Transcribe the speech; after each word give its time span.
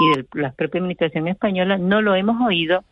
y 0.00 0.16
de 0.16 0.26
la 0.34 0.52
propia 0.52 0.80
administración 0.80 1.28
española, 1.28 1.78
no 1.78 2.02
lo 2.02 2.14
hemos 2.14 2.40
oído 2.44 2.84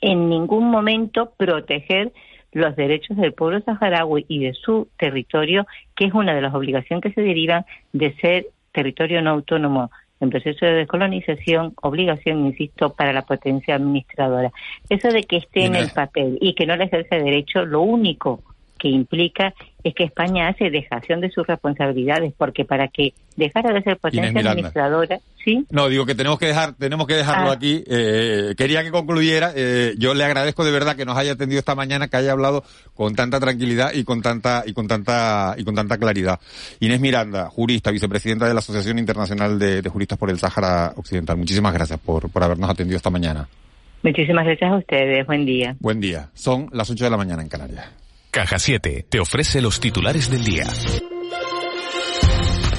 en 0.00 0.28
ningún 0.28 0.70
momento 0.70 1.32
proteger 1.36 2.12
los 2.52 2.76
derechos 2.76 3.16
del 3.16 3.32
pueblo 3.32 3.60
saharaui 3.60 4.24
y 4.28 4.44
de 4.44 4.54
su 4.54 4.88
territorio, 4.98 5.66
que 5.94 6.06
es 6.06 6.14
una 6.14 6.34
de 6.34 6.40
las 6.40 6.54
obligaciones 6.54 7.02
que 7.02 7.12
se 7.12 7.20
derivan 7.22 7.64
de 7.92 8.14
ser 8.16 8.46
territorio 8.72 9.22
no 9.22 9.30
autónomo 9.30 9.90
en 10.20 10.30
proceso 10.30 10.64
de 10.64 10.72
descolonización, 10.72 11.74
obligación, 11.82 12.46
insisto, 12.46 12.94
para 12.94 13.12
la 13.12 13.22
potencia 13.22 13.74
administradora. 13.74 14.50
Eso 14.88 15.08
de 15.08 15.24
que 15.24 15.36
esté 15.36 15.66
en 15.66 15.74
el 15.74 15.90
papel 15.90 16.38
y 16.40 16.54
que 16.54 16.66
no 16.66 16.76
le 16.76 16.84
ejerce 16.84 17.16
derecho, 17.16 17.66
lo 17.66 17.82
único 17.82 18.42
que 18.78 18.88
implica 18.88 19.54
es 19.82 19.94
que 19.94 20.04
España 20.04 20.48
hace 20.48 20.70
dejación 20.70 21.20
de 21.20 21.30
sus 21.30 21.46
responsabilidades, 21.46 22.32
porque 22.36 22.64
para 22.64 22.88
que 22.88 23.14
dejara 23.36 23.72
de 23.72 23.82
ser 23.82 23.96
potencia 23.98 24.40
administradora, 24.40 25.20
¿sí? 25.44 25.64
No, 25.70 25.88
digo 25.88 26.06
que 26.06 26.16
tenemos 26.16 26.38
que 26.38 26.46
dejar, 26.46 26.74
tenemos 26.74 27.06
que 27.06 27.14
dejarlo 27.14 27.50
ah. 27.50 27.54
aquí. 27.54 27.84
Eh, 27.86 28.54
quería 28.56 28.82
que 28.82 28.90
concluyera. 28.90 29.52
Eh, 29.54 29.94
yo 29.96 30.14
le 30.14 30.24
agradezco 30.24 30.64
de 30.64 30.72
verdad 30.72 30.96
que 30.96 31.04
nos 31.04 31.16
haya 31.16 31.32
atendido 31.32 31.60
esta 31.60 31.76
mañana, 31.76 32.08
que 32.08 32.16
haya 32.16 32.32
hablado 32.32 32.64
con 32.94 33.14
tanta 33.14 33.38
tranquilidad 33.38 33.92
y 33.94 34.02
con 34.02 34.22
tanta 34.22 34.64
y 34.66 34.72
con 34.72 34.88
tanta 34.88 35.54
y 35.56 35.64
con 35.64 35.74
tanta 35.74 35.98
claridad. 35.98 36.40
Inés 36.80 37.00
Miranda, 37.00 37.48
jurista, 37.48 37.92
vicepresidenta 37.92 38.48
de 38.48 38.54
la 38.54 38.60
Asociación 38.60 38.98
Internacional 38.98 39.58
de, 39.58 39.88
Juristas 39.88 40.18
por 40.18 40.30
el 40.30 40.38
Sáhara 40.38 40.92
Occidental. 40.96 41.36
Muchísimas 41.36 41.72
gracias 41.72 42.00
por, 42.00 42.28
por 42.28 42.42
habernos 42.42 42.68
atendido 42.68 42.96
esta 42.96 43.10
mañana. 43.10 43.48
Muchísimas 44.02 44.44
gracias 44.44 44.70
a 44.70 44.76
ustedes. 44.76 45.26
Buen 45.26 45.46
día. 45.46 45.76
Buen 45.80 46.00
día. 46.00 46.28
Son 46.34 46.68
las 46.72 46.90
8 46.90 47.04
de 47.04 47.10
la 47.10 47.16
mañana 47.16 47.42
en 47.42 47.48
Canarias. 47.48 48.05
Caja 48.36 48.58
7 48.58 49.06
te 49.08 49.18
ofrece 49.18 49.62
los 49.62 49.80
titulares 49.80 50.30
del 50.30 50.44
día. 50.44 50.66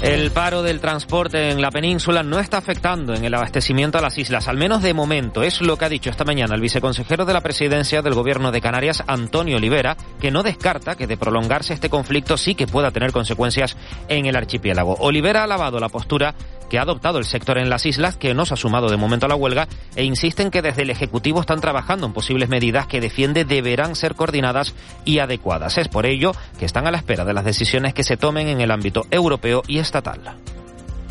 El 0.04 0.30
paro 0.30 0.62
del 0.62 0.80
transporte 0.80 1.50
en 1.50 1.64
la 1.64 1.72
península 1.72 2.22
no 2.22 2.38
está 2.38 2.60
afectando 2.60 3.16
en 3.16 3.26
el 3.26 3.34
abastecimiento 3.34 3.98
a 3.98 4.02
las 4.02 4.20
islas, 4.20 4.48
al 4.48 4.58
menos 4.58 4.84
de 4.84 4.94
momento. 4.94 5.42
Es 5.42 5.60
lo 5.62 5.76
que 5.76 5.86
ha 5.86 5.90
dicho 5.90 6.12
esta 6.12 6.26
mañana 6.26 6.54
el 6.54 6.62
viceconsejero 6.62 7.26
de 7.26 7.34
la 7.34 7.42
presidencia 7.42 8.04
del 8.04 8.14
gobierno 8.14 8.52
de 8.52 8.62
Canarias, 8.62 9.04
Antonio 9.08 9.58
Olivera, 9.58 9.98
que 10.22 10.30
no 10.30 10.44
descarta 10.44 10.96
que 10.96 11.08
de 11.08 11.18
prolongarse 11.18 11.74
este 11.74 11.90
conflicto 11.90 12.38
sí 12.38 12.54
que 12.54 12.68
pueda 12.68 12.92
tener 12.92 13.12
consecuencias 13.12 13.76
en 14.10 14.28
el 14.28 14.36
archipiélago. 14.36 14.94
Olivera 15.00 15.42
ha 15.42 15.46
alabado 15.46 15.80
la 15.80 15.90
postura 15.90 16.36
que 16.70 16.80
ha 16.80 16.84
adoptado 16.84 17.18
el 17.18 17.26
sector 17.26 17.58
en 17.58 17.70
las 17.70 17.86
islas, 17.86 18.18
que 18.18 18.34
no 18.34 18.46
se 18.46 18.54
ha 18.54 18.58
sumado 18.58 18.90
de 18.90 18.98
momento 18.98 19.26
a 19.26 19.30
la 19.30 19.36
huelga, 19.36 19.68
e 19.96 20.04
insisten 20.04 20.52
que 20.52 20.62
desde 20.62 20.84
el 20.84 20.90
Ejecutivo 20.90 21.42
están 21.42 21.62
trabajando 21.62 22.06
en 22.06 22.14
posibles 22.14 22.50
medidas 22.50 22.88
que 22.88 23.02
defiende 23.02 23.46
deberán 23.46 23.96
ser 23.96 24.16
coordinadas 24.16 24.76
y 25.06 25.20
adecuadas. 25.20 25.78
Es 25.78 25.88
por 25.88 26.06
ello 26.06 26.34
que 26.60 26.66
están 26.66 26.88
a 26.88 26.92
la 26.92 26.98
espera 26.98 27.26
de 27.26 27.34
las 27.34 27.46
decisiones 27.46 27.94
que 27.94 28.04
se 28.04 28.18
tomen 28.18 28.48
en 28.48 28.62
el 28.62 28.72
ámbito 28.72 29.06
europeo 29.12 29.64
y 29.68 29.80
estatal. 29.80 30.20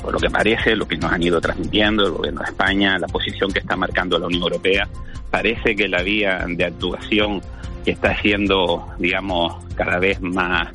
Por 0.02 0.12
lo 0.12 0.18
que 0.18 0.30
parece, 0.30 0.76
lo 0.76 0.86
que 0.86 0.96
nos 0.96 1.12
han 1.12 1.22
ido 1.22 1.40
transmitiendo 1.40 2.06
el 2.06 2.12
gobierno 2.12 2.40
de 2.42 2.46
España, 2.46 2.98
la 2.98 3.08
posición 3.08 3.50
que 3.50 3.60
está 3.60 3.76
marcando 3.76 4.18
la 4.18 4.26
Unión 4.26 4.42
Europea, 4.42 4.88
parece 5.30 5.74
que 5.74 5.88
la 5.88 6.02
vía 6.02 6.44
de 6.46 6.64
actuación 6.64 7.42
que 7.84 7.92
está 7.92 8.16
siendo, 8.20 8.88
digamos, 8.98 9.64
cada 9.74 9.98
vez 9.98 10.20
más 10.20 10.68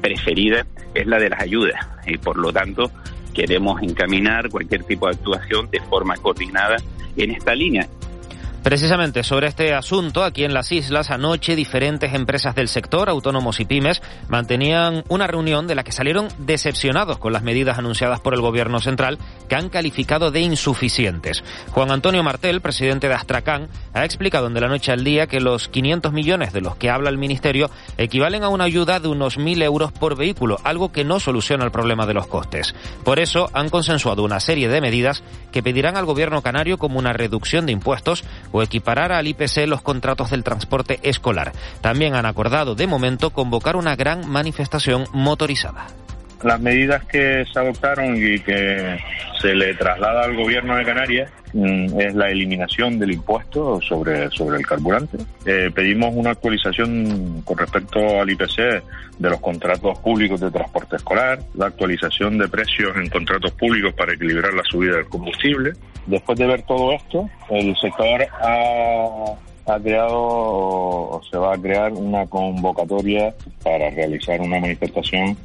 preferida 0.00 0.66
es 0.94 1.06
la 1.06 1.18
de 1.18 1.30
las 1.30 1.40
ayudas 1.40 1.80
y 2.06 2.16
por 2.18 2.36
lo 2.36 2.52
tanto 2.52 2.90
queremos 3.36 3.82
encaminar 3.82 4.48
cualquier 4.48 4.82
tipo 4.84 5.06
de 5.06 5.12
actuación 5.14 5.68
de 5.70 5.78
forma 5.82 6.16
coordinada 6.16 6.76
en 7.18 7.32
esta 7.32 7.54
línea. 7.54 7.86
Precisamente 8.66 9.22
sobre 9.22 9.46
este 9.46 9.74
asunto, 9.74 10.24
aquí 10.24 10.42
en 10.42 10.52
las 10.52 10.72
islas, 10.72 11.12
anoche 11.12 11.54
diferentes 11.54 12.12
empresas 12.14 12.56
del 12.56 12.66
sector, 12.66 13.08
autónomos 13.08 13.60
y 13.60 13.64
pymes, 13.64 14.02
mantenían 14.26 15.04
una 15.08 15.28
reunión 15.28 15.68
de 15.68 15.76
la 15.76 15.84
que 15.84 15.92
salieron 15.92 16.26
decepcionados 16.38 17.18
con 17.18 17.32
las 17.32 17.44
medidas 17.44 17.78
anunciadas 17.78 18.18
por 18.18 18.34
el 18.34 18.40
gobierno 18.40 18.80
central, 18.80 19.20
que 19.48 19.54
han 19.54 19.68
calificado 19.68 20.32
de 20.32 20.40
insuficientes. 20.40 21.44
Juan 21.70 21.92
Antonio 21.92 22.24
Martel, 22.24 22.60
presidente 22.60 23.06
de 23.06 23.14
Astracán, 23.14 23.68
ha 23.94 24.04
explicado 24.04 24.48
en 24.48 24.54
De 24.54 24.60
la 24.60 24.66
Noche 24.66 24.90
al 24.90 25.04
Día 25.04 25.28
que 25.28 25.40
los 25.40 25.68
500 25.68 26.12
millones 26.12 26.52
de 26.52 26.60
los 26.60 26.74
que 26.74 26.90
habla 26.90 27.10
el 27.10 27.18
Ministerio 27.18 27.70
equivalen 27.98 28.42
a 28.42 28.48
una 28.48 28.64
ayuda 28.64 28.98
de 28.98 29.06
unos 29.06 29.38
1.000 29.38 29.62
euros 29.62 29.92
por 29.92 30.16
vehículo, 30.16 30.58
algo 30.64 30.90
que 30.90 31.04
no 31.04 31.20
soluciona 31.20 31.64
el 31.64 31.70
problema 31.70 32.04
de 32.04 32.14
los 32.14 32.26
costes. 32.26 32.74
Por 33.04 33.20
eso 33.20 33.48
han 33.52 33.68
consensuado 33.68 34.24
una 34.24 34.40
serie 34.40 34.68
de 34.68 34.80
medidas 34.80 35.22
que 35.52 35.62
pedirán 35.62 35.96
al 35.96 36.04
gobierno 36.04 36.42
canario 36.42 36.78
como 36.78 36.98
una 36.98 37.12
reducción 37.12 37.64
de 37.64 37.70
impuestos 37.70 38.24
o 38.56 38.62
equiparar 38.62 39.12
al 39.12 39.26
IPC 39.26 39.66
los 39.66 39.82
contratos 39.82 40.30
del 40.30 40.42
transporte 40.42 40.98
escolar. 41.02 41.52
También 41.82 42.14
han 42.14 42.24
acordado 42.24 42.74
de 42.74 42.86
momento 42.86 43.30
convocar 43.30 43.76
una 43.76 43.96
gran 43.96 44.26
manifestación 44.26 45.04
motorizada. 45.12 45.88
Las 46.42 46.60
medidas 46.60 47.04
que 47.04 47.44
se 47.50 47.58
adoptaron 47.58 48.16
y 48.16 48.38
que 48.40 48.98
se 49.40 49.54
le 49.54 49.74
traslada 49.74 50.24
al 50.24 50.36
gobierno 50.36 50.76
de 50.76 50.84
Canarias 50.84 51.30
mm, 51.54 52.00
es 52.00 52.14
la 52.14 52.28
eliminación 52.28 52.98
del 52.98 53.12
impuesto 53.12 53.80
sobre, 53.80 54.30
sobre 54.30 54.58
el 54.58 54.66
carburante. 54.66 55.18
Eh, 55.46 55.70
pedimos 55.74 56.14
una 56.14 56.30
actualización 56.30 57.42
con 57.42 57.56
respecto 57.56 57.98
al 58.20 58.28
IPC 58.28 58.56
de 59.18 59.30
los 59.30 59.40
contratos 59.40 59.98
públicos 60.00 60.40
de 60.40 60.50
transporte 60.50 60.96
escolar, 60.96 61.38
la 61.54 61.66
actualización 61.66 62.36
de 62.36 62.48
precios 62.48 62.94
en 62.96 63.08
contratos 63.08 63.52
públicos 63.52 63.94
para 63.94 64.12
equilibrar 64.12 64.52
la 64.52 64.62
subida 64.64 64.96
del 64.96 65.06
combustible. 65.06 65.72
Después 66.06 66.38
de 66.38 66.46
ver 66.46 66.62
todo 66.62 66.92
esto, 66.92 67.30
el 67.48 67.74
sector 67.76 68.26
ha, 68.42 69.72
ha 69.72 69.80
creado 69.80 70.16
o 70.16 71.20
se 71.30 71.38
va 71.38 71.54
a 71.54 71.58
crear 71.58 71.92
una 71.92 72.26
convocatoria 72.26 73.34
para 73.62 73.88
realizar 73.90 74.40
una 74.40 74.60
manifestación 74.60 75.36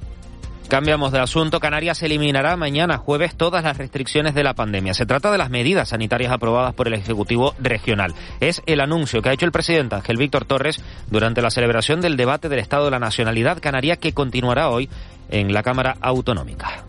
Cambiamos 0.71 1.11
de 1.11 1.19
asunto. 1.19 1.59
Canarias 1.59 2.01
eliminará 2.01 2.55
mañana 2.55 2.97
jueves 2.97 3.35
todas 3.35 3.61
las 3.61 3.75
restricciones 3.77 4.33
de 4.33 4.41
la 4.45 4.53
pandemia. 4.53 4.93
Se 4.93 5.05
trata 5.05 5.29
de 5.29 5.37
las 5.37 5.49
medidas 5.49 5.89
sanitarias 5.89 6.31
aprobadas 6.31 6.73
por 6.73 6.87
el 6.87 6.93
Ejecutivo 6.93 7.53
Regional. 7.59 8.15
Es 8.39 8.61
el 8.67 8.79
anuncio 8.79 9.21
que 9.21 9.27
ha 9.27 9.33
hecho 9.33 9.45
el 9.45 9.51
presidente 9.51 9.95
Ángel 9.95 10.15
Víctor 10.15 10.45
Torres 10.45 10.81
durante 11.09 11.41
la 11.41 11.51
celebración 11.51 11.99
del 11.99 12.15
debate 12.15 12.47
del 12.47 12.59
Estado 12.59 12.85
de 12.85 12.91
la 12.91 12.99
Nacionalidad 12.99 13.59
Canaria 13.59 13.97
que 13.97 14.13
continuará 14.13 14.69
hoy 14.69 14.89
en 15.29 15.53
la 15.53 15.61
Cámara 15.61 15.97
Autonómica. 15.99 16.85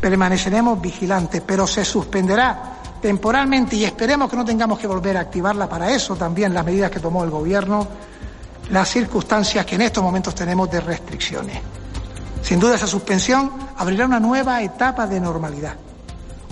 Permaneceremos 0.00 0.80
vigilantes, 0.80 1.42
pero 1.44 1.66
se 1.66 1.84
suspenderá 1.84 2.74
temporalmente 3.02 3.74
y 3.74 3.84
esperemos 3.84 4.30
que 4.30 4.36
no 4.36 4.44
tengamos 4.44 4.78
que 4.78 4.86
volver 4.86 5.16
a 5.16 5.22
activarla 5.22 5.68
para 5.68 5.90
eso 5.90 6.14
también 6.14 6.54
las 6.54 6.64
medidas 6.64 6.92
que 6.92 7.00
tomó 7.00 7.24
el 7.24 7.30
Gobierno, 7.30 7.88
las 8.70 8.88
circunstancias 8.88 9.66
que 9.66 9.74
en 9.74 9.82
estos 9.82 10.04
momentos 10.04 10.32
tenemos 10.32 10.70
de 10.70 10.80
restricciones. 10.80 11.60
Sin 12.46 12.60
duda 12.60 12.76
esa 12.76 12.86
suspensión 12.86 13.50
abrirá 13.76 14.06
una 14.06 14.20
nueva 14.20 14.62
etapa 14.62 15.08
de 15.08 15.18
normalidad, 15.18 15.74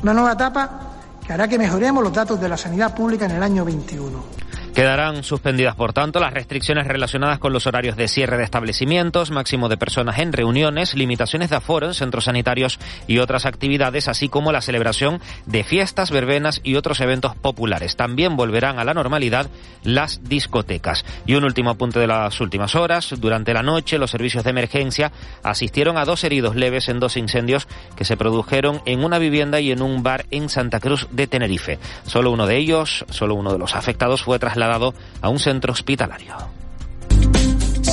una 0.03 0.12
nueva 0.12 0.32
etapa 0.32 0.81
que 1.25 1.32
hará 1.32 1.47
que 1.47 1.56
mejoremos 1.56 2.03
los 2.03 2.12
datos 2.12 2.41
de 2.41 2.49
la 2.49 2.56
sanidad 2.56 2.93
pública 2.93 3.27
en 3.27 3.31
el 3.31 3.43
año 3.44 3.65
21. 3.65 4.44
Quedarán 4.75 5.23
suspendidas, 5.23 5.77
por 5.77 5.93
tanto, 5.93 6.19
las 6.19 6.35
restricciones 6.35 6.89
relacionadas 6.89 7.39
con 7.39 7.53
los 7.53 7.69
horarios 7.69 7.97
de 7.97 8.09
cierre 8.09 8.37
de 8.37 8.43
establecimientos, 8.43 9.31
máximo 9.31 9.69
de 9.69 9.77
personas 9.77 10.19
en 10.19 10.33
reuniones, 10.33 10.95
limitaciones 10.95 11.51
de 11.51 11.55
aforo 11.55 11.87
en 11.87 11.95
centros 11.95 12.25
sanitarios 12.25 12.81
y 13.07 13.19
otras 13.19 13.47
actividades, 13.47 14.09
así 14.09 14.29
como 14.29 14.51
la 14.51 14.61
celebración 14.61 15.21
de 15.47 15.62
fiestas, 15.62 16.11
verbenas 16.11 16.61
y 16.65 16.75
otros 16.75 17.01
eventos 17.01 17.37
populares. 17.37 17.95
También 17.95 18.35
volverán 18.35 18.81
a 18.81 18.85
la 18.85 18.95
normalidad 18.95 19.47
las 19.85 20.25
discotecas. 20.25 21.05
Y 21.25 21.37
un 21.37 21.45
último 21.45 21.71
apunte 21.71 22.01
de 22.01 22.09
las 22.09 22.41
últimas 22.41 22.75
horas. 22.75 23.15
Durante 23.21 23.55
la 23.55 23.62
noche, 23.62 23.97
los 23.99 24.11
servicios 24.11 24.43
de 24.43 24.51
emergencia 24.51 25.12
asistieron 25.45 25.99
a 25.99 26.05
dos 26.05 26.25
heridos 26.25 26.56
leves 26.56 26.89
en 26.89 26.99
dos 26.99 27.17
incendios 27.17 27.69
que 27.95 28.05
se 28.05 28.17
produjeron 28.17 28.83
en 28.87 29.05
una 29.05 29.21
vivienda 29.21 29.61
y 29.61 29.71
en 29.71 29.83
un 29.83 30.03
bar 30.03 30.27
en 30.33 30.49
Santa 30.49 30.81
Cruz 30.81 31.06
de 31.12 31.29
Tenerife. 31.29 31.79
Solo 32.09 32.33
uno 32.33 32.49
de 32.49 32.56
ellos, 32.56 33.05
solo 33.11 33.37
uno 33.37 33.53
de 33.53 33.59
los 33.61 33.77
afectados 33.77 34.25
fue 34.25 34.41
trasladado 34.41 34.64
dado 34.67 34.95
a 35.21 35.29
un 35.29 35.39
centro 35.39 35.73
hospitalario. 35.73 36.35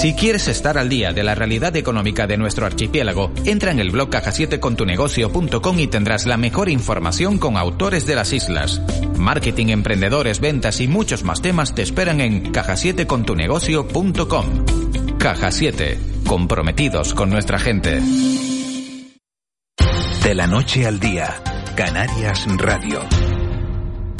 Si 0.01 0.15
quieres 0.15 0.47
estar 0.47 0.79
al 0.79 0.89
día 0.89 1.13
de 1.13 1.23
la 1.23 1.35
realidad 1.35 1.75
económica 1.75 2.25
de 2.25 2.35
nuestro 2.35 2.65
archipiélago, 2.65 3.31
entra 3.45 3.69
en 3.69 3.79
el 3.79 3.91
blog 3.91 4.09
caja7contunegocio.com 4.09 5.79
y 5.79 5.85
tendrás 5.85 6.25
la 6.25 6.37
mejor 6.37 6.69
información 6.69 7.37
con 7.37 7.55
autores 7.55 8.07
de 8.07 8.15
las 8.15 8.33
islas. 8.33 8.81
Marketing, 9.17 9.67
emprendedores, 9.67 10.39
ventas 10.39 10.81
y 10.81 10.87
muchos 10.87 11.23
más 11.23 11.43
temas 11.43 11.75
te 11.75 11.83
esperan 11.83 12.19
en 12.19 12.51
caja7contunegocio.com. 12.51 14.65
Caja 15.19 15.51
7, 15.51 15.99
comprometidos 16.25 17.13
con 17.13 17.29
nuestra 17.29 17.59
gente. 17.59 18.01
De 20.23 20.33
la 20.33 20.47
noche 20.47 20.87
al 20.87 20.99
día, 20.99 21.35
Canarias 21.75 22.47
Radio. 22.57 23.30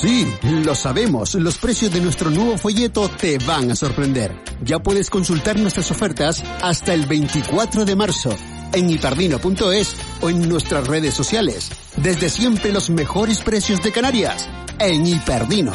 Sí, 0.00 0.32
lo 0.42 0.76
sabemos. 0.76 1.34
Los 1.34 1.58
precios 1.58 1.92
de 1.92 2.00
nuestro 2.00 2.30
nuevo 2.30 2.56
folleto 2.56 3.08
te 3.08 3.36
van 3.38 3.72
a 3.72 3.74
sorprender. 3.74 4.32
Ya 4.62 4.78
puedes 4.78 5.10
consultar 5.10 5.58
nuestras 5.58 5.90
ofertas 5.90 6.44
hasta 6.62 6.94
el 6.94 7.06
24 7.06 7.84
de 7.84 7.96
marzo 7.96 8.30
en 8.72 8.90
hiperdino.es 8.90 9.96
o 10.20 10.30
en 10.30 10.48
nuestras 10.48 10.86
redes 10.86 11.14
sociales. 11.14 11.70
Desde 11.96 12.30
siempre 12.30 12.72
los 12.72 12.90
mejores 12.90 13.40
precios 13.40 13.82
de 13.82 13.90
Canarias 13.90 14.48
en 14.78 15.04
Hiperdino. 15.04 15.72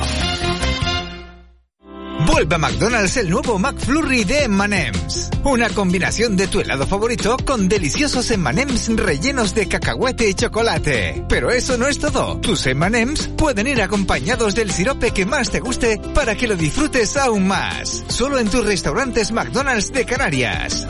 Vuelve 2.21 2.55
a 2.55 2.57
McDonald's 2.57 3.17
el 3.17 3.29
nuevo 3.29 3.59
McFlurry 3.59 4.23
de 4.23 4.43
M&M's. 4.43 5.29
Una 5.43 5.69
combinación 5.69 6.37
de 6.37 6.47
tu 6.47 6.61
helado 6.61 6.87
favorito 6.87 7.37
con 7.45 7.67
deliciosos 7.67 8.29
M&M's 8.31 8.89
rellenos 8.95 9.53
de 9.53 9.67
cacahuete 9.67 10.29
y 10.29 10.33
chocolate. 10.33 11.25
Pero 11.27 11.51
eso 11.51 11.77
no 11.77 11.87
es 11.87 11.99
todo. 11.99 12.39
Tus 12.39 12.65
M&M's 12.67 13.29
pueden 13.37 13.67
ir 13.67 13.81
acompañados 13.81 14.55
del 14.55 14.71
sirope 14.71 15.11
que 15.11 15.25
más 15.25 15.49
te 15.49 15.59
guste 15.59 15.99
para 16.13 16.35
que 16.35 16.47
lo 16.47 16.55
disfrutes 16.55 17.17
aún 17.17 17.47
más. 17.47 18.03
Solo 18.07 18.39
en 18.39 18.49
tus 18.49 18.65
restaurantes 18.65 19.31
McDonald's 19.31 19.91
de 19.91 20.05
Canarias. 20.05 20.87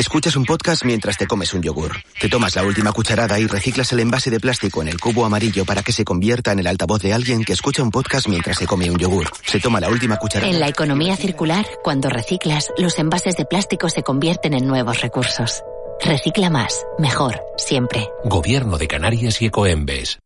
Escuchas 0.00 0.34
un 0.34 0.46
podcast 0.46 0.82
mientras 0.86 1.18
te 1.18 1.26
comes 1.26 1.52
un 1.52 1.60
yogur. 1.60 1.92
Te 2.18 2.30
tomas 2.30 2.56
la 2.56 2.64
última 2.64 2.90
cucharada 2.90 3.38
y 3.38 3.46
reciclas 3.46 3.92
el 3.92 4.00
envase 4.00 4.30
de 4.30 4.40
plástico 4.40 4.80
en 4.80 4.88
el 4.88 4.98
cubo 4.98 5.26
amarillo 5.26 5.66
para 5.66 5.82
que 5.82 5.92
se 5.92 6.06
convierta 6.06 6.52
en 6.52 6.60
el 6.60 6.68
altavoz 6.68 7.02
de 7.02 7.12
alguien 7.12 7.44
que 7.44 7.52
escucha 7.52 7.82
un 7.82 7.90
podcast 7.90 8.26
mientras 8.26 8.56
se 8.56 8.66
come 8.66 8.90
un 8.90 8.96
yogur. 8.96 9.30
Se 9.44 9.60
toma 9.60 9.78
la 9.78 9.90
última 9.90 10.16
cucharada. 10.16 10.50
En 10.50 10.58
la 10.58 10.68
economía 10.68 11.16
circular, 11.16 11.66
cuando 11.84 12.08
reciclas, 12.08 12.70
los 12.78 12.98
envases 12.98 13.36
de 13.36 13.44
plástico 13.44 13.90
se 13.90 14.02
convierten 14.02 14.54
en 14.54 14.66
nuevos 14.66 15.02
recursos. 15.02 15.62
Recicla 16.02 16.48
más, 16.48 16.86
mejor, 16.98 17.40
siempre. 17.56 18.08
Gobierno 18.24 18.78
de 18.78 18.88
Canarias 18.88 19.40
y 19.42 19.46
Ecoembes. 19.46 20.18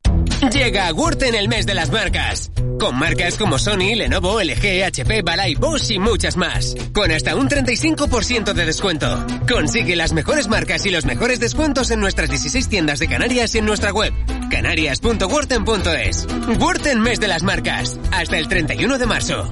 Llega 0.53 0.87
a 0.89 0.93
Wurten 0.93 1.35
el 1.35 1.49
mes 1.49 1.67
de 1.67 1.75
las 1.75 1.91
marcas. 1.91 2.51
Con 2.79 2.97
marcas 2.97 3.37
como 3.37 3.59
Sony, 3.59 3.95
Lenovo, 3.97 4.41
LG, 4.41 4.85
HP, 4.85 5.23
Balay, 5.23 5.55
Bosch 5.55 5.91
y 5.91 5.99
muchas 5.99 6.37
más. 6.37 6.75
Con 6.93 7.11
hasta 7.11 7.35
un 7.35 7.49
35% 7.49 8.53
de 8.53 8.67
descuento. 8.67 9.27
Consigue 9.51 9.97
las 9.97 10.13
mejores 10.13 10.49
marcas 10.49 10.87
y 10.87 10.91
los 10.91 11.05
mejores 11.07 11.41
descuentos 11.41 11.91
en 11.91 12.01
nuestras 12.01 12.31
16 12.31 12.69
tiendas 12.69 12.99
de 12.99 13.09
Canarias 13.09 13.55
y 13.55 13.59
en 13.59 13.67
nuestra 13.67 13.93
web. 13.93 14.13
canarias.wurten.es. 14.51 16.27
Wurten 16.61 17.01
mes 17.01 17.21
de 17.21 17.29
las 17.29 17.43
marcas. 17.43 17.99
Hasta 18.13 18.39
el 18.39 18.49
31 18.49 18.99
de 18.99 19.07
marzo. 19.07 19.51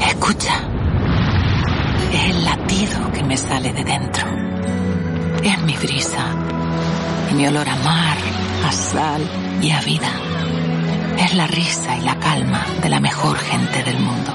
Escucha. 0.00 0.75
Es 2.12 2.30
el 2.30 2.44
latido 2.44 3.12
que 3.12 3.22
me 3.22 3.36
sale 3.36 3.72
de 3.72 3.84
dentro. 3.84 4.26
Es 5.42 5.62
mi 5.62 5.76
brisa. 5.76 6.26
Y 7.30 7.34
mi 7.34 7.46
olor 7.46 7.68
a 7.68 7.76
mar, 7.76 8.16
a 8.64 8.72
sal 8.72 9.22
y 9.62 9.70
a 9.70 9.80
vida. 9.80 10.10
Es 11.18 11.34
la 11.34 11.46
risa 11.46 11.96
y 11.96 12.04
la 12.04 12.18
calma 12.18 12.66
de 12.82 12.88
la 12.88 13.00
mejor 13.00 13.36
gente 13.38 13.82
del 13.82 13.98
mundo. 13.98 14.32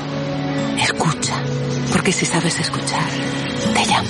Escucha, 0.81 1.35
porque 1.91 2.11
si 2.11 2.25
sabes 2.25 2.59
escuchar, 2.59 3.09
te 3.73 3.85
llamo. 3.85 4.09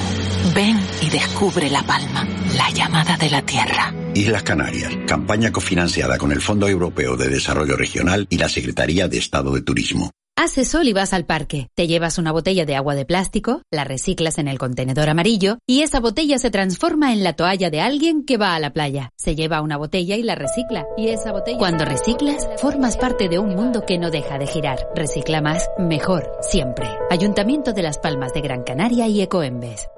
Ven 0.55 0.79
y 1.01 1.09
descubre 1.09 1.69
La 1.69 1.83
Palma, 1.83 2.27
la 2.55 2.69
llamada 2.71 3.15
de 3.17 3.29
la 3.29 3.41
tierra. 3.43 3.93
Islas 4.15 4.43
Canarias, 4.43 4.91
campaña 5.07 5.51
cofinanciada 5.51 6.17
con 6.17 6.31
el 6.31 6.41
Fondo 6.41 6.67
Europeo 6.67 7.15
de 7.15 7.29
Desarrollo 7.29 7.77
Regional 7.77 8.25
y 8.29 8.37
la 8.37 8.49
Secretaría 8.49 9.07
de 9.07 9.17
Estado 9.17 9.53
de 9.53 9.61
Turismo. 9.61 10.11
Hace 10.43 10.65
sol 10.65 10.87
y 10.87 10.93
vas 10.93 11.13
al 11.13 11.27
parque. 11.27 11.69
Te 11.75 11.85
llevas 11.85 12.17
una 12.17 12.31
botella 12.31 12.65
de 12.65 12.75
agua 12.75 12.95
de 12.95 13.05
plástico, 13.05 13.61
la 13.69 13.83
reciclas 13.83 14.39
en 14.39 14.47
el 14.47 14.57
contenedor 14.57 15.07
amarillo 15.07 15.59
y 15.67 15.83
esa 15.83 15.99
botella 15.99 16.39
se 16.39 16.49
transforma 16.49 17.13
en 17.13 17.23
la 17.23 17.33
toalla 17.33 17.69
de 17.69 17.79
alguien 17.79 18.25
que 18.25 18.37
va 18.37 18.55
a 18.55 18.59
la 18.59 18.73
playa. 18.73 19.11
Se 19.17 19.35
lleva 19.35 19.61
una 19.61 19.77
botella 19.77 20.15
y 20.15 20.23
la 20.23 20.33
recicla. 20.33 20.87
Y 20.97 21.09
esa 21.09 21.31
botella. 21.31 21.59
Cuando 21.59 21.85
reciclas, 21.85 22.49
formas 22.57 22.97
parte 22.97 23.29
de 23.29 23.37
un 23.37 23.53
mundo 23.53 23.85
que 23.85 23.99
no 23.99 24.09
deja 24.09 24.39
de 24.39 24.47
girar. 24.47 24.79
Recicla 24.95 25.41
más, 25.41 25.69
mejor, 25.77 26.31
siempre. 26.41 26.87
Ayuntamiento 27.11 27.71
de 27.71 27.83
Las 27.83 27.99
Palmas 27.99 28.33
de 28.33 28.41
Gran 28.41 28.63
Canaria 28.63 29.07
y 29.07 29.21
Ecoembes. 29.21 29.89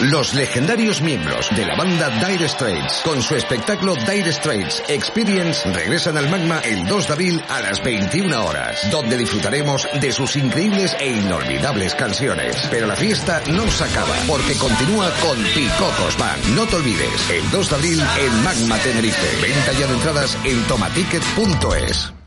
Los 0.00 0.32
legendarios 0.32 1.02
miembros 1.02 1.48
de 1.56 1.66
la 1.66 1.74
banda 1.74 2.08
Dire 2.24 2.48
Straits, 2.48 3.02
con 3.02 3.20
su 3.20 3.34
espectáculo 3.34 3.96
Dire 3.96 4.32
Straits 4.32 4.80
Experience, 4.86 5.68
regresan 5.72 6.16
al 6.16 6.30
Magma 6.30 6.60
el 6.60 6.86
2 6.86 7.08
de 7.08 7.12
abril 7.12 7.42
a 7.48 7.60
las 7.60 7.82
21 7.82 8.44
horas, 8.44 8.88
donde 8.92 9.16
disfrutaremos 9.16 9.88
de 10.00 10.12
sus 10.12 10.36
increíbles 10.36 10.96
e 11.00 11.08
inolvidables 11.08 11.96
canciones. 11.96 12.68
Pero 12.70 12.86
la 12.86 12.94
fiesta 12.94 13.42
no 13.50 13.68
se 13.68 13.82
acaba, 13.82 14.14
porque 14.28 14.54
continúa 14.54 15.10
con 15.20 15.36
Picocos 15.42 16.16
Band. 16.16 16.44
No 16.54 16.64
te 16.66 16.76
olvides, 16.76 17.30
el 17.30 17.50
2 17.50 17.68
de 17.68 17.74
abril 17.74 18.00
en 18.20 18.44
Magma 18.44 18.78
Tenerife. 18.78 19.42
Venta 19.42 19.72
ya 19.72 19.88
de 19.88 19.94
entradas 19.94 20.38
en 20.44 20.62
tomaticket.es. 20.68 22.17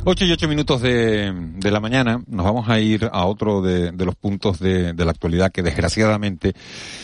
8 0.05 0.25
y 0.25 0.33
8 0.33 0.49
minutos 0.49 0.83
de, 0.83 1.33
de 1.33 1.71
la 1.71 1.79
mañana, 1.79 2.21
nos 2.27 2.45
vamos 2.45 2.69
a 2.69 2.81
ir 2.81 3.09
a 3.13 3.25
otro 3.25 3.63
de, 3.63 3.93
de 3.93 4.05
los 4.05 4.17
puntos 4.17 4.59
de, 4.59 4.95
de 4.95 5.05
la 5.05 5.13
actualidad 5.13 5.53
que 5.53 5.63
desgraciadamente 5.63 6.55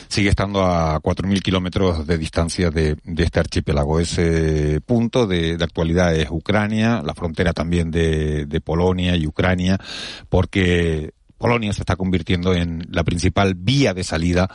sigue 0.09 0.31
estando 0.31 0.65
a 0.65 1.01
4.000 1.01 1.41
kilómetros 1.41 2.09
de 2.09 2.19
distancia 2.19 2.71
de, 2.71 2.97
de 3.05 3.23
este 3.23 3.39
archipiélago. 3.39 4.01
Ese 4.01 4.81
punto 4.85 5.29
de, 5.29 5.57
de 5.57 5.65
actualidad 5.65 6.13
es 6.17 6.29
Ucrania, 6.29 7.01
la 7.05 7.15
frontera 7.15 7.53
también 7.53 7.93
de, 7.93 8.47
de 8.47 8.61
Polonia 8.61 9.15
y 9.15 9.29
Ucrania, 9.29 9.79
porque 10.29 11.13
Polonia 11.39 11.73
se 11.73 11.83
está 11.83 11.95
convirtiendo 11.95 12.53
en 12.53 12.85
la 12.91 13.05
principal 13.05 13.55
vía 13.55 13.95
de 13.95 14.03
salida 14.03 14.51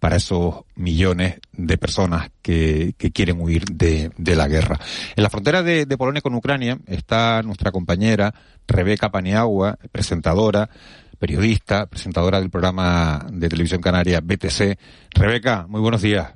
para 0.00 0.16
esos 0.16 0.64
millones 0.76 1.40
de 1.52 1.76
personas 1.78 2.30
que, 2.42 2.94
que 2.98 3.10
quieren 3.10 3.40
huir 3.40 3.64
de, 3.64 4.10
de, 4.16 4.36
la 4.36 4.48
guerra. 4.48 4.78
En 5.16 5.22
la 5.22 5.30
frontera 5.30 5.62
de, 5.62 5.86
de, 5.86 5.98
Polonia 5.98 6.22
con 6.22 6.34
Ucrania 6.34 6.78
está 6.86 7.42
nuestra 7.42 7.72
compañera 7.72 8.34
Rebeca 8.66 9.10
Paniagua, 9.10 9.78
presentadora, 9.90 10.70
periodista, 11.18 11.86
presentadora 11.86 12.40
del 12.40 12.50
programa 12.50 13.26
de 13.32 13.48
televisión 13.48 13.80
canaria 13.80 14.20
BTC. 14.20 14.78
Rebeca, 15.14 15.66
muy 15.68 15.80
buenos 15.80 16.02
días. 16.02 16.32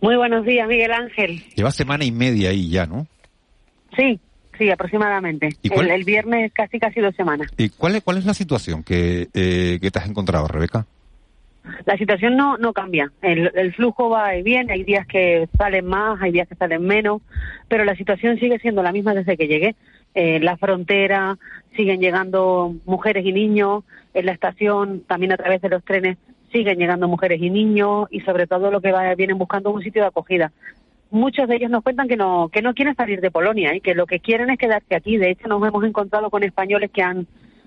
Muy 0.00 0.16
buenos 0.16 0.44
días, 0.44 0.68
Miguel 0.68 0.92
Ángel. 0.92 1.42
Lleva 1.54 1.70
semana 1.70 2.04
y 2.04 2.12
media 2.12 2.50
ahí 2.50 2.68
ya, 2.68 2.86
¿no? 2.86 3.06
Sí, 3.96 4.20
sí, 4.58 4.70
aproximadamente. 4.70 5.50
El, 5.62 5.90
el, 5.90 6.04
viernes 6.04 6.52
casi 6.52 6.78
casi 6.78 7.00
dos 7.00 7.14
semanas. 7.14 7.48
¿Y 7.56 7.70
cuál 7.70 7.96
es, 7.96 8.02
cuál 8.02 8.18
es 8.18 8.26
la 8.26 8.34
situación 8.34 8.82
que, 8.82 9.28
eh, 9.32 9.78
que 9.80 9.90
te 9.90 9.98
has 9.98 10.08
encontrado, 10.08 10.48
Rebeca? 10.48 10.86
La 11.84 11.96
situación 11.96 12.36
no, 12.36 12.56
no 12.58 12.72
cambia. 12.72 13.12
El, 13.22 13.72
flujo 13.74 14.08
va 14.08 14.36
y 14.36 14.42
viene, 14.42 14.72
hay 14.72 14.84
días 14.84 15.06
que 15.06 15.48
salen 15.56 15.86
más, 15.86 16.20
hay 16.20 16.32
días 16.32 16.48
que 16.48 16.54
salen 16.54 16.82
menos, 16.82 17.22
pero 17.68 17.84
la 17.84 17.96
situación 17.96 18.38
sigue 18.38 18.58
siendo 18.58 18.82
la 18.82 18.92
misma 18.92 19.14
desde 19.14 19.36
que 19.36 19.48
llegué. 19.48 19.74
en 20.14 20.44
la 20.44 20.56
frontera 20.56 21.36
siguen 21.76 22.00
llegando 22.00 22.74
mujeres 22.84 23.24
y 23.24 23.32
niños, 23.32 23.84
en 24.14 24.26
la 24.26 24.32
estación 24.32 25.02
también 25.06 25.32
a 25.32 25.36
través 25.36 25.60
de 25.60 25.68
los 25.68 25.84
trenes 25.84 26.16
siguen 26.52 26.78
llegando 26.78 27.08
mujeres 27.08 27.40
y 27.42 27.50
niños 27.50 28.08
y 28.10 28.20
sobre 28.20 28.46
todo 28.46 28.70
lo 28.70 28.80
que 28.80 28.92
va, 28.92 29.14
vienen 29.14 29.38
buscando 29.38 29.70
un 29.70 29.82
sitio 29.82 30.02
de 30.02 30.08
acogida. 30.08 30.52
Muchos 31.10 31.48
de 31.48 31.56
ellos 31.56 31.70
nos 31.70 31.82
cuentan 31.82 32.08
que 32.08 32.16
no 32.16 32.48
que 32.48 32.62
no 32.62 32.74
quieren 32.74 32.96
salir 32.96 33.20
de 33.20 33.30
Polonia 33.30 33.74
y 33.74 33.80
que 33.80 33.94
lo 33.94 34.06
que 34.06 34.20
quieren 34.20 34.50
es 34.50 34.58
quedarse 34.58 34.94
aquí. 34.94 35.18
De 35.18 35.30
hecho, 35.30 35.48
nos 35.48 35.66
hemos 35.66 35.84
encontrado 35.84 36.30
con 36.30 36.42
españoles 36.42 36.90
que 36.90 37.02
han 37.02 37.26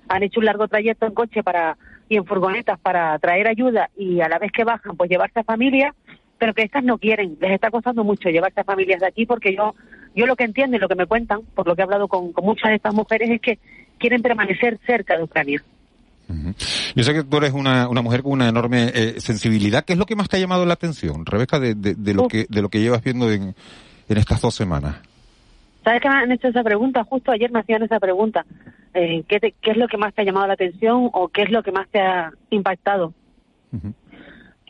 han 0.09 0.23
hecho 0.23 0.39
un 0.39 0.45
largo 0.45 0.67
trayecto 0.67 1.05
en 1.05 1.13
coche 1.13 1.43
para 1.43 1.77
y 2.09 2.17
en 2.17 2.25
furgonetas 2.25 2.79
para 2.79 3.17
traer 3.19 3.47
ayuda 3.47 3.89
y 3.95 4.19
a 4.19 4.27
la 4.27 4.39
vez 4.39 4.51
que 4.51 4.63
bajan, 4.63 4.97
pues 4.97 5.09
llevarse 5.09 5.39
a 5.39 5.43
familia, 5.43 5.93
pero 6.37 6.53
que 6.53 6.63
estas 6.63 6.83
no 6.83 6.97
quieren. 6.97 7.37
Les 7.39 7.51
está 7.51 7.69
costando 7.69 8.03
mucho 8.03 8.29
llevarse 8.29 8.59
a 8.59 8.63
familias 8.65 8.99
de 8.99 9.07
aquí 9.07 9.25
porque 9.25 9.55
yo 9.55 9.75
yo 10.15 10.25
lo 10.25 10.35
que 10.35 10.43
entiendo 10.43 10.75
y 10.75 10.79
lo 10.79 10.87
que 10.87 10.95
me 10.95 11.05
cuentan, 11.05 11.41
por 11.55 11.67
lo 11.67 11.75
que 11.75 11.81
he 11.81 11.83
hablado 11.83 12.07
con, 12.07 12.33
muchas 12.43 12.69
de 12.69 12.75
estas 12.75 12.93
mujeres, 12.93 13.29
es 13.29 13.41
que 13.41 13.59
quieren 13.97 14.21
permanecer 14.21 14.79
cerca 14.85 15.15
de 15.15 15.23
Ucrania. 15.23 15.63
Yo 16.95 17.03
sé 17.03 17.13
que 17.13 17.23
tú 17.23 17.37
eres 17.37 17.53
una, 17.53 17.87
una 17.87 18.01
mujer 18.01 18.21
con 18.21 18.33
una 18.33 18.49
enorme 18.49 18.91
eh, 18.93 19.15
sensibilidad. 19.19 19.83
¿Qué 19.83 19.93
es 19.93 19.99
lo 19.99 20.05
que 20.05 20.15
más 20.15 20.29
te 20.29 20.37
ha 20.37 20.39
llamado 20.39 20.65
la 20.65 20.73
atención, 20.73 21.25
Rebeca, 21.25 21.59
de, 21.59 21.73
de, 21.73 22.13
lo, 22.13 22.27
que, 22.27 22.45
de 22.49 22.61
lo 22.61 22.69
que 22.69 22.81
llevas 22.81 23.03
viendo 23.03 23.31
en, 23.31 23.55
en 24.07 24.17
estas 24.17 24.41
dos 24.41 24.53
semanas? 24.53 24.97
¿Sabes 25.83 26.01
que 26.01 26.09
me 26.09 26.15
han 26.15 26.31
hecho 26.31 26.49
esa 26.49 26.63
pregunta? 26.63 27.03
Justo 27.03 27.31
ayer 27.31 27.51
me 27.51 27.61
hacían 27.61 27.81
esa 27.81 27.99
pregunta. 27.99 28.45
Eh, 28.93 29.23
¿qué, 29.27 29.39
¿Qué 29.61 29.71
es 29.71 29.77
lo 29.77 29.87
que 29.87 29.97
más 29.97 30.13
te 30.13 30.21
ha 30.21 30.25
llamado 30.25 30.47
la 30.47 30.53
atención 30.53 31.09
o 31.13 31.27
qué 31.27 31.43
es 31.43 31.51
lo 31.51 31.63
que 31.63 31.71
más 31.71 31.87
te 31.89 31.99
ha 31.99 32.31
impactado? 32.49 33.13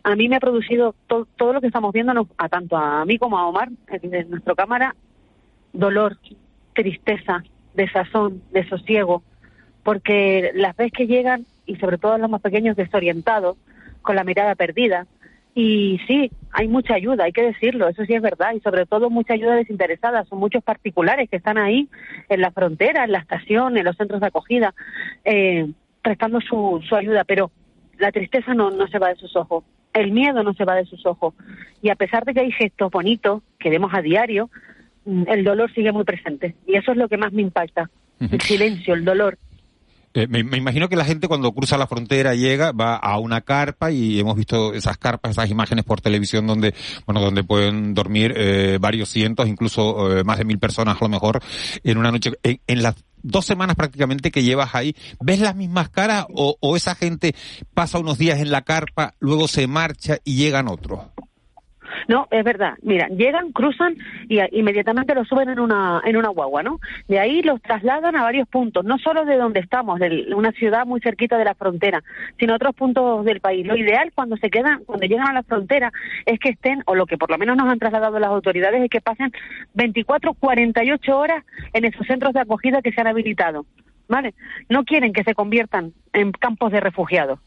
A 0.03 0.15
mí 0.15 0.27
me 0.27 0.35
ha 0.35 0.39
producido 0.39 0.95
todo 1.07 1.53
lo 1.53 1.61
que 1.61 1.67
estamos 1.67 1.93
viendo, 1.93 2.27
a 2.37 2.49
tanto 2.49 2.75
a 2.75 3.05
mí 3.05 3.17
como 3.17 3.37
a 3.37 3.47
Omar, 3.47 3.69
en 3.87 4.29
nuestra 4.29 4.55
cámara, 4.55 4.95
dolor, 5.73 6.17
tristeza, 6.73 7.43
desazón, 7.75 8.41
desosiego, 8.51 9.23
porque 9.83 10.51
las 10.55 10.75
veces 10.75 10.93
que 10.93 11.07
llegan, 11.07 11.45
y 11.65 11.75
sobre 11.77 11.97
todo 11.97 12.17
los 12.17 12.29
más 12.29 12.41
pequeños 12.41 12.75
desorientados, 12.75 13.57
con 14.01 14.15
la 14.15 14.23
mirada 14.23 14.55
perdida, 14.55 15.07
y 15.55 15.99
sí, 16.07 16.31
hay 16.51 16.67
mucha 16.67 16.93
ayuda, 16.93 17.25
hay 17.25 17.31
que 17.31 17.43
decirlo, 17.43 17.87
eso 17.87 18.05
sí 18.05 18.13
es 18.13 18.21
verdad, 18.21 18.53
y 18.55 18.59
sobre 18.61 18.85
todo 18.85 19.09
mucha 19.09 19.33
ayuda 19.33 19.55
desinteresada, 19.55 20.25
son 20.25 20.39
muchos 20.39 20.63
particulares 20.63 21.29
que 21.29 21.37
están 21.37 21.57
ahí 21.57 21.89
en 22.29 22.41
la 22.41 22.51
frontera, 22.51 23.03
en 23.03 23.11
la 23.11 23.19
estación, 23.19 23.77
en 23.77 23.85
los 23.85 23.97
centros 23.97 24.21
de 24.21 24.27
acogida, 24.27 24.73
eh, 25.25 25.69
prestando 26.01 26.39
su, 26.41 26.81
su 26.87 26.95
ayuda, 26.95 27.23
pero 27.23 27.51
la 27.97 28.11
tristeza 28.11 28.53
no, 28.53 28.71
no 28.71 28.87
se 28.87 28.99
va 28.99 29.09
de 29.09 29.15
sus 29.15 29.35
ojos, 29.35 29.63
el 29.93 30.11
miedo 30.11 30.43
no 30.43 30.53
se 30.53 30.65
va 30.65 30.75
de 30.75 30.85
sus 30.85 31.05
ojos, 31.05 31.33
y 31.81 31.89
a 31.89 31.95
pesar 31.95 32.25
de 32.25 32.33
que 32.33 32.41
hay 32.41 32.51
gestos 32.51 32.91
bonitos 32.91 33.41
que 33.59 33.69
vemos 33.69 33.91
a 33.93 34.01
diario, 34.01 34.49
mm, 35.05 35.23
el 35.27 35.43
dolor 35.43 35.73
sigue 35.73 35.91
muy 35.91 36.03
presente, 36.03 36.55
y 36.67 36.75
eso 36.75 36.91
es 36.91 36.97
lo 36.97 37.09
que 37.09 37.17
más 37.17 37.33
me 37.33 37.41
impacta, 37.41 37.89
el 38.19 38.41
silencio, 38.41 38.93
el 38.93 39.05
dolor. 39.05 39.37
Eh, 40.13 40.27
me, 40.27 40.39
imagino 40.39 40.89
que 40.89 40.95
la 40.95 41.05
gente 41.05 41.27
cuando 41.27 41.51
cruza 41.53 41.77
la 41.77 41.87
frontera 41.87 42.33
llega, 42.33 42.71
va 42.71 42.95
a 42.95 43.19
una 43.19 43.41
carpa 43.41 43.91
y 43.91 44.19
hemos 44.19 44.35
visto 44.35 44.73
esas 44.73 44.97
carpas, 44.97 45.31
esas 45.31 45.51
imágenes 45.51 45.85
por 45.85 46.01
televisión 46.01 46.47
donde, 46.47 46.73
bueno, 47.05 47.21
donde 47.21 47.43
pueden 47.43 47.93
dormir 47.93 48.33
eh, 48.35 48.77
varios 48.81 49.09
cientos, 49.09 49.47
incluso 49.47 50.17
eh, 50.17 50.23
más 50.23 50.39
de 50.39 50.45
mil 50.45 50.57
personas 50.57 50.97
a 50.99 51.05
lo 51.05 51.09
mejor 51.09 51.41
en 51.83 51.97
una 51.97 52.11
noche. 52.11 52.31
En, 52.43 52.81
las 52.81 52.95
dos 53.21 53.45
semanas 53.45 53.75
prácticamente 53.75 54.31
que 54.31 54.43
llevas 54.43 54.73
ahí, 54.73 54.95
¿ves 55.19 55.41
las 55.41 55.55
mismas 55.55 55.89
caras 55.89 56.25
o, 56.33 56.57
o 56.59 56.75
esa 56.75 56.95
gente 56.95 57.35
pasa 57.73 57.99
unos 57.99 58.17
días 58.17 58.39
en 58.39 58.49
la 58.49 58.63
carpa, 58.63 59.15
luego 59.19 59.47
se 59.47 59.67
marcha 59.67 60.17
y 60.23 60.37
llegan 60.37 60.69
otros? 60.69 61.01
No, 62.07 62.27
es 62.31 62.43
verdad. 62.43 62.73
Mira, 62.81 63.07
llegan, 63.07 63.51
cruzan 63.51 63.95
y 64.27 64.39
inmediatamente 64.57 65.15
los 65.15 65.27
suben 65.27 65.49
en 65.49 65.59
una, 65.59 66.01
en 66.05 66.17
una 66.17 66.29
guagua, 66.29 66.63
¿no? 66.63 66.79
De 67.07 67.19
ahí 67.19 67.41
los 67.41 67.61
trasladan 67.61 68.15
a 68.15 68.23
varios 68.23 68.47
puntos, 68.47 68.85
no 68.85 68.97
solo 68.97 69.25
de 69.25 69.37
donde 69.37 69.59
estamos, 69.59 69.99
de 69.99 70.33
una 70.35 70.51
ciudad 70.51 70.85
muy 70.85 71.01
cerquita 71.01 71.37
de 71.37 71.45
la 71.45 71.55
frontera, 71.55 72.03
sino 72.39 72.53
a 72.53 72.55
otros 72.57 72.75
puntos 72.75 73.25
del 73.25 73.39
país. 73.39 73.65
Lo 73.65 73.75
ideal 73.75 74.11
cuando 74.13 74.37
se 74.37 74.49
quedan, 74.49 74.83
cuando 74.85 75.05
llegan 75.05 75.27
a 75.27 75.33
la 75.33 75.43
frontera, 75.43 75.91
es 76.25 76.39
que 76.39 76.49
estén, 76.49 76.83
o 76.85 76.95
lo 76.95 77.05
que 77.05 77.17
por 77.17 77.29
lo 77.29 77.37
menos 77.37 77.57
nos 77.57 77.67
han 77.67 77.79
trasladado 77.79 78.19
las 78.19 78.29
autoridades, 78.29 78.81
es 78.81 78.89
que 78.89 79.01
pasen 79.01 79.31
24, 79.73 80.33
48 80.33 81.17
horas 81.17 81.43
en 81.73 81.85
esos 81.85 82.05
centros 82.07 82.33
de 82.33 82.41
acogida 82.41 82.81
que 82.81 82.91
se 82.91 83.01
han 83.01 83.07
habilitado. 83.07 83.65
¿Vale? 84.07 84.33
No 84.69 84.85
quieren 84.85 85.13
que 85.13 85.23
se 85.23 85.35
conviertan 85.35 85.93
en 86.13 86.31
campos 86.31 86.71
de 86.71 86.79
refugiados. 86.79 87.39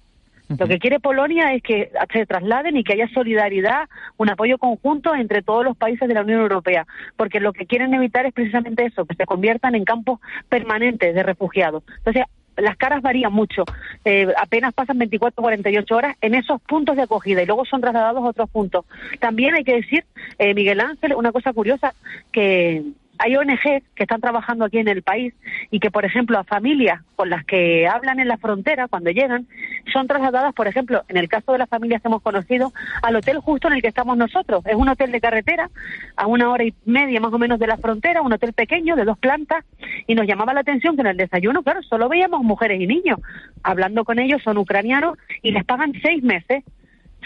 Lo 0.58 0.66
que 0.66 0.78
quiere 0.78 1.00
Polonia 1.00 1.52
es 1.54 1.62
que 1.62 1.90
se 2.12 2.26
trasladen 2.26 2.76
y 2.76 2.84
que 2.84 2.94
haya 2.94 3.08
solidaridad, 3.08 3.88
un 4.16 4.30
apoyo 4.30 4.58
conjunto 4.58 5.14
entre 5.14 5.42
todos 5.42 5.64
los 5.64 5.76
países 5.76 6.08
de 6.08 6.14
la 6.14 6.22
Unión 6.22 6.40
Europea, 6.40 6.86
porque 7.16 7.40
lo 7.40 7.52
que 7.52 7.66
quieren 7.66 7.94
evitar 7.94 8.26
es 8.26 8.32
precisamente 8.32 8.84
eso, 8.84 9.04
que 9.04 9.14
se 9.14 9.26
conviertan 9.26 9.74
en 9.74 9.84
campos 9.84 10.20
permanentes 10.48 11.14
de 11.14 11.22
refugiados. 11.22 11.82
Entonces, 11.98 12.24
las 12.56 12.76
caras 12.76 13.02
varían 13.02 13.32
mucho. 13.32 13.64
Eh, 14.04 14.28
apenas 14.36 14.74
pasan 14.74 14.98
24 14.98 15.40
o 15.40 15.42
48 15.42 15.96
horas 15.96 16.16
en 16.20 16.34
esos 16.34 16.60
puntos 16.62 16.96
de 16.96 17.02
acogida 17.02 17.42
y 17.42 17.46
luego 17.46 17.64
son 17.64 17.80
trasladados 17.80 18.22
a 18.22 18.28
otros 18.28 18.50
puntos. 18.50 18.84
También 19.20 19.54
hay 19.54 19.64
que 19.64 19.76
decir, 19.76 20.04
eh, 20.38 20.54
Miguel 20.54 20.80
Ángel, 20.80 21.14
una 21.14 21.32
cosa 21.32 21.52
curiosa, 21.52 21.94
que 22.30 22.82
hay 23.18 23.36
ONG 23.36 23.82
que 23.94 24.02
están 24.02 24.20
trabajando 24.20 24.64
aquí 24.64 24.78
en 24.78 24.88
el 24.88 25.02
país 25.02 25.34
y 25.70 25.80
que, 25.80 25.90
por 25.90 26.04
ejemplo, 26.04 26.38
a 26.38 26.44
familias 26.44 27.00
con 27.14 27.30
las 27.30 27.44
que 27.44 27.86
hablan 27.86 28.18
en 28.20 28.28
la 28.28 28.36
frontera 28.36 28.88
cuando 28.88 29.10
llegan, 29.10 29.46
son 29.92 30.06
trasladadas, 30.06 30.54
por 30.54 30.66
ejemplo, 30.66 31.04
en 31.08 31.16
el 31.16 31.28
caso 31.28 31.52
de 31.52 31.58
las 31.58 31.68
familias 31.68 32.02
que 32.02 32.08
hemos 32.08 32.22
conocido, 32.22 32.72
al 33.02 33.16
hotel 33.16 33.38
justo 33.38 33.68
en 33.68 33.74
el 33.74 33.82
que 33.82 33.88
estamos 33.88 34.16
nosotros. 34.16 34.64
Es 34.66 34.74
un 34.74 34.88
hotel 34.88 35.12
de 35.12 35.20
carretera, 35.20 35.70
a 36.16 36.26
una 36.26 36.50
hora 36.50 36.64
y 36.64 36.74
media 36.84 37.20
más 37.20 37.32
o 37.32 37.38
menos 37.38 37.58
de 37.58 37.66
la 37.66 37.76
frontera, 37.76 38.22
un 38.22 38.32
hotel 38.32 38.52
pequeño 38.52 38.96
de 38.96 39.04
dos 39.04 39.18
plantas, 39.18 39.64
y 40.06 40.14
nos 40.14 40.26
llamaba 40.26 40.54
la 40.54 40.60
atención 40.60 40.96
que 40.96 41.02
en 41.02 41.08
el 41.08 41.16
desayuno, 41.16 41.62
claro, 41.62 41.82
solo 41.82 42.08
veíamos 42.08 42.42
mujeres 42.42 42.80
y 42.80 42.86
niños. 42.86 43.20
Hablando 43.62 44.04
con 44.04 44.18
ellos, 44.18 44.42
son 44.42 44.58
ucranianos 44.58 45.18
y 45.42 45.52
les 45.52 45.64
pagan 45.64 45.92
seis 46.02 46.22
meses, 46.22 46.64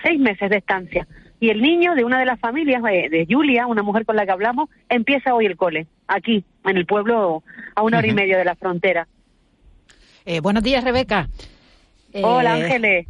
seis 0.02 0.20
meses 0.20 0.50
de 0.50 0.58
estancia 0.58 1.06
y 1.40 1.50
el 1.50 1.60
niño 1.60 1.94
de 1.94 2.04
una 2.04 2.18
de 2.18 2.26
las 2.26 2.40
familias, 2.40 2.82
de, 2.82 3.26
Julia, 3.28 3.66
una 3.66 3.82
mujer 3.82 4.04
con 4.04 4.16
la 4.16 4.24
que 4.24 4.32
hablamos, 4.32 4.70
empieza 4.88 5.34
hoy 5.34 5.46
el 5.46 5.56
cole, 5.56 5.86
aquí, 6.06 6.44
en 6.64 6.76
el 6.76 6.86
pueblo, 6.86 7.42
a 7.74 7.82
una 7.82 7.98
hora 7.98 8.06
y 8.06 8.14
media 8.14 8.38
de 8.38 8.44
la 8.44 8.54
frontera. 8.54 9.06
Eh, 10.24 10.40
buenos 10.40 10.62
días, 10.62 10.82
Rebeca. 10.82 11.28
Hola, 12.14 12.58
eh, 12.58 12.62
Ángeles. 12.62 13.06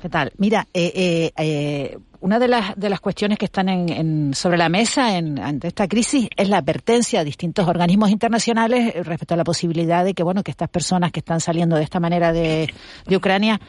¿Qué 0.00 0.08
tal? 0.08 0.32
Mira, 0.38 0.66
eh, 0.72 1.96
una 2.20 2.38
de 2.38 2.48
las, 2.48 2.76
de 2.76 2.88
las 2.88 3.00
cuestiones 3.00 3.38
que 3.38 3.46
están 3.46 3.68
en, 3.68 4.34
sobre 4.34 4.56
la 4.56 4.68
mesa 4.68 5.16
en, 5.16 5.40
ante 5.40 5.68
esta 5.68 5.88
crisis 5.88 6.28
es 6.36 6.48
la 6.48 6.58
advertencia 6.58 7.20
a 7.20 7.24
distintos 7.24 7.66
organismos 7.66 8.10
internacionales 8.10 8.94
respecto 9.04 9.34
a 9.34 9.36
la 9.36 9.44
posibilidad 9.44 10.04
de 10.04 10.14
que, 10.14 10.22
bueno, 10.22 10.42
que 10.42 10.52
estas 10.52 10.68
personas 10.68 11.10
que 11.10 11.20
están 11.20 11.40
saliendo 11.40 11.76
de 11.76 11.82
esta 11.82 12.00
manera 12.00 12.32
de, 12.32 12.72
de 13.06 13.16
Ucrania 13.16 13.60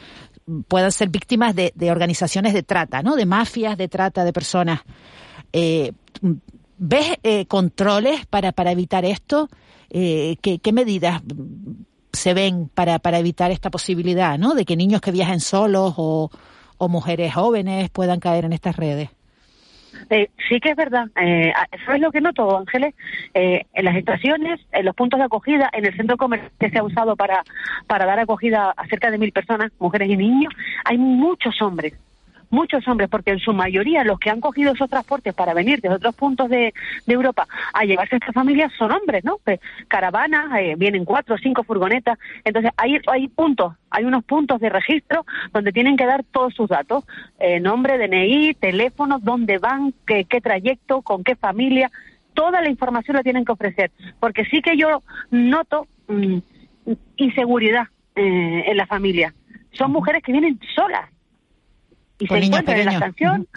puedan 0.67 0.91
ser 0.91 1.09
víctimas 1.09 1.55
de, 1.55 1.73
organizaciones 1.91 2.53
de 2.53 2.63
trata, 2.63 3.01
¿no? 3.01 3.15
De 3.15 3.25
mafias 3.25 3.77
de 3.77 3.87
trata 3.87 4.23
de 4.23 4.33
personas. 4.33 4.81
Eh, 5.53 5.93
¿Ves 6.77 7.17
eh, 7.23 7.45
controles 7.45 8.25
para, 8.25 8.51
para 8.51 8.71
evitar 8.71 9.05
esto? 9.05 9.49
Eh, 9.89 10.37
¿qué, 10.41 10.71
medidas 10.71 11.21
se 12.13 12.33
ven 12.33 12.69
para, 12.73 12.99
para 12.99 13.19
evitar 13.19 13.51
esta 13.51 13.69
posibilidad, 13.69 14.37
¿no? 14.37 14.55
De 14.55 14.65
que 14.65 14.75
niños 14.75 15.01
que 15.01 15.11
viajen 15.11 15.39
solos 15.39 15.93
o, 15.97 16.31
o 16.77 16.87
mujeres 16.87 17.33
jóvenes 17.33 17.89
puedan 17.89 18.19
caer 18.19 18.45
en 18.45 18.53
estas 18.53 18.75
redes. 18.75 19.09
Eh, 20.09 20.29
sí 20.47 20.59
que 20.59 20.71
es 20.71 20.75
verdad. 20.75 21.07
Eh, 21.15 21.53
eso 21.71 21.91
es 21.91 22.01
lo 22.01 22.11
que 22.11 22.21
noto, 22.21 22.57
Ángeles. 22.57 22.95
Eh, 23.33 23.65
en 23.73 23.85
las 23.85 23.95
estaciones, 23.95 24.59
en 24.71 24.85
los 24.85 24.95
puntos 24.95 25.19
de 25.19 25.25
acogida, 25.25 25.69
en 25.71 25.85
el 25.85 25.95
centro 25.95 26.17
comercial 26.17 26.51
que 26.59 26.69
se 26.69 26.79
ha 26.79 26.83
usado 26.83 27.15
para, 27.15 27.43
para 27.87 28.05
dar 28.05 28.19
acogida 28.19 28.73
a 28.75 28.87
cerca 28.87 29.11
de 29.11 29.17
mil 29.17 29.31
personas, 29.31 29.71
mujeres 29.79 30.09
y 30.09 30.17
niños, 30.17 30.53
hay 30.85 30.97
muchos 30.97 31.61
hombres 31.61 31.93
muchos 32.49 32.87
hombres, 32.87 33.09
porque 33.09 33.31
en 33.31 33.39
su 33.39 33.53
mayoría 33.53 34.03
los 34.03 34.19
que 34.19 34.29
han 34.29 34.41
cogido 34.41 34.73
esos 34.73 34.89
transportes 34.89 35.33
para 35.33 35.53
venir 35.53 35.81
de 35.81 35.89
otros 35.89 36.15
puntos 36.15 36.49
de, 36.49 36.73
Europa 37.07 37.47
a 37.73 37.85
llevarse 37.85 38.15
a 38.15 38.19
estas 38.19 38.35
familias 38.35 38.71
son 38.77 38.91
hombres, 38.91 39.23
¿no? 39.23 39.39
Pues, 39.43 39.59
caravanas, 39.87 40.45
eh, 40.59 40.75
vienen 40.77 41.05
cuatro 41.05 41.35
o 41.35 41.37
cinco 41.37 41.63
furgonetas, 41.63 42.19
entonces 42.43 42.71
hay, 42.77 42.99
hay 43.07 43.27
puntos, 43.27 43.73
hay 43.89 44.05
unos 44.05 44.23
puntos 44.23 44.59
de 44.59 44.69
registro 44.69 45.25
donde 45.51 45.71
tienen 45.71 45.97
que 45.97 46.05
dar 46.05 46.23
todos 46.23 46.53
sus 46.53 46.69
datos, 46.69 47.03
eh, 47.39 47.59
nombre, 47.59 47.97
DNI, 47.97 48.53
teléfono, 48.53 49.19
dónde 49.19 49.57
van, 49.57 49.93
qué, 50.05 50.25
qué 50.25 50.39
trayecto, 50.39 51.01
con 51.01 51.23
qué 51.23 51.35
familia, 51.35 51.91
toda 52.33 52.61
la 52.61 52.69
información 52.69 53.17
la 53.17 53.23
tienen 53.23 53.43
que 53.43 53.51
ofrecer, 53.51 53.91
porque 54.19 54.45
sí 54.45 54.61
que 54.61 54.77
yo 54.77 55.03
noto 55.31 55.87
mm, 56.07 56.37
inseguridad 57.17 57.87
eh, 58.15 58.63
en 58.67 58.77
la 58.77 58.87
familia. 58.87 59.33
Son 59.71 59.91
mujeres 59.91 60.23
que 60.23 60.31
vienen 60.31 60.59
solas, 60.75 61.09
y 62.19 62.27
se 62.27 62.37
encuentran 62.37 62.77
en 62.79 62.85
la 62.85 62.91
estación, 62.91 63.47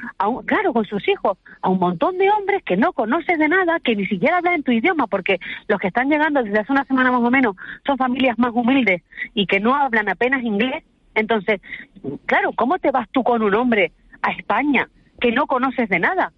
claro, 0.46 0.72
con 0.72 0.84
sus 0.84 1.06
hijos, 1.08 1.36
a 1.60 1.68
un 1.68 1.80
montón 1.80 2.16
de 2.16 2.30
hombres 2.30 2.62
que 2.64 2.76
no 2.76 2.92
conoces 2.92 3.36
de 3.38 3.48
nada, 3.48 3.80
que 3.80 3.96
ni 3.96 4.06
siquiera 4.06 4.38
hablan 4.38 4.54
en 4.54 4.62
tu 4.62 4.70
idioma, 4.70 5.08
porque 5.08 5.40
los 5.66 5.80
que 5.80 5.88
están 5.88 6.08
llegando 6.08 6.42
desde 6.42 6.60
hace 6.60 6.72
una 6.72 6.84
semana 6.84 7.10
más 7.10 7.22
o 7.22 7.30
menos 7.30 7.56
son 7.84 7.98
familias 7.98 8.38
más 8.38 8.52
humildes 8.54 9.02
y 9.34 9.46
que 9.46 9.58
no 9.58 9.74
hablan 9.74 10.08
apenas 10.08 10.44
inglés. 10.44 10.84
Entonces, 11.14 11.60
claro, 12.26 12.52
¿cómo 12.52 12.78
te 12.78 12.92
vas 12.92 13.08
tú 13.10 13.24
con 13.24 13.42
un 13.42 13.54
hombre 13.54 13.92
a 14.22 14.30
España 14.30 14.88
que 15.20 15.32
no 15.32 15.46
conoces 15.46 15.88
de 15.88 15.98
nada? 15.98 16.32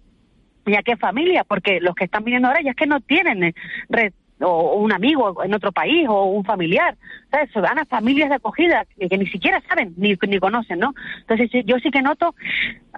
¿Y 0.65 0.75
a 0.75 0.81
qué 0.81 0.97
familia? 0.97 1.43
Porque 1.43 1.79
los 1.79 1.93
que 1.93 2.05
están 2.05 2.23
viniendo 2.23 2.47
ahora 2.47 2.61
ya 2.63 2.71
es 2.71 2.75
que 2.75 2.87
no 2.87 3.01
tienen 3.01 3.53
red 3.87 4.13
o, 4.45 4.75
un 4.75 4.93
amigo 4.93 5.43
en 5.43 5.53
otro 5.53 5.71
país 5.71 6.07
o 6.07 6.25
un 6.25 6.43
familiar, 6.43 6.95
¿sabes? 7.31 7.51
Se 7.51 7.59
van 7.59 7.79
a 7.79 7.85
familias 7.85 8.29
de 8.29 8.35
acogida 8.35 8.85
que, 8.97 9.17
ni 9.17 9.27
siquiera 9.27 9.61
saben 9.67 9.93
ni, 9.97 10.15
ni 10.27 10.39
conocen, 10.39 10.79
¿no? 10.79 10.93
Entonces 11.21 11.49
yo 11.65 11.77
sí 11.79 11.91
que 11.91 12.01
noto, 12.01 12.35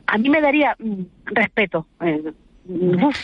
a 0.06 0.18
mí 0.18 0.30
me 0.30 0.42
daría 0.42 0.76
mm, 0.80 1.04
respeto. 1.26 1.88
Eh, 2.02 2.34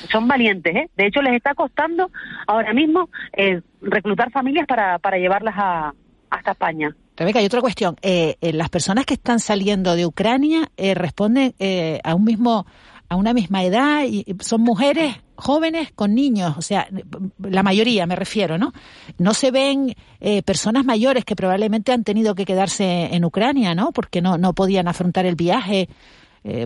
son 0.09 0.27
valientes, 0.27 0.73
¿eh? 0.75 0.89
De 0.95 1.07
hecho, 1.07 1.21
les 1.21 1.33
está 1.33 1.53
costando 1.53 2.09
ahora 2.47 2.73
mismo 2.73 3.09
eh, 3.33 3.61
reclutar 3.81 4.31
familias 4.31 4.65
para, 4.67 4.99
para 4.99 5.17
llevarlas 5.17 5.55
a, 5.57 5.93
hasta 6.29 6.51
España. 6.51 6.95
Rebeca, 7.15 7.39
hay 7.39 7.45
otra 7.45 7.61
cuestión. 7.61 7.95
Eh, 8.01 8.35
eh, 8.41 8.53
las 8.53 8.69
personas 8.69 9.05
que 9.05 9.13
están 9.13 9.39
saliendo 9.39 9.95
de 9.95 10.05
Ucrania 10.05 10.71
eh, 10.77 10.95
responden 10.95 11.53
a 12.03 12.15
un 12.15 12.23
mismo, 12.23 12.65
a 13.07 13.15
una 13.15 13.33
misma 13.33 13.63
edad 13.63 14.03
y 14.05 14.25
son 14.39 14.61
mujeres 14.61 15.15
jóvenes 15.35 15.91
con 15.93 16.13
niños, 16.15 16.55
o 16.57 16.61
sea, 16.61 16.87
la 17.39 17.63
mayoría 17.63 18.05
me 18.05 18.15
refiero, 18.15 18.57
¿no? 18.57 18.73
No 19.17 19.33
se 19.33 19.51
ven 19.51 19.95
personas 20.45 20.85
mayores 20.85 21.25
que 21.25 21.35
probablemente 21.35 21.91
han 21.91 22.03
tenido 22.03 22.35
que 22.35 22.45
quedarse 22.45 23.13
en 23.13 23.25
Ucrania, 23.25 23.75
¿no? 23.75 23.91
Porque 23.91 24.21
no, 24.21 24.37
no 24.37 24.53
podían 24.53 24.87
afrontar 24.87 25.25
el 25.25 25.35
viaje 25.35 25.89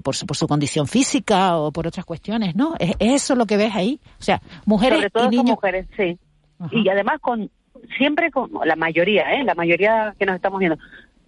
por, 0.04 0.16
su, 0.16 0.26
por 0.26 0.38
su 0.38 0.48
condición 0.48 0.88
física 0.88 1.58
o 1.58 1.72
por 1.72 1.88
otras 1.88 2.06
cuestiones, 2.06 2.56
¿no? 2.56 2.76
¿Es, 2.80 2.96
eso 3.00 3.36
lo 3.36 3.46
que 3.46 3.58
ves 3.58 3.76
ahí? 3.76 4.00
O 4.20 4.24
sea, 4.24 4.42
mujeres 4.66 5.00
Sobre 5.00 5.10
todo 5.10 5.26
y 5.26 5.30
niños. 5.30 5.52
mujeres, 5.52 5.88
sí. 5.96 6.18
Y 6.72 6.90
además 6.90 7.20
con 7.20 7.50
siempre 7.98 8.32
con 8.32 8.50
la 8.66 8.76
mayoría, 8.76 9.34
¿eh? 9.34 9.44
la 9.44 9.56
mayoría 9.56 10.16
que 10.18 10.26
nos 10.26 10.36
estamos 10.36 10.60
viendo, 10.60 10.78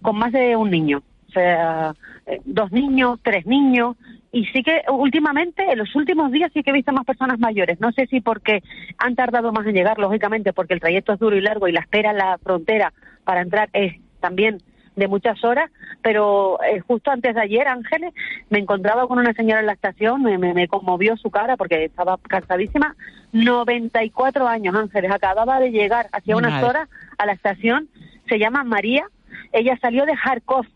con 0.02 0.16
más 0.16 0.32
de 0.32 0.56
un 0.56 0.70
niño. 0.70 1.02
O 1.28 1.32
sea, 1.32 1.94
eh, 2.26 2.40
dos 2.44 2.72
niños, 2.72 3.18
tres 3.22 3.46
niños. 3.46 3.96
Y 4.32 4.46
sí 4.46 4.62
que 4.62 4.82
últimamente, 4.88 5.72
en 5.72 5.78
los 5.78 5.94
últimos 5.96 6.30
días, 6.30 6.52
sí 6.54 6.62
que 6.62 6.70
he 6.70 6.74
visto 6.74 6.92
más 6.92 7.04
personas 7.04 7.40
mayores. 7.40 7.80
No 7.80 7.90
sé 7.92 8.06
si 8.06 8.20
porque 8.20 8.62
han 8.98 9.16
tardado 9.16 9.52
más 9.52 9.66
en 9.66 9.74
llegar, 9.74 9.98
lógicamente, 9.98 10.52
porque 10.52 10.74
el 10.74 10.80
trayecto 10.80 11.12
es 11.12 11.18
duro 11.18 11.36
y 11.36 11.40
largo 11.40 11.66
y 11.66 11.72
la 11.72 11.80
espera 11.80 12.12
en 12.12 12.18
la 12.18 12.38
frontera 12.38 12.92
para 13.24 13.40
entrar 13.40 13.68
es 13.72 13.96
también 14.20 14.58
de 14.96 15.08
muchas 15.08 15.42
horas, 15.44 15.70
pero 16.02 16.58
eh, 16.62 16.80
justo 16.80 17.10
antes 17.10 17.34
de 17.34 17.40
ayer, 17.40 17.66
Ángeles, 17.66 18.12
me 18.50 18.58
encontraba 18.58 19.06
con 19.06 19.18
una 19.18 19.32
señora 19.32 19.60
en 19.60 19.66
la 19.66 19.72
estación, 19.72 20.22
me, 20.22 20.36
me, 20.36 20.68
conmovió 20.68 21.16
su 21.16 21.30
cara 21.30 21.56
porque 21.56 21.84
estaba 21.84 22.18
cansadísima. 22.28 22.94
94 23.32 24.46
años, 24.46 24.74
Ángeles, 24.74 25.10
acababa 25.10 25.60
de 25.60 25.70
llegar 25.70 26.08
hacía 26.12 26.36
unas 26.36 26.62
horas 26.62 26.88
a 27.18 27.26
la 27.26 27.32
estación, 27.32 27.88
se 28.28 28.38
llama 28.38 28.64
María, 28.64 29.04
ella 29.52 29.78
salió 29.80 30.04
de 30.04 30.14
Kharkov, 30.14 30.66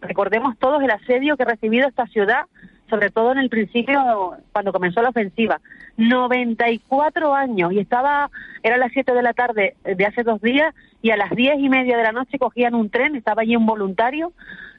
recordemos 0.00 0.58
todos 0.58 0.82
el 0.82 0.90
asedio 0.90 1.36
que 1.36 1.44
ha 1.44 1.46
recibido 1.46 1.88
esta 1.88 2.06
ciudad 2.06 2.44
sobre 2.92 3.08
todo 3.08 3.32
en 3.32 3.38
el 3.38 3.48
principio, 3.48 4.36
cuando 4.52 4.70
comenzó 4.70 5.00
la 5.00 5.08
ofensiva. 5.08 5.62
94 5.96 7.34
años 7.34 7.72
y 7.72 7.78
estaba, 7.78 8.30
era 8.62 8.76
las 8.76 8.92
7 8.92 9.14
de 9.14 9.22
la 9.22 9.32
tarde 9.32 9.76
de 9.82 10.04
hace 10.04 10.22
dos 10.22 10.42
días 10.42 10.74
y 11.00 11.08
a 11.08 11.16
las 11.16 11.30
diez 11.30 11.58
y 11.58 11.70
media 11.70 11.96
de 11.96 12.02
la 12.02 12.12
noche 12.12 12.38
cogían 12.38 12.74
un 12.74 12.90
tren, 12.90 13.16
estaba 13.16 13.42
allí 13.42 13.56
un 13.56 13.64
voluntario 13.64 14.34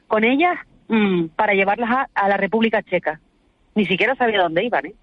con 0.06 0.22
ellas 0.22 0.54
mm, 0.86 1.26
para 1.34 1.54
llevarlas 1.54 2.06
a, 2.14 2.28
la 2.28 2.36
República 2.36 2.84
Checa. 2.84 3.18
Ni 3.74 3.84
siquiera 3.84 4.14
sabía 4.14 4.42
dónde 4.42 4.62
iban, 4.62 4.86
¿eh? 4.86 4.94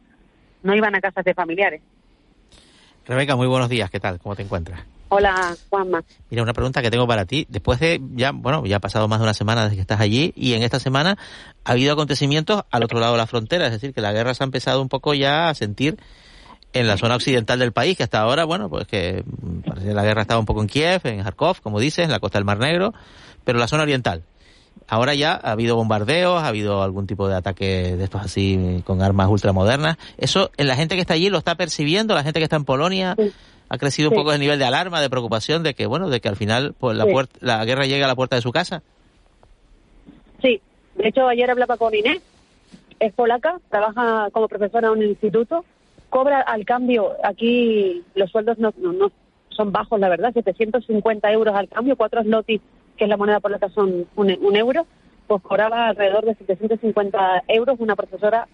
No 0.64 0.74
iban 0.74 0.96
a 0.96 1.02
casas 1.02 1.26
de 1.26 1.34
familiares. 1.34 1.82
Rebeca, 3.12 3.36
muy 3.36 3.46
buenos 3.46 3.68
días, 3.68 3.90
¿qué 3.90 4.00
tal? 4.00 4.20
¿Cómo 4.20 4.38
te 4.38 4.44
encuentras? 4.44 4.80
Hola, 5.10 5.54
Juanma. 5.70 6.02
Mira, 6.30 6.44
una 6.44 6.54
pregunta 6.54 6.82
que 6.82 6.90
tengo 6.90 7.06
para 7.06 7.26
ti. 7.26 7.46
Después 7.50 7.78
de 7.82 8.00
ya, 8.14 8.32
bueno, 8.32 8.66
ya 8.66 8.78
ha 8.78 8.80
pasado 8.80 9.10
más 9.10 9.20
de 9.20 9.24
una 9.24 9.34
semana 9.34 9.64
desde 9.64 9.76
que 9.76 9.82
estás 9.82 10.00
allí 10.00 10.32
y 10.34 10.54
en 10.54 10.64
esta 10.64 10.80
semana 10.80 11.18
ha 11.66 11.72
habido 11.74 11.92
acontecimientos 11.92 12.64
al 12.72 12.86
otro 12.86 13.02
lado 13.02 13.12
de 13.12 13.18
la 13.18 13.28
frontera, 13.28 13.66
es 13.66 13.74
decir, 13.74 13.94
que 13.94 14.00
la 14.00 14.14
guerra 14.14 14.34
se 14.34 14.44
ha 14.44 14.46
empezado 14.46 14.82
un 14.82 14.88
poco 14.88 15.14
ya 15.14 15.50
a 15.50 15.54
sentir 15.56 15.98
en 16.72 16.88
la 16.88 16.96
zona 16.96 17.18
occidental 17.18 17.60
del 17.60 17.74
país, 17.74 17.98
que 17.98 18.04
hasta 18.04 18.22
ahora, 18.22 18.46
bueno, 18.46 18.70
pues 18.70 18.88
que 18.88 19.26
mm, 19.26 19.60
parece 19.68 19.88
que 19.88 19.94
la 19.94 20.06
guerra 20.06 20.22
estaba 20.22 20.40
un 20.40 20.46
poco 20.46 20.62
en 20.62 20.68
Kiev, 20.68 21.02
en 21.04 21.22
Kharkov, 21.22 21.60
como 21.60 21.82
dices, 21.82 22.06
en 22.06 22.12
la 22.12 22.22
costa 22.22 22.40
del 22.40 22.46
Mar 22.46 22.60
Negro, 22.60 22.94
pero 23.44 23.60
la 23.60 23.68
zona 23.68 23.84
oriental. 23.84 24.24
Ahora 24.88 25.14
ya 25.14 25.34
ha 25.34 25.52
habido 25.52 25.76
bombardeos, 25.76 26.42
ha 26.42 26.48
habido 26.48 26.84
algún 26.84 27.08
tipo 27.08 27.28
de 27.28 27.36
ataque 27.36 27.96
de 27.96 28.04
estos 28.04 28.22
así 28.22 28.82
con 28.86 29.02
armas 29.02 29.30
ultramodernas. 29.30 29.98
Eso 30.18 30.52
en 30.58 30.68
la 30.68 30.76
gente 30.76 30.96
que 30.96 31.02
está 31.02 31.14
allí 31.14 31.30
lo 31.30 31.38
está 31.38 31.56
percibiendo, 31.56 32.14
la 32.14 32.24
gente 32.24 32.40
que 32.40 32.44
está 32.44 32.58
en 32.58 32.66
Polonia 32.66 33.16
ha 33.70 33.78
crecido 33.78 34.10
un 34.10 34.16
poco 34.16 34.34
el 34.34 34.40
nivel 34.40 34.60
de 34.60 34.66
alarma, 34.66 35.00
de 35.00 35.10
preocupación 35.10 35.64
de 35.64 35.74
que, 35.74 35.86
bueno, 35.86 36.10
de 36.10 36.20
que 36.20 36.28
al 36.28 36.36
final 36.36 36.76
pues 36.78 36.98
la, 36.98 37.06
la 37.40 37.64
guerra 37.64 37.86
llegue 37.86 38.04
a 38.04 38.08
la 38.08 38.16
puerta 38.16 38.36
de 38.36 38.42
su 38.42 38.52
casa. 38.52 38.84
Sí, 40.42 40.62
de 40.96 41.08
hecho 41.08 41.28
ayer 41.28 41.50
hablaba 41.50 41.78
con 41.78 41.96
Inés, 41.96 42.22
es 43.00 43.14
polaca, 43.14 43.60
trabaja 43.70 44.30
como 44.32 44.48
profesora 44.48 44.90
en 44.90 44.94
un 44.94 45.04
instituto, 45.04 45.64
cobra 46.10 46.42
al 46.42 46.66
cambio, 46.66 47.14
aquí 47.24 48.04
los 48.16 48.30
sueldos 48.30 48.58
no, 48.60 48.74
no, 48.78 49.12
son 49.50 49.72
bajos, 49.72 50.00
la 50.00 50.10
verdad, 50.10 50.34
750 50.34 51.32
euros 51.32 51.56
al 51.56 51.70
cambio, 51.70 51.96
cuatro 51.96 52.22
slotis, 52.24 52.62
que 52.98 53.06
es 53.06 53.10
la 53.10 53.18
moneda 53.18 53.40
polaca, 53.40 53.70
son 53.70 54.08
un, 54.16 54.38
un 54.42 54.56
euro, 54.56 54.86
pues 55.28 55.42
cobraba 55.42 55.88
alrededor 55.88 56.26
de 56.26 56.36
750 56.36 57.44
euros 57.48 57.80
una 57.80 57.96
profesora 57.96 58.48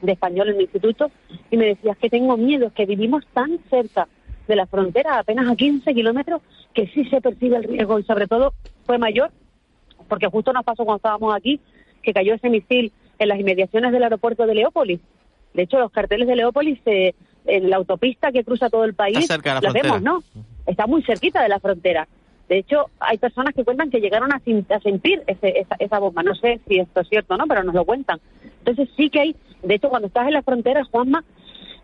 de 0.00 0.12
español 0.12 0.48
en 0.48 0.56
el 0.56 0.62
instituto 0.62 1.10
y 1.50 1.56
me 1.56 1.66
decía 1.66 1.96
que 2.00 2.10
tengo 2.10 2.36
miedo, 2.36 2.72
que 2.74 2.86
vivimos 2.86 3.26
tan 3.32 3.58
cerca 3.70 4.08
de 4.46 4.56
la 4.56 4.66
frontera, 4.66 5.18
apenas 5.18 5.48
a 5.48 5.56
15 5.56 5.94
kilómetros, 5.94 6.40
que 6.72 6.86
sí 6.88 7.04
se 7.06 7.20
percibe 7.20 7.56
el 7.56 7.64
riesgo 7.64 7.98
y 7.98 8.04
sobre 8.04 8.26
todo 8.26 8.54
fue 8.86 8.98
mayor, 8.98 9.30
porque 10.08 10.26
justo 10.26 10.52
nos 10.52 10.64
pasó 10.64 10.84
cuando 10.84 10.96
estábamos 10.96 11.34
aquí, 11.34 11.60
que 12.02 12.12
cayó 12.12 12.34
ese 12.34 12.48
misil 12.48 12.92
en 13.18 13.28
las 13.28 13.38
inmediaciones 13.38 13.92
del 13.92 14.02
aeropuerto 14.02 14.46
de 14.46 14.54
Leópolis. 14.54 15.00
De 15.52 15.62
hecho, 15.62 15.78
los 15.78 15.90
carteles 15.90 16.26
de 16.26 16.36
Leópolis, 16.36 16.78
eh, 16.86 17.14
en 17.46 17.70
la 17.70 17.76
autopista 17.76 18.32
que 18.32 18.44
cruza 18.44 18.70
todo 18.70 18.84
el 18.84 18.94
país, 18.94 19.28
los 19.62 19.72
vemos, 19.72 20.02
¿no? 20.02 20.22
Está 20.66 20.86
muy 20.86 21.02
cerquita 21.02 21.42
de 21.42 21.48
la 21.48 21.60
frontera. 21.60 22.06
De 22.48 22.58
hecho, 22.58 22.86
hay 22.98 23.18
personas 23.18 23.54
que 23.54 23.64
cuentan 23.64 23.90
que 23.90 24.00
llegaron 24.00 24.32
a, 24.32 24.40
sentir 24.80 25.22
ese, 25.26 25.60
esa, 25.60 25.76
esa, 25.78 25.98
bomba. 25.98 26.22
No 26.22 26.34
sé 26.34 26.60
si 26.66 26.78
esto 26.78 27.00
es 27.00 27.08
cierto 27.08 27.36
no, 27.36 27.46
pero 27.46 27.62
nos 27.62 27.74
lo 27.74 27.84
cuentan. 27.84 28.20
Entonces 28.60 28.88
sí 28.96 29.10
que 29.10 29.20
hay, 29.20 29.36
de 29.62 29.74
hecho, 29.74 29.90
cuando 29.90 30.08
estás 30.08 30.26
en 30.26 30.34
la 30.34 30.42
frontera, 30.42 30.84
Juanma, 30.84 31.24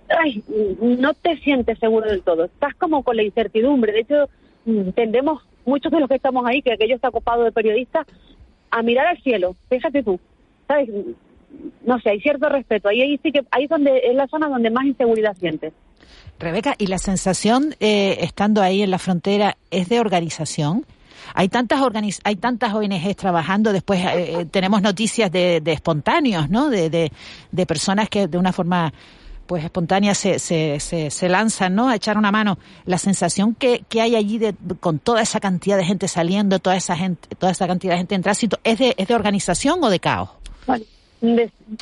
ay, 0.08 0.42
no 0.80 1.12
te 1.14 1.36
sientes 1.38 1.78
seguro 1.78 2.08
del 2.08 2.22
todo. 2.22 2.44
Estás 2.44 2.74
como 2.74 3.02
con 3.02 3.16
la 3.16 3.22
incertidumbre. 3.22 3.92
De 3.92 4.00
hecho, 4.00 4.28
tendemos, 4.94 5.42
muchos 5.66 5.92
de 5.92 6.00
los 6.00 6.08
que 6.08 6.16
estamos 6.16 6.46
ahí, 6.46 6.62
que 6.62 6.72
aquello 6.72 6.94
está 6.94 7.08
ocupado 7.08 7.44
de 7.44 7.52
periodistas, 7.52 8.06
a 8.70 8.82
mirar 8.82 9.06
al 9.06 9.22
cielo. 9.22 9.56
Fíjate 9.68 10.02
tú, 10.02 10.18
¿sabes? 10.66 10.88
No 11.84 12.00
sé, 12.00 12.10
hay 12.10 12.20
cierto 12.20 12.48
respeto. 12.48 12.88
Ahí, 12.88 13.02
ahí 13.02 13.20
sí 13.22 13.32
que, 13.32 13.42
ahí 13.50 13.64
es 13.64 13.70
donde, 13.70 13.98
es 13.98 14.14
la 14.14 14.26
zona 14.28 14.48
donde 14.48 14.70
más 14.70 14.84
inseguridad 14.86 15.36
sientes. 15.36 15.72
Rebeca, 16.38 16.74
¿y 16.78 16.86
la 16.86 16.98
sensación 16.98 17.74
eh, 17.80 18.18
estando 18.20 18.62
ahí 18.62 18.82
en 18.82 18.90
la 18.90 18.98
frontera 18.98 19.56
es 19.70 19.88
de 19.88 20.00
organización? 20.00 20.84
Hay 21.32 21.48
tantas 21.48 21.80
hay 22.24 22.36
tantas 22.36 22.74
ONGs 22.74 23.16
trabajando, 23.16 23.72
después 23.72 24.04
eh, 24.04 24.40
eh, 24.40 24.46
tenemos 24.46 24.82
noticias 24.82 25.30
de, 25.32 25.60
de 25.60 25.72
espontáneos, 25.72 26.50
¿no? 26.50 26.68
De, 26.68 26.90
de, 26.90 27.12
de, 27.50 27.66
personas 27.66 28.08
que 28.08 28.28
de 28.28 28.36
una 28.36 28.52
forma 28.52 28.92
pues 29.46 29.64
espontánea 29.64 30.14
se, 30.14 30.38
se, 30.38 30.80
se, 30.80 31.28
lanzan 31.28 31.74
¿no? 31.74 31.88
a 31.88 31.96
echar 31.96 32.16
una 32.16 32.32
mano. 32.32 32.58
La 32.86 32.98
sensación 32.98 33.54
que, 33.54 33.84
que 33.88 34.00
hay 34.00 34.16
allí 34.16 34.38
de, 34.38 34.54
con 34.80 34.98
toda 34.98 35.20
esa 35.22 35.38
cantidad 35.38 35.76
de 35.76 35.84
gente 35.84 36.08
saliendo, 36.08 36.58
toda 36.58 36.76
esa 36.76 36.96
gente, 36.96 37.28
toda 37.36 37.52
esa 37.52 37.66
cantidad 37.66 37.92
de 37.92 37.98
gente 37.98 38.14
en 38.14 38.22
tránsito, 38.22 38.58
¿es 38.64 38.78
de, 38.78 38.94
es 38.96 39.06
de 39.06 39.14
organización 39.14 39.82
o 39.82 39.90
de 39.90 40.00
caos? 40.00 40.30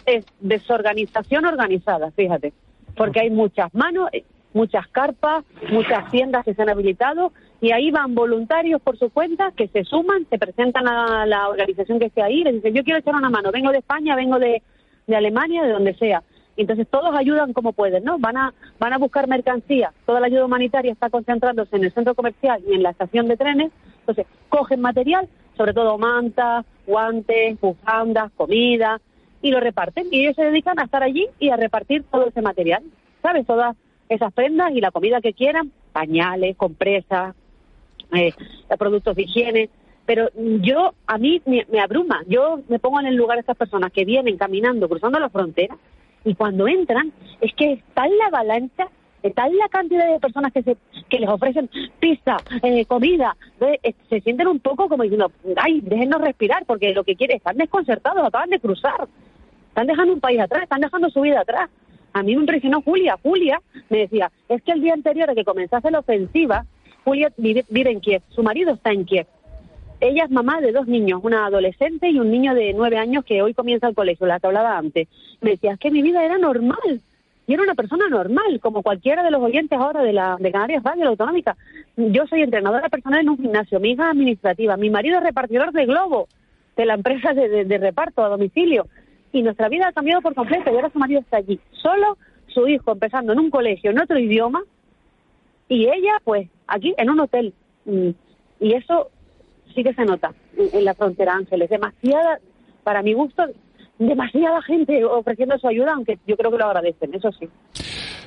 es 0.07 0.25
desorganización 0.41 1.45
organizada, 1.47 2.11
fíjate, 2.13 2.53
porque 2.97 3.21
hay 3.21 3.31
muchas 3.31 3.73
manos, 3.75 4.09
eh, 4.13 4.25
muchas 4.53 4.87
carpas, 4.89 5.45
muchas 5.71 6.11
tiendas 6.11 6.45
que 6.45 6.55
se 6.55 6.63
han 6.63 6.71
habilitado 6.71 7.33
y 7.61 7.73
ahí 7.73 7.91
van 7.91 8.15
voluntarios 8.15 8.83
por 8.83 8.99
su 8.99 9.11
cuenta 9.11 9.53
que 9.57 9.69
se 9.69 9.85
suman, 9.85 10.27
se 10.29 10.39
presentan 10.39 10.87
a 10.89 11.27
la 11.27 11.49
organización 11.49 11.99
que 11.99 12.07
esté 12.07 12.23
ahí, 12.23 12.43
les 12.45 12.55
dicen 12.55 12.75
yo 12.75 12.85
quiero 12.85 12.99
echar 13.01 13.15
una 13.15 13.31
mano, 13.31 13.51
vengo 13.53 13.71
de 13.71 13.79
España, 13.79 14.17
vengo 14.17 14.39
de, 14.39 14.63
de 15.07 15.17
Alemania, 15.17 15.63
de 15.63 15.73
donde 15.73 15.95
sea 15.95 16.23
entonces 16.57 16.87
todos 16.89 17.15
ayudan 17.15 17.53
como 17.53 17.73
pueden, 17.73 18.05
¿no? 18.05 18.19
Van 18.19 18.37
a, 18.37 18.55
van 18.79 18.93
a 18.93 18.99
buscar 18.99 19.27
mercancía. 19.27 19.93
Toda 20.07 20.21
la 20.21 20.27
ayuda 20.27 20.45
humanitaria 20.45 20.93
está 20.93 21.11
concentrándose 21.11 21.77
en 21.77 21.85
el 21.85 21.93
centro 21.93 22.15
comercial 22.15 22.63
y 22.69 22.75
en 22.75 22.83
la 22.83 22.91
estación 22.91 23.29
de 23.29 23.37
trenes. 23.37 23.73
Entonces 24.01 24.27
cogen 24.49 24.81
material, 24.81 25.29
sobre 25.57 25.73
todo 25.73 25.99
mantas, 25.99 26.67
guantes, 26.87 27.59
bufandas, 27.61 28.31
comida, 28.37 29.01
y 29.43 29.51
lo 29.51 29.61
reparten. 29.61 30.07
Y 30.11 30.21
ellos 30.21 30.37
se 30.37 30.45
dedican 30.45 30.79
a 30.79 30.85
estar 30.85 31.03
allí 31.03 31.27
y 31.39 31.51
a 31.51 31.57
repartir 31.57 32.05
todo 32.11 32.29
ese 32.29 32.41
material, 32.41 32.83
¿sabes? 33.21 33.47
Todas 33.47 33.77
esas 34.09 34.33
prendas 34.33 34.73
y 34.73 34.81
la 34.81 34.91
comida 34.91 35.21
que 35.21 35.35
quieran, 35.35 35.73
pañales, 35.93 36.57
compresas, 36.57 37.35
eh, 38.15 38.33
productos 38.79 39.17
de 39.17 39.23
higiene. 39.23 39.71
Pero 40.07 40.29
yo, 40.35 40.95
a 41.07 41.19
mí 41.19 41.43
me, 41.47 41.81
abruma. 41.81 42.23
Yo 42.27 42.61
me 42.69 42.79
pongo 42.79 43.01
en 43.01 43.07
el 43.07 43.17
lugar 43.17 43.37
de 43.37 43.41
estas 43.41 43.57
personas 43.57 43.93
que 43.93 44.05
vienen 44.05 44.37
caminando, 44.37 44.89
cruzando 44.89 45.19
la 45.19 45.29
frontera, 45.29 45.77
y 46.25 46.35
cuando 46.35 46.69
entran 46.69 47.13
es 47.41 47.53
que 47.55 47.73
está 47.73 48.07
en 48.07 48.17
la 48.19 48.27
avalancha 48.27 48.89
está 49.23 49.49
la 49.49 49.69
cantidad 49.69 50.11
de 50.11 50.19
personas 50.19 50.53
que 50.53 50.63
se 50.63 50.77
que 51.09 51.19
les 51.19 51.29
ofrecen 51.29 51.69
pizza, 52.01 52.39
eh, 52.63 52.85
comida, 52.87 53.37
se 54.09 54.21
sienten 54.23 54.49
un 54.49 54.61
poco 54.61 54.89
como 54.89 55.03
diciendo, 55.03 55.31
ay, 55.57 55.81
déjenos 55.83 56.21
respirar, 56.21 56.65
porque 56.65 56.93
lo 56.95 57.05
que 57.05 57.17
quieren, 57.17 57.37
están 57.37 57.57
desconcertados, 57.57 58.27
acaban 58.27 58.51
de 58.51 58.59
cruzar, 58.59 59.09
están 59.73 59.87
dejando 59.87 60.13
un 60.13 60.21
país 60.21 60.39
atrás, 60.39 60.65
están 60.65 60.83
dejando 60.83 61.09
su 61.09 61.23
vida 61.23 61.41
atrás. 61.41 61.71
A 62.13 62.23
mí 62.23 62.35
me 62.35 62.43
impresionó 62.43 62.83
Julia. 62.83 63.17
Julia 63.23 63.59
me 63.89 64.01
decía, 64.01 64.31
es 64.49 64.63
que 64.63 64.73
el 64.73 64.83
día 64.83 64.93
anterior 64.93 65.29
de 65.29 65.35
que 65.35 65.45
comenzase 65.45 65.91
la 65.91 66.01
ofensiva, 66.01 66.67
Julia 67.05 67.33
vive, 67.39 67.65
vive 67.71 67.91
en 67.91 68.01
Kiev, 68.01 68.21
su 68.29 68.43
marido 68.43 68.75
está 68.75 68.93
en 68.93 69.07
Kiev. 69.07 69.27
Ella 69.99 70.25
es 70.25 70.31
mamá 70.31 70.61
de 70.61 70.73
dos 70.73 70.87
niños, 70.87 71.21
una 71.23 71.47
adolescente 71.47 72.11
y 72.11 72.19
un 72.19 72.31
niño 72.31 72.55
de 72.55 72.75
nueve 72.75 72.99
años 72.99 73.25
que 73.25 73.41
hoy 73.41 73.55
comienza 73.55 73.89
el 73.89 73.95
colegio, 73.95 74.27
la 74.27 74.41
que 74.41 74.47
hablaba 74.47 74.77
antes. 74.77 75.09
Me 75.41 75.53
decía, 75.53 75.73
es 75.73 75.79
que 75.79 75.91
mi 75.91 76.03
vida 76.03 76.23
era 76.23 76.37
normal. 76.37 77.01
Y 77.47 77.55
era 77.55 77.63
una 77.63 77.75
persona 77.75 78.09
normal, 78.09 78.61
como 78.61 78.83
cualquiera 78.83 79.23
de 79.23 79.31
los 79.31 79.41
oyentes 79.43 79.79
ahora 79.79 80.03
de 80.03 80.13
la 80.13 80.37
de 80.39 80.53
Canarias 80.53 80.83
Radio, 80.83 81.05
la 81.05 81.11
autonómica. 81.11 81.57
Yo 81.97 82.27
soy 82.27 82.43
entrenadora 82.43 82.89
personal 82.89 83.21
en 83.21 83.31
un 83.31 83.39
gimnasio, 83.39 83.81
mi 83.81 83.93
hija 83.93 84.11
administrativa, 84.11 84.77
mi 84.77 84.91
marido 84.91 85.17
es 85.19 85.25
repartidor 85.25 85.73
de 85.73 85.87
globo 85.87 86.29
de 86.77 86.85
la 86.87 86.95
empresa 86.95 87.33
de- 87.33 87.65
de 87.65 87.79
reparto 87.79 88.23
a 88.25 88.29
domicilio. 88.29 88.87
Y 89.33 89.43
nuestra 89.43 89.69
vida 89.69 89.89
ha 89.89 89.93
cambiado 89.93 90.21
por 90.23 90.35
completo 90.35 90.71
y 90.71 90.75
ahora 90.75 90.91
su 90.91 90.99
marido 90.99 91.21
está 91.21 91.39
allí. 91.39 91.59
Solo 91.73 92.19
su 92.49 92.69
hijo 92.69 92.93
empezando 92.93 93.33
en 93.33 93.39
un 93.41 93.51
colegio 93.51 93.91
en 93.91 93.99
otro 94.01 94.19
idioma 94.19 94.63
y 95.69 95.87
ella 95.87 96.21
pues 96.25 96.49
aquí 96.67 96.95
en 96.99 97.11
un 97.11 97.21
hotel. 97.21 97.55
Mm, 97.87 98.11
Y 98.61 98.75
eso 98.75 99.11
sí 99.75 99.83
que 99.83 99.95
se 99.95 100.05
nota 100.05 100.35
en, 100.57 100.79
en 100.79 100.85
la 100.85 100.95
frontera 100.95 101.35
Ángeles. 101.35 101.71
Demasiada, 101.71 102.39
para 102.85 103.03
mi 103.03 103.15
gusto, 103.15 103.45
demasiada 103.99 104.61
gente 104.63 105.05
ofreciendo 105.05 105.59
su 105.59 105.67
ayuda, 105.67 105.93
aunque 105.95 106.19
yo 106.27 106.37
creo 106.37 106.51
que 106.51 106.59
lo 106.59 106.67
agradecen, 106.67 107.15
eso 107.15 107.33
sí. 107.33 107.49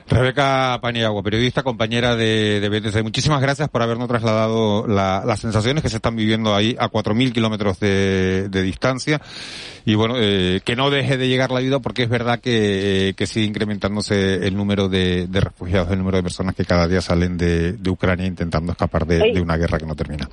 Rebeca 0.08 0.78
Paniagua, 0.82 1.24
periodista, 1.24 1.64
compañera 1.64 2.16
de, 2.16 2.60
de 2.60 2.70
BTC. 2.70 3.02
Muchísimas 3.02 3.42
gracias 3.42 3.70
por 3.70 3.82
habernos 3.82 4.08
trasladado 4.08 4.86
la- 4.88 5.24
las 5.26 5.40
sensaciones 5.40 5.82
que 5.82 5.90
se 5.90 5.96
están 5.96 6.16
viviendo 6.16 6.54
ahí 6.54 6.76
a 6.80 6.90
4.000 6.90 7.34
kilómetros 7.34 7.80
de, 7.80 8.48
de 8.50 8.62
distancia. 8.62 9.20
Y 9.84 9.96
bueno, 9.96 10.16
eh, 10.18 10.62
que 10.64 10.76
no 10.76 10.92
deje 10.92 11.18
de 11.18 11.28
llegar 11.28 11.50
la 11.52 11.60
ayuda 11.60 11.80
porque 11.80 12.04
es 12.04 12.10
verdad 12.10 12.40
que, 12.40 13.10
eh, 13.10 13.14
que 13.16 13.26
sigue 13.26 13.48
incrementándose 13.48 14.48
el 14.48 14.56
número 14.56 14.90
de, 14.90 15.26
de 15.28 15.42
refugiados, 15.42 15.92
el 15.92 15.98
número 15.98 16.18
de 16.18 16.24
personas 16.24 16.54
que 16.56 16.66
cada 16.66 16.88
día 16.88 17.02
salen 17.02 17.36
de, 17.38 17.74
de 17.74 17.90
Ucrania 17.90 18.28
intentando 18.28 18.74
escapar 18.74 19.08
de, 19.08 19.32
de 19.34 19.42
una 19.42 19.58
guerra 19.58 19.80
que 19.80 19.86
no 19.88 19.96
termina. 19.96 20.30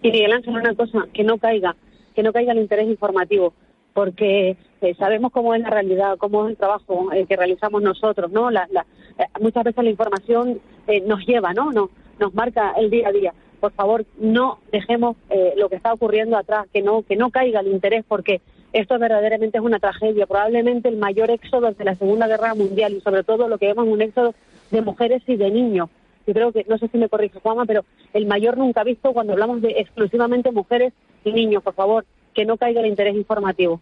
Y 0.00 0.10
Miguel 0.12 0.32
Ángel, 0.32 0.54
una 0.54 0.74
cosa, 0.74 0.98
que 1.12 1.24
no 1.24 1.38
caiga, 1.38 1.74
que 2.14 2.22
no 2.22 2.32
caiga 2.32 2.52
el 2.52 2.58
interés 2.58 2.86
informativo, 2.86 3.52
porque 3.94 4.56
eh, 4.80 4.94
sabemos 4.94 5.32
cómo 5.32 5.54
es 5.54 5.60
la 5.62 5.70
realidad, 5.70 6.16
cómo 6.18 6.44
es 6.44 6.50
el 6.52 6.56
trabajo 6.56 7.12
eh, 7.12 7.26
que 7.26 7.36
realizamos 7.36 7.82
nosotros, 7.82 8.30
¿no? 8.30 8.50
La, 8.50 8.66
la- 8.70 8.86
eh, 9.18 9.24
muchas 9.40 9.64
veces 9.64 9.84
la 9.84 9.90
información 9.90 10.60
eh, 10.86 11.00
nos 11.02 11.24
lleva, 11.26 11.52
¿no? 11.52 11.70
Nos, 11.72 11.90
nos 12.18 12.34
marca 12.34 12.72
el 12.78 12.90
día 12.90 13.08
a 13.08 13.12
día. 13.12 13.34
Por 13.60 13.72
favor, 13.72 14.04
no 14.18 14.58
dejemos 14.72 15.16
lo 15.56 15.68
que 15.68 15.76
está 15.76 15.92
ocurriendo 15.92 16.36
atrás, 16.36 16.66
que 16.72 16.82
no, 16.82 17.02
que 17.02 17.14
no 17.14 17.30
caiga 17.30 17.60
el 17.60 17.68
interés, 17.68 18.04
porque 18.08 18.40
esto 18.72 18.98
verdaderamente 18.98 19.58
es 19.58 19.62
una 19.62 19.78
tragedia, 19.78 20.26
probablemente 20.26 20.88
el 20.88 20.96
mayor 20.96 21.30
éxodo 21.30 21.68
desde 21.68 21.84
la 21.84 21.94
Segunda 21.94 22.26
Guerra 22.26 22.56
Mundial 22.56 22.94
y 22.94 23.00
sobre 23.02 23.22
todo 23.22 23.46
lo 23.46 23.58
que 23.58 23.66
vemos 23.68 23.86
es 23.86 23.92
un 23.92 24.02
éxodo 24.02 24.34
de 24.72 24.82
mujeres 24.82 25.22
y 25.28 25.36
de 25.36 25.48
niños. 25.52 25.90
Yo 26.26 26.34
creo 26.34 26.50
que, 26.50 26.64
no 26.68 26.76
sé 26.78 26.88
si 26.88 26.98
me 26.98 27.08
corrige 27.08 27.38
Juanma, 27.38 27.64
pero 27.64 27.84
el 28.14 28.26
mayor 28.26 28.58
nunca 28.58 28.82
visto 28.82 29.12
cuando 29.12 29.32
hablamos 29.34 29.60
de 29.62 29.70
exclusivamente 29.78 30.50
mujeres 30.50 30.92
y 31.24 31.32
niños, 31.32 31.62
por 31.62 31.74
favor, 31.74 32.04
que 32.34 32.44
no 32.44 32.56
caiga 32.56 32.80
el 32.80 32.86
interés 32.86 33.14
informativo. 33.14 33.80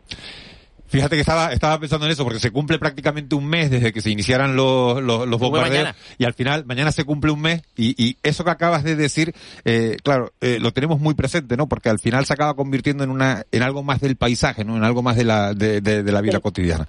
Fíjate 0.90 1.14
que 1.14 1.20
estaba, 1.20 1.52
estaba 1.52 1.78
pensando 1.78 2.06
en 2.06 2.10
eso, 2.10 2.24
porque 2.24 2.40
se 2.40 2.50
cumple 2.50 2.76
prácticamente 2.80 3.36
un 3.36 3.46
mes 3.46 3.70
desde 3.70 3.92
que 3.92 4.00
se 4.00 4.10
iniciaran 4.10 4.56
los, 4.56 5.00
los, 5.00 5.28
los 5.28 5.38
bombardeos, 5.38 5.94
y 6.18 6.24
al 6.24 6.34
final, 6.34 6.64
mañana 6.66 6.90
se 6.90 7.04
cumple 7.04 7.30
un 7.30 7.40
mes, 7.40 7.62
y, 7.76 7.94
y 7.96 8.16
eso 8.24 8.42
que 8.42 8.50
acabas 8.50 8.82
de 8.82 8.96
decir, 8.96 9.32
eh, 9.64 9.98
claro, 10.02 10.32
eh, 10.40 10.58
lo 10.60 10.72
tenemos 10.72 10.98
muy 10.98 11.14
presente, 11.14 11.56
¿no? 11.56 11.68
Porque 11.68 11.90
al 11.90 12.00
final 12.00 12.26
se 12.26 12.32
acaba 12.32 12.54
convirtiendo 12.54 13.04
en 13.04 13.10
una, 13.10 13.44
en 13.52 13.62
algo 13.62 13.84
más 13.84 14.00
del 14.00 14.16
paisaje, 14.16 14.64
¿no? 14.64 14.76
En 14.76 14.82
algo 14.82 15.00
más 15.00 15.14
de 15.14 15.22
la, 15.22 15.54
de, 15.54 15.80
de, 15.80 16.02
de 16.02 16.10
la 16.12 16.22
vida 16.22 16.40
cotidiana. 16.40 16.88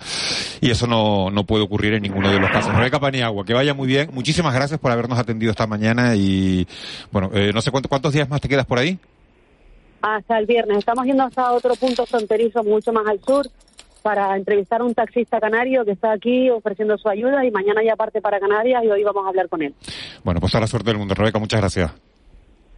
Y 0.62 0.72
eso 0.72 0.88
no, 0.88 1.30
no 1.30 1.46
puede 1.46 1.64
ocurrir 1.64 1.94
en 1.94 2.02
ninguno 2.02 2.32
de 2.32 2.40
los 2.40 2.50
casos. 2.50 2.74
Rebeca 2.74 3.00
Paniagua, 3.00 3.46
que 3.46 3.54
vaya 3.54 3.76
muy 3.76 3.88
bien. 3.88 4.10
Muchísimas 4.12 4.56
gracias 4.56 4.80
por 4.80 4.92
habernos 4.92 5.20
atendido 5.20 5.52
esta 5.52 5.68
mañana 5.68 6.16
y, 6.16 6.68
bueno, 7.12 7.30
eh, 7.36 7.52
no 7.54 7.62
sé 7.62 7.70
cuánto, 7.70 7.88
cuántos 7.88 8.14
días 8.14 8.28
más 8.28 8.42
te 8.42 8.50
quedas 8.50 8.66
por 8.66 8.80
ahí. 8.80 8.98
Hasta 10.02 10.38
el 10.38 10.46
viernes. 10.46 10.78
Estamos 10.80 11.06
yendo 11.06 11.24
hasta 11.24 11.52
otro 11.54 11.76
punto 11.76 12.06
fronterizo 12.06 12.64
mucho 12.64 12.92
más 12.94 13.06
al 13.08 13.20
sur 13.20 13.48
para 14.02 14.36
entrevistar 14.36 14.82
a 14.82 14.84
un 14.84 14.96
taxista 14.96 15.40
canario 15.40 15.86
que 15.86 15.92
está 15.92 16.12
aquí 16.12 16.50
ofreciendo 16.50 16.98
su 16.98 17.08
ayuda 17.08 17.46
y 17.46 17.52
mañana 17.52 17.82
ya 17.84 17.96
parte 17.96 18.20
para 18.22 18.40
Canarias 18.40 18.84
y 18.84 18.88
hoy 18.90 19.04
vamos 19.04 19.26
a 19.26 19.30
hablar 19.30 19.48
con 19.48 19.62
él. 19.62 19.76
Bueno, 20.24 20.40
pues 20.40 20.52
toda 20.52 20.62
la 20.62 20.68
suerte 20.68 20.90
del 20.90 20.98
mundo. 20.98 21.14
Rebeca, 21.14 21.38
muchas 21.40 21.60
gracias. 21.62 21.92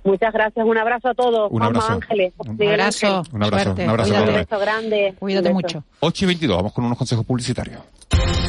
Muchas 0.06 0.34
gracias, 0.34 0.66
un 0.66 0.78
abrazo 0.78 1.08
a 1.08 1.14
todos. 1.14 1.50
Un 1.50 1.60
Juanma, 1.60 1.80
abrazo. 1.80 1.94
Ángeles, 1.94 2.34
Un 2.40 2.62
abrazo. 2.62 3.24
Un 3.32 3.44
abrazo, 3.44 3.64
Suerte. 3.64 3.84
un 3.86 3.90
abrazo. 3.90 4.10
Cuídate. 4.12 4.32
Un 4.32 4.36
beso 4.38 4.60
grande. 4.60 5.14
Cuídate 5.18 5.44
beso. 5.48 5.54
mucho. 5.54 5.84
8 6.02 6.26
y 6.26 6.28
22, 6.28 6.58
vamos 6.58 6.74
con 6.74 6.84
unos 6.84 6.98
consejos 6.98 7.26
publicitarios. 7.26 7.82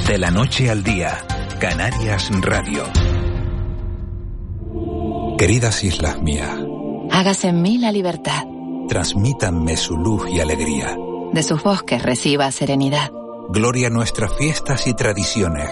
De 0.09 0.19
la 0.19 0.33
noche 0.33 0.69
al 0.69 0.83
día, 0.83 1.19
Canarias 1.61 2.29
Radio. 2.43 2.83
Queridas 5.39 5.85
islas 5.85 6.21
mías, 6.23 6.59
Hágase 7.13 7.49
en 7.49 7.63
mí 7.63 7.79
la 7.79 7.93
libertad. 7.93 8.43
Transmítanme 8.89 9.77
su 9.77 9.97
luz 9.97 10.29
y 10.31 10.41
alegría. 10.41 10.97
De 11.33 11.43
sus 11.43 11.63
bosques 11.63 12.03
reciba 12.03 12.51
serenidad. 12.53 13.11
Gloria 13.49 13.89
a 13.89 13.91
nuestras 13.91 14.33
fiestas 14.37 14.87
y 14.87 14.95
tradiciones. 14.95 15.69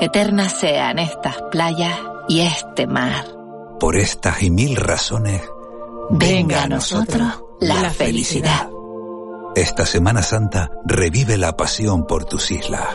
Eternas 0.00 0.52
sean 0.58 0.98
estas 0.98 1.36
playas 1.50 1.98
y 2.28 2.40
este 2.40 2.86
mar. 2.86 3.24
Por 3.78 3.96
estas 3.96 4.42
y 4.42 4.50
mil 4.50 4.76
razones, 4.76 5.42
Venga 6.10 6.64
a 6.64 6.68
nosotros 6.68 7.44
la 7.60 7.90
felicidad. 7.90 8.68
esta 9.54 9.86
Semana 9.86 10.22
Santa 10.22 10.70
revive 10.84 11.38
la 11.38 11.56
pasión 11.56 12.06
por 12.06 12.24
tus 12.24 12.50
islas. 12.50 12.86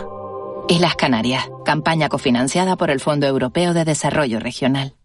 Islas 0.68 0.96
Canarias, 0.96 1.50
campaña 1.64 2.10
cofinanciada 2.10 2.76
por 2.76 2.92
el 2.92 3.00
Fondo 3.00 3.26
Europeo 3.26 3.74
de 3.74 3.86
Desarrollo 3.86 4.40
Regional. 4.40 4.97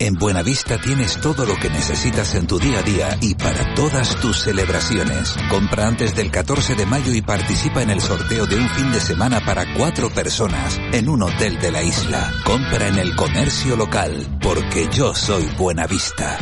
En 0.00 0.14
Buenavista 0.16 0.80
tienes 0.80 1.20
todo 1.20 1.46
lo 1.46 1.54
que 1.54 1.70
necesitas 1.70 2.34
en 2.34 2.48
tu 2.48 2.58
día 2.58 2.80
a 2.80 2.82
día 2.82 3.16
y 3.20 3.36
para 3.36 3.74
todas 3.74 4.16
tus 4.16 4.40
celebraciones. 4.40 5.36
Compra 5.48 5.86
antes 5.86 6.16
del 6.16 6.32
14 6.32 6.74
de 6.74 6.84
mayo 6.84 7.12
y 7.12 7.22
participa 7.22 7.80
en 7.80 7.90
el 7.90 8.00
sorteo 8.00 8.44
de 8.44 8.56
un 8.56 8.68
fin 8.70 8.90
de 8.90 9.00
semana 9.00 9.44
para 9.46 9.72
cuatro 9.74 10.10
personas 10.10 10.80
en 10.92 11.08
un 11.08 11.22
hotel 11.22 11.60
de 11.60 11.70
la 11.70 11.84
isla. 11.84 12.32
Compra 12.44 12.88
en 12.88 12.98
el 12.98 13.14
comercio 13.14 13.76
local, 13.76 14.36
porque 14.42 14.88
yo 14.90 15.14
soy 15.14 15.44
Buenavista. 15.56 16.40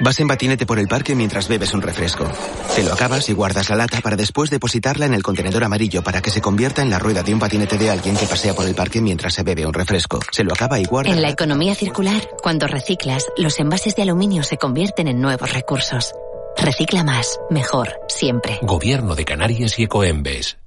Vas 0.00 0.18
en 0.18 0.26
patinete 0.26 0.66
por 0.66 0.80
el 0.80 0.88
parque 0.88 1.14
mientras 1.14 1.46
bebes 1.46 1.72
un 1.72 1.80
refresco. 1.80 2.28
Te 2.74 2.82
lo 2.82 2.92
acabas 2.92 3.28
y 3.28 3.32
guardas 3.32 3.70
la 3.70 3.76
lata 3.76 4.00
para 4.00 4.16
después 4.16 4.50
depositarla 4.50 5.06
en 5.06 5.14
el 5.14 5.22
contenedor 5.22 5.62
amarillo 5.62 6.02
para 6.02 6.20
que 6.20 6.30
se 6.30 6.40
convierta 6.40 6.82
en 6.82 6.90
la 6.90 6.98
rueda 6.98 7.22
de 7.22 7.32
un 7.32 7.38
patinete 7.38 7.78
de 7.78 7.90
alguien 7.90 8.16
que 8.16 8.26
pasea 8.26 8.54
por 8.54 8.66
el 8.66 8.74
parque 8.74 9.00
mientras 9.00 9.34
se 9.34 9.44
bebe 9.44 9.64
un 9.64 9.72
refresco. 9.72 10.18
Se 10.32 10.42
lo 10.42 10.52
acaba 10.52 10.80
y 10.80 10.84
guarda. 10.84 11.12
En 11.12 11.22
la 11.22 11.30
economía 11.30 11.76
circular, 11.76 12.28
cuando 12.42 12.66
reciclas, 12.66 13.26
los 13.36 13.60
envases 13.60 13.94
de 13.94 14.02
aluminio 14.02 14.42
se 14.42 14.56
convierten 14.56 15.06
en 15.06 15.20
nuevos 15.20 15.52
recursos. 15.52 16.12
Recicla 16.56 17.04
más, 17.04 17.38
mejor, 17.48 17.92
siempre. 18.08 18.58
Gobierno 18.62 19.14
de 19.14 19.24
Canarias 19.24 19.78
y 19.78 19.84
Ecoembes. 19.84 20.58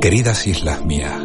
Queridas 0.00 0.46
islas 0.48 0.84
mías, 0.84 1.22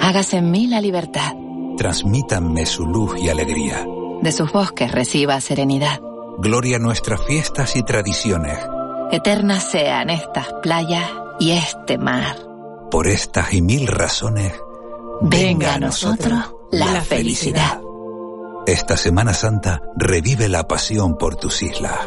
Hágase 0.00 0.36
en 0.36 0.50
mí 0.50 0.66
la 0.66 0.82
libertad. 0.82 1.32
transmítanme 1.78 2.66
su 2.66 2.84
luz 2.84 3.18
y 3.18 3.30
alegría. 3.30 3.86
De 4.20 4.32
sus 4.32 4.52
bosques 4.52 4.92
reciba 4.92 5.40
serenidad. 5.40 5.98
Gloria 6.42 6.76
a 6.76 6.78
nuestras 6.80 7.24
fiestas 7.26 7.76
y 7.76 7.82
tradiciones. 7.82 8.58
Eternas 9.12 9.62
sean 9.64 10.08
estas 10.08 10.46
playas 10.62 11.04
y 11.38 11.50
este 11.52 11.98
mar. 11.98 12.36
Por 12.90 13.08
estas 13.08 13.52
y 13.52 13.60
mil 13.62 13.86
razones, 13.86 14.54
Venga 15.20 15.74
a 15.74 15.78
nosotros 15.78 16.54
la 16.72 17.02
felicidad. 17.02 17.80
esta 18.66 18.96
Semana 18.96 19.34
Santa 19.34 19.82
revive 19.96 20.48
la 20.48 20.66
pasión 20.66 21.18
por 21.18 21.36
tus 21.36 21.62
islas. 21.62 21.98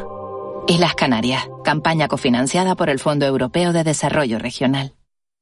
Islas 0.68 0.96
Canarias, 0.96 1.48
campaña 1.64 2.08
cofinanciada 2.08 2.76
por 2.76 2.90
el 2.90 3.00
Fondo 3.00 3.26
Europeo 3.28 3.72
de 3.72 3.84
Desarrollo 3.84 4.40
Regional. 4.40 4.96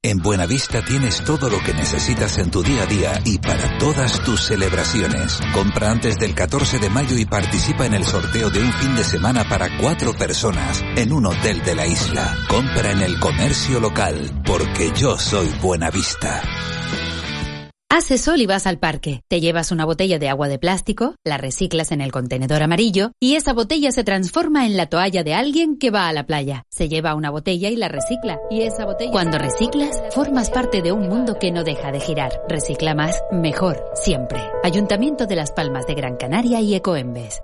En 0.04 0.18
Buenavista 0.18 0.84
tienes 0.84 1.24
todo 1.24 1.48
lo 1.48 1.60
que 1.60 1.76
necesitas 1.76 2.40
en 2.40 2.50
tu 2.50 2.64
día 2.64 2.82
a 2.82 2.86
día 2.88 3.22
y 3.24 3.38
para 3.38 3.78
todas 3.78 4.20
tus 4.24 4.42
celebraciones. 4.46 5.40
Compra 5.54 5.92
antes 5.92 6.18
del 6.18 6.34
14 6.34 6.80
de 6.80 6.90
mayo 6.90 7.16
y 7.20 7.26
participa 7.26 7.86
en 7.86 7.94
el 7.94 8.04
sorteo 8.04 8.50
de 8.50 8.64
un 8.64 8.74
fin 8.74 8.96
de 8.96 9.04
semana 9.04 9.48
para 9.48 9.78
cuatro 9.78 10.14
personas 10.14 10.84
en 10.96 11.14
un 11.14 11.28
hotel 11.28 11.62
de 11.62 11.76
la 11.76 11.86
isla. 11.86 12.36
Compra 12.50 12.90
en 12.90 13.04
el 13.04 13.20
comercio 13.20 13.80
local, 13.80 14.42
porque 14.44 14.92
yo 14.96 15.20
soy 15.20 15.50
Buenavista. 15.62 16.42
Hace 17.94 18.18
sol 18.18 18.40
y 18.40 18.46
vas 18.46 18.68
al 18.68 18.80
parque. 18.80 19.22
Te 19.28 19.42
llevas 19.42 19.74
una 19.74 19.84
botella 19.84 20.18
de 20.18 20.30
agua 20.30 20.48
de 20.48 20.58
plástico, 20.58 21.16
la 21.26 21.36
reciclas 21.38 21.92
en 21.92 22.00
el 22.00 22.14
contenedor 22.14 22.64
amarillo 22.64 23.12
y 23.20 23.36
esa 23.36 23.52
botella 23.52 23.92
se 23.92 24.06
transforma 24.06 24.66
en 24.66 24.78
la 24.78 24.86
toalla 24.86 25.26
de 25.26 25.34
alguien 25.34 25.78
que 25.78 25.92
va 25.92 26.08
a 26.08 26.14
la 26.14 26.26
playa. 26.26 26.64
Se 26.70 26.88
lleva 26.88 27.16
una 27.16 27.30
botella 27.30 27.68
y 27.68 27.76
la 27.76 27.90
recicla. 27.90 28.40
Y 28.50 28.62
esa 28.62 28.86
botella... 28.86 29.12
Cuando 29.12 29.38
reciclas, 29.38 30.02
formas 30.16 30.50
parte 30.50 30.82
de 30.82 30.94
un 30.94 31.10
mundo 31.10 31.38
que 31.38 31.52
no 31.52 31.66
deja 31.66 31.92
de 31.92 32.00
girar. 32.00 32.32
Recicla 32.48 32.96
más, 32.96 33.22
mejor, 33.30 33.84
siempre. 33.94 34.40
Ayuntamiento 34.64 35.26
de 35.26 35.36
Las 35.36 35.52
Palmas 35.52 35.86
de 35.86 35.96
Gran 35.96 36.16
Canaria 36.16 36.62
y 36.62 36.74
Ecoembes. 36.76 37.42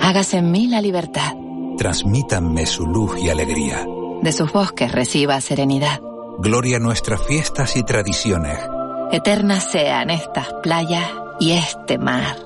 Hágase 0.00 0.38
en 0.38 0.50
mí 0.50 0.66
la 0.66 0.80
libertad. 0.80 1.34
transmítanme 1.78 2.66
su 2.66 2.84
luz 2.86 3.12
y 3.22 3.30
alegría. 3.30 3.86
De 4.22 4.32
sus 4.32 4.50
bosques 4.52 4.90
reciba 4.92 5.40
serenidad. 5.40 6.00
Gloria 6.38 6.78
a 6.78 6.80
nuestras 6.80 7.24
fiestas 7.26 7.76
y 7.76 7.82
tradiciones. 7.84 8.58
Eternas 9.12 9.70
sean 9.70 10.10
estas 10.10 10.48
playas 10.62 11.08
y 11.40 11.52
este 11.52 11.98
mar. 11.98 12.36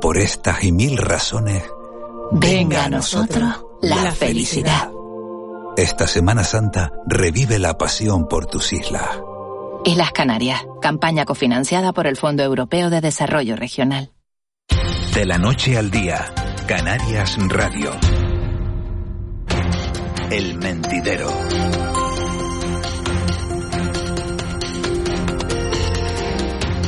Por 0.00 0.18
estas 0.18 0.64
y 0.64 0.72
mil 0.72 0.96
razones, 0.98 1.62
Venga 2.32 2.84
a 2.84 2.88
nosotros 2.88 3.64
la 3.82 4.10
felicidad. 4.12 4.90
esta 5.76 6.06
Semana 6.06 6.44
Santa 6.44 6.92
revive 7.06 7.58
la 7.58 7.76
pasión 7.76 8.26
por 8.26 8.46
tus 8.46 8.72
islas. 8.72 9.06
Islas 9.84 10.12
Canarias, 10.12 10.64
campaña 10.80 11.24
cofinanciada 11.24 11.92
por 11.92 12.06
el 12.06 12.16
Fondo 12.16 12.42
Europeo 12.42 12.88
de 12.88 13.00
Desarrollo 13.00 13.56
Regional. 13.56 14.12
De 15.14 15.26
la 15.26 15.38
noche 15.38 15.76
al 15.76 15.90
día, 15.90 16.24
Canarias 16.66 17.36
Radio. 17.48 17.90
El 20.30 20.58
mentidero. 20.58 21.28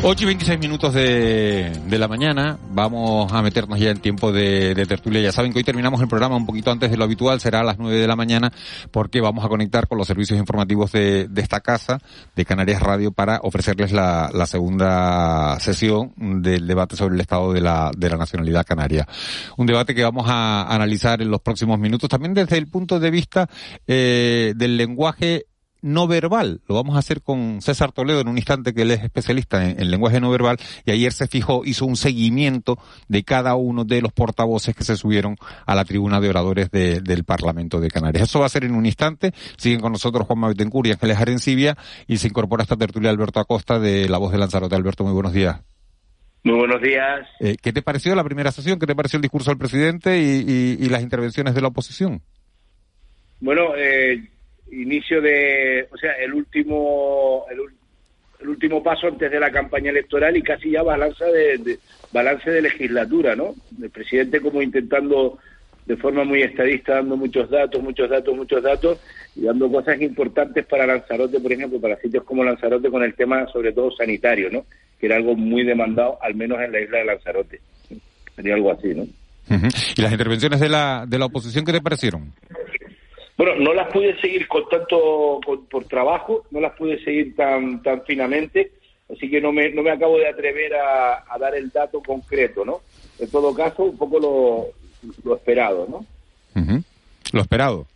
8 0.06 0.22
y 0.22 0.26
26 0.26 0.58
minutos 0.58 0.92
de, 0.92 1.72
de 1.86 1.98
la 1.98 2.08
mañana, 2.08 2.58
vamos 2.68 3.32
a 3.32 3.40
meternos 3.40 3.80
ya 3.80 3.88
en 3.88 4.00
tiempo 4.00 4.32
de, 4.32 4.74
de 4.74 4.84
tertulia. 4.84 5.22
Ya 5.22 5.32
saben 5.32 5.50
que 5.50 5.60
hoy 5.60 5.64
terminamos 5.64 5.98
el 6.02 6.08
programa 6.08 6.36
un 6.36 6.44
poquito 6.44 6.70
antes 6.70 6.90
de 6.90 6.98
lo 6.98 7.04
habitual, 7.04 7.40
será 7.40 7.60
a 7.60 7.64
las 7.64 7.78
9 7.78 7.96
de 7.96 8.06
la 8.06 8.14
mañana, 8.14 8.52
porque 8.90 9.22
vamos 9.22 9.42
a 9.46 9.48
conectar 9.48 9.88
con 9.88 9.96
los 9.96 10.06
servicios 10.06 10.38
informativos 10.38 10.92
de, 10.92 11.26
de 11.26 11.40
esta 11.40 11.60
casa, 11.60 12.00
de 12.36 12.44
Canarias 12.44 12.82
Radio, 12.82 13.12
para 13.12 13.40
ofrecerles 13.44 13.92
la, 13.92 14.30
la 14.34 14.44
segunda 14.44 15.58
sesión 15.58 16.12
del 16.18 16.66
debate 16.66 16.96
sobre 16.96 17.14
el 17.14 17.22
estado 17.22 17.54
de 17.54 17.62
la, 17.62 17.90
de 17.96 18.10
la 18.10 18.18
nacionalidad 18.18 18.66
canaria. 18.66 19.08
Un 19.56 19.64
debate 19.64 19.94
que 19.94 20.04
vamos 20.04 20.26
a 20.28 20.64
analizar 20.64 21.22
en 21.22 21.30
los 21.30 21.40
próximos 21.40 21.78
minutos, 21.78 22.10
también 22.10 22.34
desde 22.34 22.58
el 22.58 22.66
punto 22.66 23.00
de 23.00 23.10
vista 23.10 23.48
eh, 23.86 24.52
del 24.54 24.76
lenguaje 24.76 25.46
no 25.84 26.06
verbal. 26.08 26.62
Lo 26.66 26.74
vamos 26.74 26.96
a 26.96 27.00
hacer 27.00 27.20
con 27.20 27.60
César 27.60 27.92
Toledo 27.92 28.20
en 28.20 28.28
un 28.28 28.38
instante 28.38 28.72
que 28.72 28.82
él 28.82 28.90
es 28.90 29.04
especialista 29.04 29.68
en, 29.68 29.78
en, 29.78 29.90
lenguaje 29.90 30.18
no 30.18 30.30
verbal 30.30 30.56
y 30.86 30.92
ayer 30.92 31.12
se 31.12 31.28
fijó, 31.28 31.62
hizo 31.66 31.84
un 31.84 31.96
seguimiento 31.96 32.78
de 33.08 33.22
cada 33.22 33.54
uno 33.54 33.84
de 33.84 34.00
los 34.00 34.10
portavoces 34.10 34.74
que 34.74 34.82
se 34.82 34.96
subieron 34.96 35.36
a 35.66 35.74
la 35.74 35.84
tribuna 35.84 36.22
de 36.22 36.30
oradores 36.30 36.70
de, 36.70 37.02
del 37.02 37.24
Parlamento 37.24 37.80
de 37.80 37.90
Canarias. 37.90 38.30
Eso 38.30 38.40
va 38.40 38.46
a 38.46 38.48
ser 38.48 38.64
en 38.64 38.74
un 38.74 38.86
instante. 38.86 39.32
Siguen 39.58 39.80
con 39.80 39.92
nosotros 39.92 40.26
Juan 40.26 40.40
Betancourt 40.40 40.88
y 40.88 40.92
Ángeles 40.92 41.18
Arencibia 41.18 41.76
y 42.06 42.16
se 42.16 42.28
incorpora 42.28 42.62
esta 42.62 42.76
tertulia 42.76 43.10
Alberto 43.10 43.38
Acosta 43.38 43.78
de 43.78 44.08
La 44.08 44.16
Voz 44.16 44.32
de 44.32 44.38
Lanzarote. 44.38 44.74
Alberto, 44.74 45.04
muy 45.04 45.12
buenos 45.12 45.34
días. 45.34 45.60
Muy 46.44 46.56
buenos 46.56 46.80
días. 46.80 47.26
Eh, 47.40 47.56
¿Qué 47.60 47.74
te 47.74 47.82
pareció 47.82 48.14
la 48.14 48.24
primera 48.24 48.52
sesión? 48.52 48.78
¿Qué 48.78 48.86
te 48.86 48.94
pareció 48.94 49.18
el 49.18 49.22
discurso 49.22 49.50
del 49.50 49.58
presidente 49.58 50.18
y, 50.18 50.44
y, 50.46 50.76
y 50.80 50.88
las 50.88 51.02
intervenciones 51.02 51.54
de 51.54 51.60
la 51.60 51.68
oposición? 51.68 52.22
Bueno, 53.40 53.76
eh, 53.76 54.30
inicio 54.82 55.20
de, 55.20 55.86
o 55.92 55.96
sea, 55.96 56.12
el 56.12 56.34
último, 56.34 57.44
el, 57.50 58.48
último 58.48 58.82
paso 58.82 59.08
antes 59.08 59.30
de 59.30 59.40
la 59.40 59.50
campaña 59.50 59.90
electoral 59.90 60.36
y 60.36 60.42
casi 60.42 60.70
ya 60.70 60.82
balance 60.82 61.24
de, 61.24 61.58
de, 61.58 61.78
balance 62.12 62.50
de 62.50 62.62
legislatura, 62.62 63.34
¿no? 63.34 63.54
El 63.80 63.90
presidente 63.90 64.40
como 64.40 64.60
intentando 64.60 65.38
de 65.86 65.96
forma 65.96 66.24
muy 66.24 66.42
estadista, 66.42 66.94
dando 66.94 67.16
muchos 67.16 67.50
datos, 67.50 67.82
muchos 67.82 68.08
datos, 68.08 68.34
muchos 68.34 68.62
datos 68.62 68.98
y 69.36 69.42
dando 69.42 69.70
cosas 69.70 70.00
importantes 70.00 70.64
para 70.66 70.86
Lanzarote, 70.86 71.40
por 71.40 71.52
ejemplo, 71.52 71.80
para 71.80 71.96
sitios 71.96 72.24
como 72.24 72.44
Lanzarote 72.44 72.90
con 72.90 73.02
el 73.02 73.14
tema 73.14 73.46
sobre 73.52 73.72
todo 73.72 73.90
sanitario, 73.90 74.50
¿no? 74.50 74.64
Que 74.98 75.06
era 75.06 75.16
algo 75.16 75.34
muy 75.34 75.64
demandado, 75.64 76.18
al 76.22 76.34
menos 76.34 76.60
en 76.60 76.72
la 76.72 76.80
isla 76.80 76.98
de 76.98 77.04
Lanzarote. 77.04 77.60
Sería 78.34 78.54
algo 78.54 78.72
así, 78.72 78.94
¿no? 78.94 79.06
¿Y 79.96 80.00
las 80.00 80.12
intervenciones 80.12 80.58
de 80.58 80.68
la, 80.70 81.04
de 81.06 81.18
la 81.18 81.26
oposición 81.26 81.64
qué 81.64 81.72
te 81.72 81.82
parecieron? 81.82 82.32
Bueno, 83.36 83.56
no 83.56 83.74
las 83.74 83.92
pude 83.92 84.18
seguir 84.20 84.46
con 84.46 84.68
tanto 84.68 85.40
con, 85.44 85.66
por 85.66 85.84
trabajo, 85.86 86.44
no 86.50 86.60
las 86.60 86.72
pude 86.76 87.02
seguir 87.02 87.34
tan 87.34 87.82
tan 87.82 88.02
finamente, 88.04 88.72
así 89.10 89.28
que 89.28 89.40
no 89.40 89.52
me, 89.52 89.70
no 89.70 89.82
me 89.82 89.90
acabo 89.90 90.18
de 90.18 90.28
atrever 90.28 90.74
a, 90.74 91.24
a 91.28 91.38
dar 91.38 91.54
el 91.54 91.70
dato 91.70 92.00
concreto, 92.00 92.64
¿no? 92.64 92.80
En 93.18 93.30
todo 93.30 93.54
caso, 93.54 93.84
un 93.84 93.98
poco 93.98 94.18
lo, 94.20 94.66
lo 95.24 95.36
esperado, 95.36 95.86
¿no? 95.88 96.06
Uh 96.60 96.64
-huh. 96.66 96.84
Lo 97.32 97.40
esperado. 97.40 97.86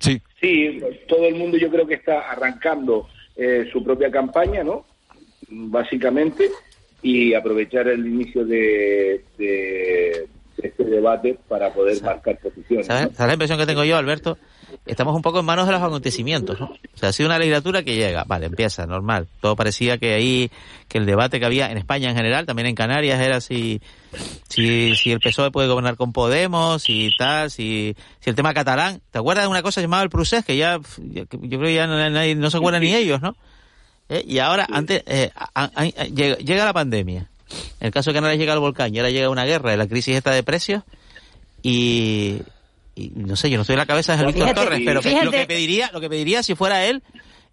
Sí. 0.00 0.20
Sí, 0.40 0.80
todo 1.08 1.26
el 1.26 1.34
mundo 1.36 1.56
yo 1.56 1.70
creo 1.70 1.86
que 1.86 1.94
está 1.94 2.30
arrancando 2.30 3.08
eh, 3.36 3.68
su 3.72 3.82
propia 3.82 4.10
campaña, 4.10 4.62
¿no? 4.62 4.84
Básicamente, 5.48 6.50
y 7.02 7.34
aprovechar 7.34 7.88
el 7.88 8.06
inicio 8.06 8.44
de, 8.44 9.22
de, 9.38 9.95
este 11.14 11.28
debate 11.28 11.38
para 11.48 11.72
poder 11.72 12.02
marcar 12.02 12.38
posiciones. 12.38 12.86
¿Sabes, 12.86 13.10
¿no? 13.10 13.14
¿Sabes 13.14 13.26
la 13.28 13.32
impresión 13.34 13.58
que 13.58 13.66
tengo 13.66 13.84
yo, 13.84 13.96
Alberto? 13.96 14.38
Estamos 14.84 15.14
un 15.14 15.22
poco 15.22 15.40
en 15.40 15.44
manos 15.44 15.66
de 15.66 15.72
los 15.72 15.82
acontecimientos, 15.82 16.58
¿no? 16.60 16.66
O 16.66 16.98
sea, 16.98 17.10
ha 17.10 17.12
sido 17.12 17.28
una 17.28 17.38
legislatura 17.38 17.82
que 17.82 17.94
llega, 17.94 18.24
vale, 18.24 18.46
empieza, 18.46 18.86
normal. 18.86 19.28
Todo 19.40 19.56
parecía 19.56 19.98
que 19.98 20.14
ahí, 20.14 20.50
que 20.88 20.98
el 20.98 21.06
debate 21.06 21.38
que 21.38 21.46
había 21.46 21.70
en 21.70 21.78
España 21.78 22.10
en 22.10 22.16
general, 22.16 22.46
también 22.46 22.66
en 22.66 22.74
Canarias, 22.74 23.20
era 23.20 23.40
si, 23.40 23.80
si, 24.48 24.94
si 24.96 25.12
el 25.12 25.20
PSOE 25.20 25.50
puede 25.50 25.68
gobernar 25.68 25.96
con 25.96 26.12
Podemos 26.12 26.88
y 26.88 27.10
tal, 27.16 27.50
si, 27.50 27.96
si 28.20 28.30
el 28.30 28.36
tema 28.36 28.54
catalán. 28.54 29.00
¿Te 29.10 29.18
acuerdas 29.18 29.44
de 29.44 29.48
una 29.48 29.62
cosa 29.62 29.80
llamada 29.80 30.02
el 30.02 30.10
Prusés? 30.10 30.44
Que 30.44 30.56
ya, 30.56 30.78
yo 30.98 31.26
creo 31.26 31.60
que 31.60 31.74
ya 31.74 31.86
no, 31.86 32.10
nadie, 32.10 32.34
no 32.34 32.50
se 32.50 32.56
acuerdan 32.56 32.82
ni 32.82 32.94
ellos, 32.94 33.20
¿no? 33.22 33.36
¿Eh? 34.08 34.24
Y 34.26 34.38
ahora, 34.38 34.66
antes, 34.70 35.02
eh, 35.06 35.30
a, 35.34 35.50
a, 35.54 35.70
a, 35.74 35.84
llega, 35.84 36.36
llega 36.36 36.64
la 36.64 36.72
pandemia. 36.72 37.28
En 37.80 37.86
el 37.86 37.92
caso 37.92 38.10
de 38.10 38.14
Canarias 38.14 38.38
llega 38.38 38.54
el 38.54 38.60
volcán 38.60 38.94
y 38.94 38.98
ahora 38.98 39.10
llega 39.10 39.30
una 39.30 39.44
guerra, 39.44 39.76
la 39.76 39.86
crisis 39.86 40.16
esta 40.16 40.32
de 40.32 40.42
precios 40.42 40.82
y, 41.62 42.40
y 42.94 43.12
no 43.14 43.36
sé, 43.36 43.50
yo 43.50 43.56
no 43.56 43.62
estoy 43.62 43.74
en 43.74 43.80
la 43.80 43.86
cabeza 43.86 44.16
de 44.16 44.24
Luis 44.24 44.36
Torres, 44.36 44.80
pero 44.84 45.00
lo 45.24 45.30
que 45.30 45.46
pediría, 45.46 45.90
lo 45.92 46.00
que 46.00 46.08
pediría 46.08 46.42
si 46.42 46.54
fuera 46.54 46.84
él 46.86 47.02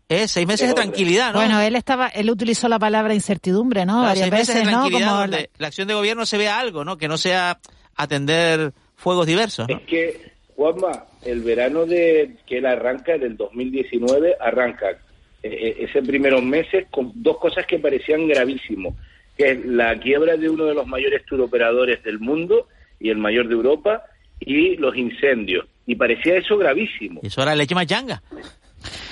es 0.10 0.32
seis 0.32 0.48
meses 0.48 0.68
de 0.68 0.74
tranquilidad, 0.74 1.34
¿no? 1.34 1.40
Bueno, 1.40 1.62
él 1.62 1.76
estaba, 1.76 2.08
él 2.08 2.30
utilizó 2.30 2.68
la 2.68 2.80
palabra 2.80 3.14
incertidumbre, 3.14 3.86
¿no? 3.86 3.94
Claro, 3.94 4.08
Varias 4.08 4.24
seis 4.24 4.32
meses 4.32 4.48
veces, 4.48 4.66
de 4.66 4.72
¿no? 4.72 4.78
tranquilidad 4.80 5.08
Como 5.08 5.22
donde 5.22 5.38
la... 5.38 5.50
la 5.58 5.68
acción 5.68 5.88
de 5.88 5.94
gobierno 5.94 6.26
se 6.26 6.38
vea 6.38 6.60
algo, 6.60 6.84
¿no? 6.86 6.98
Que 6.98 7.08
no 7.08 7.18
sea 7.18 7.60
atender 7.96 8.74
fuegos 8.96 9.28
diversos, 9.28 9.68
¿no? 9.68 9.78
Es 9.78 9.84
que, 9.84 10.32
Juanma, 10.56 11.06
el 11.24 11.42
verano 11.42 11.86
de 11.86 12.36
que 12.46 12.58
él 12.60 12.66
arranca, 12.66 13.18
del 13.18 13.38
2019, 13.38 14.36
arranca 14.40 14.98
eh, 15.42 15.76
ese 15.80 16.02
primeros 16.02 16.44
meses 16.44 16.88
con 16.92 17.12
dos 17.16 17.38
cosas 17.38 17.66
que 17.66 17.80
parecían 17.80 18.28
gravísimos, 18.28 18.96
que 19.38 19.52
es 19.52 19.66
la 19.66 20.00
quiebra 20.00 20.38
de 20.38 20.50
uno 20.50 20.66
de 20.66 20.74
los 20.74 20.86
mayores 20.86 21.26
turoperadores 21.26 22.04
del 22.04 22.20
mundo 22.20 22.68
y 23.04 23.10
el 23.10 23.18
mayor 23.18 23.48
de 23.48 23.54
Europa 23.54 24.02
y 24.40 24.78
los 24.78 24.96
incendios. 24.96 25.66
Y 25.86 25.96
parecía 25.96 26.38
eso 26.38 26.58
gravísimo. 26.58 27.20
Eso 27.22 27.44
era 27.44 27.54
leche 27.54 27.76
machanga. 27.76 28.24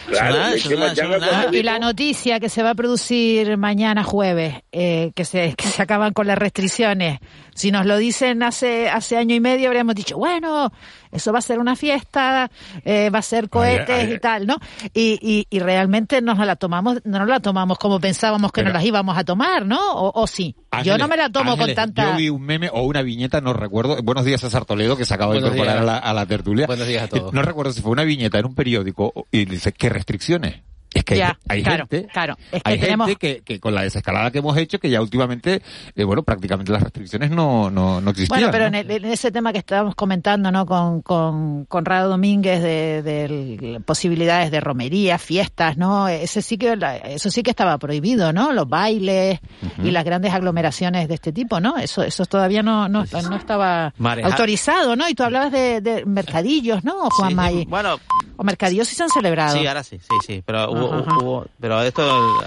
Claro, 0.08 0.50
leche 0.54 0.76
machanga 0.78 1.18
nada. 1.20 1.42
cuando 1.42 1.58
Y 1.58 1.64
la 1.64 1.78
noticia 1.78 2.40
que 2.40 2.48
se 2.48 2.64
va 2.64 2.72
a 2.72 2.76
producir 2.76 3.58
mañana 3.58 4.04
jueves, 4.04 4.56
eh, 4.72 5.12
que 5.14 5.26
se 5.26 5.54
que 5.56 5.68
se 5.68 5.82
acaban 5.82 6.14
con 6.14 6.26
las 6.26 6.38
restricciones. 6.38 7.20
Si 7.54 7.72
nos 7.72 7.86
lo 7.86 7.98
dicen 7.98 8.44
hace 8.44 8.90
hace 8.90 9.18
año 9.18 9.36
y 9.36 9.40
medio 9.40 9.68
habríamos 9.68 9.96
dicho, 9.96 10.18
bueno, 10.18 10.72
eso 11.12 11.34
va 11.34 11.40
a 11.40 11.42
ser 11.42 11.60
una 11.60 11.76
fiesta, 11.76 12.50
eh, 12.86 13.10
va 13.10 13.20
a 13.20 13.22
ser 13.22 13.50
cohetes 13.50 13.90
Ay, 13.90 14.08
ay, 14.08 14.14
y 14.14 14.20
tal, 14.20 14.48
¿no? 14.48 14.58
Y, 14.94 15.20
y, 15.22 15.48
y 15.50 15.60
realmente 15.60 16.22
nos 16.22 16.38
la 16.40 16.56
tomamos, 16.56 17.00
no 17.04 17.20
nos 17.20 17.28
la 17.28 17.40
tomamos 17.42 17.78
como 17.78 18.00
pensábamos 18.00 18.52
que 18.52 18.62
Pero- 18.62 18.70
nos 18.70 18.76
las 18.76 18.86
íbamos 18.86 19.18
a 19.18 19.24
tomar, 19.24 19.66
¿no? 19.66 19.80
O, 19.94 20.22
o 20.22 20.28
sí. 20.28 20.56
Yo 20.84 20.98
no 20.98 21.08
me 21.10 21.18
la 21.18 21.30
tomo 21.30 21.52
Ángeles, 21.52 21.76
con 21.76 21.94
tanta. 21.94 22.12
Yo 22.12 22.18
vi 22.18 22.30
un 22.30 22.42
meme 22.42 22.70
o 22.72 22.84
una 22.84 23.02
viñeta, 23.02 23.42
no 23.42 23.52
recuerdo. 23.54 24.02
Buenos 24.02 24.24
días, 24.24 24.40
César 24.42 24.64
Toledo, 24.66 24.96
que 24.96 25.04
se 25.06 25.14
acaba 25.14 25.34
de 25.34 25.40
incorporar 25.40 25.80
a 25.80 25.84
la, 25.84 25.98
a 25.98 26.14
la 26.14 26.26
tertulia. 26.26 26.66
Buenos 26.68 26.88
días 26.88 27.04
a 27.04 27.08
todos. 27.10 27.34
No 27.34 27.42
recuerdo 27.42 27.74
si 27.74 27.82
fue 27.82 27.92
una 27.92 28.04
viñeta 28.06 28.40
en 28.40 28.46
un 28.46 28.56
periódico 28.56 29.14
y 29.32 29.44
dice, 29.46 29.74
¿qué 29.74 29.90
restricciones? 29.90 30.62
Es 30.94 31.06
que 31.06 31.16
Ya, 31.18 31.38
hay, 31.48 31.60
hay 31.60 31.64
claro, 31.64 31.88
gente, 31.90 32.08
claro. 32.12 32.38
Es 32.52 32.62
que 32.64 32.72
hay 32.74 32.80
tenemos- 32.80 33.08
gente 33.08 33.36
que, 33.38 33.42
que 33.44 33.60
con 33.62 33.74
la 33.74 33.84
desescalada 33.84 34.30
que 34.30 34.40
hemos 34.40 34.58
hecho, 34.58 34.78
que 34.80 34.90
ya 34.90 35.02
últimamente, 35.02 35.62
eh, 35.96 36.04
bueno, 36.04 36.24
prácticamente 36.24 36.72
las 36.72 36.84
restricciones 36.84 37.32
no, 37.32 37.70
no, 37.72 38.02
no 38.02 38.10
existían. 38.12 38.40
Bueno, 38.42 38.52
pero 38.52 38.70
¿no? 38.70 38.78
en, 38.78 38.92
el- 38.92 39.06
en 39.06 39.12
ese 39.12 39.32
tema 39.32 39.54
que 39.54 39.60
estábamos 39.60 39.96
comentando, 39.96 40.52
¿no? 40.52 40.66
Con, 40.66 41.02
con 41.02 41.64
Conrado 41.66 42.10
Domínguez 42.10 42.62
de, 42.62 43.02
de 43.04 43.80
posibilidades 43.86 44.52
de 44.52 44.60
romería, 44.60 45.18
fiestas, 45.18 45.78
¿no? 45.78 46.08
Ese 46.10 46.42
sí 46.42 46.58
que, 46.58 46.78
eso 47.06 47.30
sí 47.32 47.42
que 47.42 47.52
estaba 47.52 47.78
prohibido, 47.78 48.34
¿no? 48.34 48.52
Los 48.52 48.68
bailes 48.68 49.40
y 49.84 49.92
las 49.92 50.04
grandes 50.04 50.34
aglomeraciones 50.34 51.08
de 51.08 51.14
este 51.16 51.32
tipo, 51.32 51.60
¿no? 51.62 51.78
Eso, 51.78 52.04
eso 52.04 52.26
todavía 52.26 52.64
no, 52.64 52.90
no, 52.90 53.06
no 53.30 53.36
estaba 53.38 53.94
Mareja- 53.98 54.28
autorizado, 54.28 54.96
¿no? 54.98 55.08
Y 55.08 55.16
tú 55.16 55.24
hablabas 55.24 55.54
de, 55.54 55.80
de 55.80 56.06
mercadillos, 56.06 56.84
¿no, 56.84 57.10
Juan 57.12 57.34
May? 57.36 57.66
Bueno, 57.66 57.98
O 58.38 58.44
mercadillos 58.44 58.88
sí 58.88 58.96
se 58.96 59.04
han 59.04 59.10
celebrado. 59.10 59.58
sí, 59.58 59.66
ahora 59.68 59.84
sí, 59.84 60.00
sí, 60.00 60.16
sí. 60.26 60.44
Pero 60.46 60.81
hubo, 60.86 60.94
Ajá. 61.00 61.18
hubo- 61.20 61.46
pero 61.60 61.82
esto, 61.82 62.02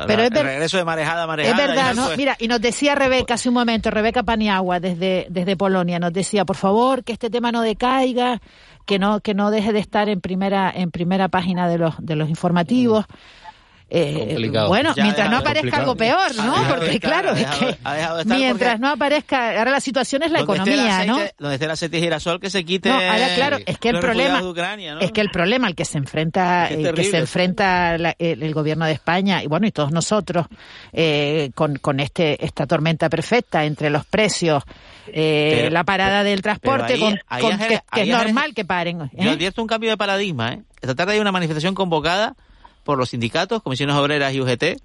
Pero 0.07 0.17
la- 0.19 0.25
es 0.25 0.31
ver- 0.31 0.39
el 0.41 0.47
regreso 0.47 0.77
de 0.77 0.85
marejada, 0.85 1.23
Es 1.23 1.29
marejada. 1.29 1.67
verdad, 1.67 1.87
ya 1.89 1.95
¿no? 1.95 2.07
fue. 2.07 2.17
Mira, 2.17 2.37
y 2.39 2.49
nos 2.49 2.61
decía 2.61 2.95
Rebeca 2.95 3.35
hace 3.35 3.49
un 3.49 3.55
momento, 3.55 3.91
Rebeca 3.91 4.23
Paniagua 4.23 4.81
desde, 4.81 5.27
desde 5.31 5.57
Polonia, 5.57 5.99
nos 5.99 6.13
decía, 6.13 6.45
por 6.45 6.57
favor, 6.57 7.05
que 7.05 7.13
este 7.13 7.31
tema 7.31 7.53
no 7.53 7.63
decaiga, 7.63 8.41
que 8.87 8.99
no, 8.99 9.21
que 9.21 9.35
no 9.35 9.51
deje 9.51 9.73
de 9.73 9.79
estar 9.79 10.09
en 10.09 10.21
primera, 10.21 10.71
en 10.75 10.91
primera 10.91 11.29
página 11.29 11.69
de 11.69 11.79
los, 11.79 11.95
de 11.99 12.17
los 12.17 12.29
informativos. 12.29 13.05
Eh, 13.91 14.51
bueno, 14.67 14.93
Ya 14.97 15.03
mientras 15.05 15.31
no 15.31 15.37
aparezca 15.37 15.77
algo 15.77 15.95
peor, 15.95 16.35
¿no? 16.37 16.55
Porque 16.69 16.91
estar, 16.93 17.11
claro, 17.23 17.31
ha 17.31 17.39
es 17.41 17.47
que 17.47 17.79
ha 17.85 17.95
dejado 17.95 18.17
de 18.17 18.23
estar 18.23 18.39
mientras 18.39 18.81
no 18.81 18.89
aparezca, 18.89 19.59
ahora 19.59 19.71
la 19.71 19.81
situación 19.81 20.23
es 20.23 20.33
la 20.33 20.41
economía, 20.41 21.05
¿no? 21.05 21.19
Donde 21.39 21.55
esté 21.55 21.67
el 21.67 21.71
aceite 21.71 22.01
girasol, 22.01 22.41
que 22.41 22.51
se 22.51 22.65
quite. 22.65 22.89
No, 22.89 22.95
ahora 22.97 23.35
claro, 23.37 23.59
es 23.65 23.79
que 23.79 23.91
el 23.91 24.01
problema 24.01 24.41
es 25.01 25.13
que 25.13 25.21
el 25.21 25.31
problema 25.31 25.67
al 25.69 25.75
que 25.75 25.85
se 25.85 25.99
enfrenta 25.99 26.67
Es 26.69 26.77
que 26.95 27.01
eh, 27.03 27.05
se 27.05 27.19
enfrenta 27.19 27.99
la- 27.99 28.17
el, 28.19 28.43
el 28.43 28.55
gobierno 28.55 28.87
de 28.87 28.93
España 28.93 29.43
y 29.43 29.47
bueno 29.47 29.67
y 29.67 29.71
todos 29.71 29.93
nosotros 29.93 30.47
eh, 30.93 31.51
con, 31.55 31.77
con 31.77 32.01
este 32.01 32.43
esta 32.45 32.67
tormenta 32.67 33.09
perfecta 33.09 33.65
entre 33.65 33.91
los 33.91 34.07
precios, 34.07 34.63
eh, 35.09 35.59
Pero- 35.59 35.71
la 35.71 35.85
parada 35.85 36.25
del 36.25 36.41
transporte, 36.43 36.95
ahí- 36.95 37.01
con, 37.01 37.21
ahí 37.29 37.43
con 37.43 37.53
has- 37.53 37.69
que, 37.93 38.01
es 38.03 38.09
normal 38.09 38.55
que 38.55 38.65
paren. 38.65 39.03
¿eh? 39.03 39.09
Yo 39.19 39.31
advierto 39.31 39.61
un 39.63 39.69
cambio 39.69 39.91
de 39.91 39.97
paradigma. 39.97 40.55
¿eh? 40.55 40.63
Esta 40.81 40.95
tarde 40.95 41.13
hay 41.13 41.21
una 41.21 41.33
manifestación 41.33 41.75
convocada 41.75 42.35
por 42.85 42.99
los 42.99 43.11
sindicatos, 43.11 43.63
comisiones 43.63 43.97
obreras 43.97 44.33
y 44.35 44.41
UGT 44.41 44.81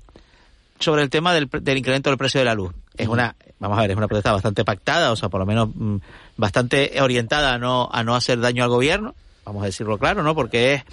sobre 0.79 1.03
el 1.03 1.09
tema 1.09 1.33
del, 1.33 1.49
del 1.49 1.77
incremento 1.77 2.09
del 2.09 2.17
precio 2.17 2.39
de 2.39 2.45
la 2.45 2.55
luz. 2.55 2.73
Es 2.97 3.07
una, 3.07 3.35
vamos 3.59 3.77
a 3.77 3.81
ver, 3.81 3.91
es 3.91 3.97
una 3.97 4.07
protesta 4.07 4.31
bastante 4.31 4.65
pactada, 4.65 5.11
o 5.11 5.15
sea, 5.15 5.29
por 5.29 5.39
lo 5.39 5.45
menos 5.45 5.69
mm, 5.73 5.97
bastante 6.37 7.01
orientada 7.01 7.53
a 7.53 7.57
no, 7.57 7.89
a 7.91 8.03
no 8.03 8.15
hacer 8.15 8.39
daño 8.39 8.63
al 8.63 8.69
gobierno, 8.69 9.13
vamos 9.45 9.63
a 9.63 9.67
decirlo 9.67 9.97
claro, 9.97 10.23
¿no? 10.23 10.33
Porque 10.33 10.75
es 10.75 10.83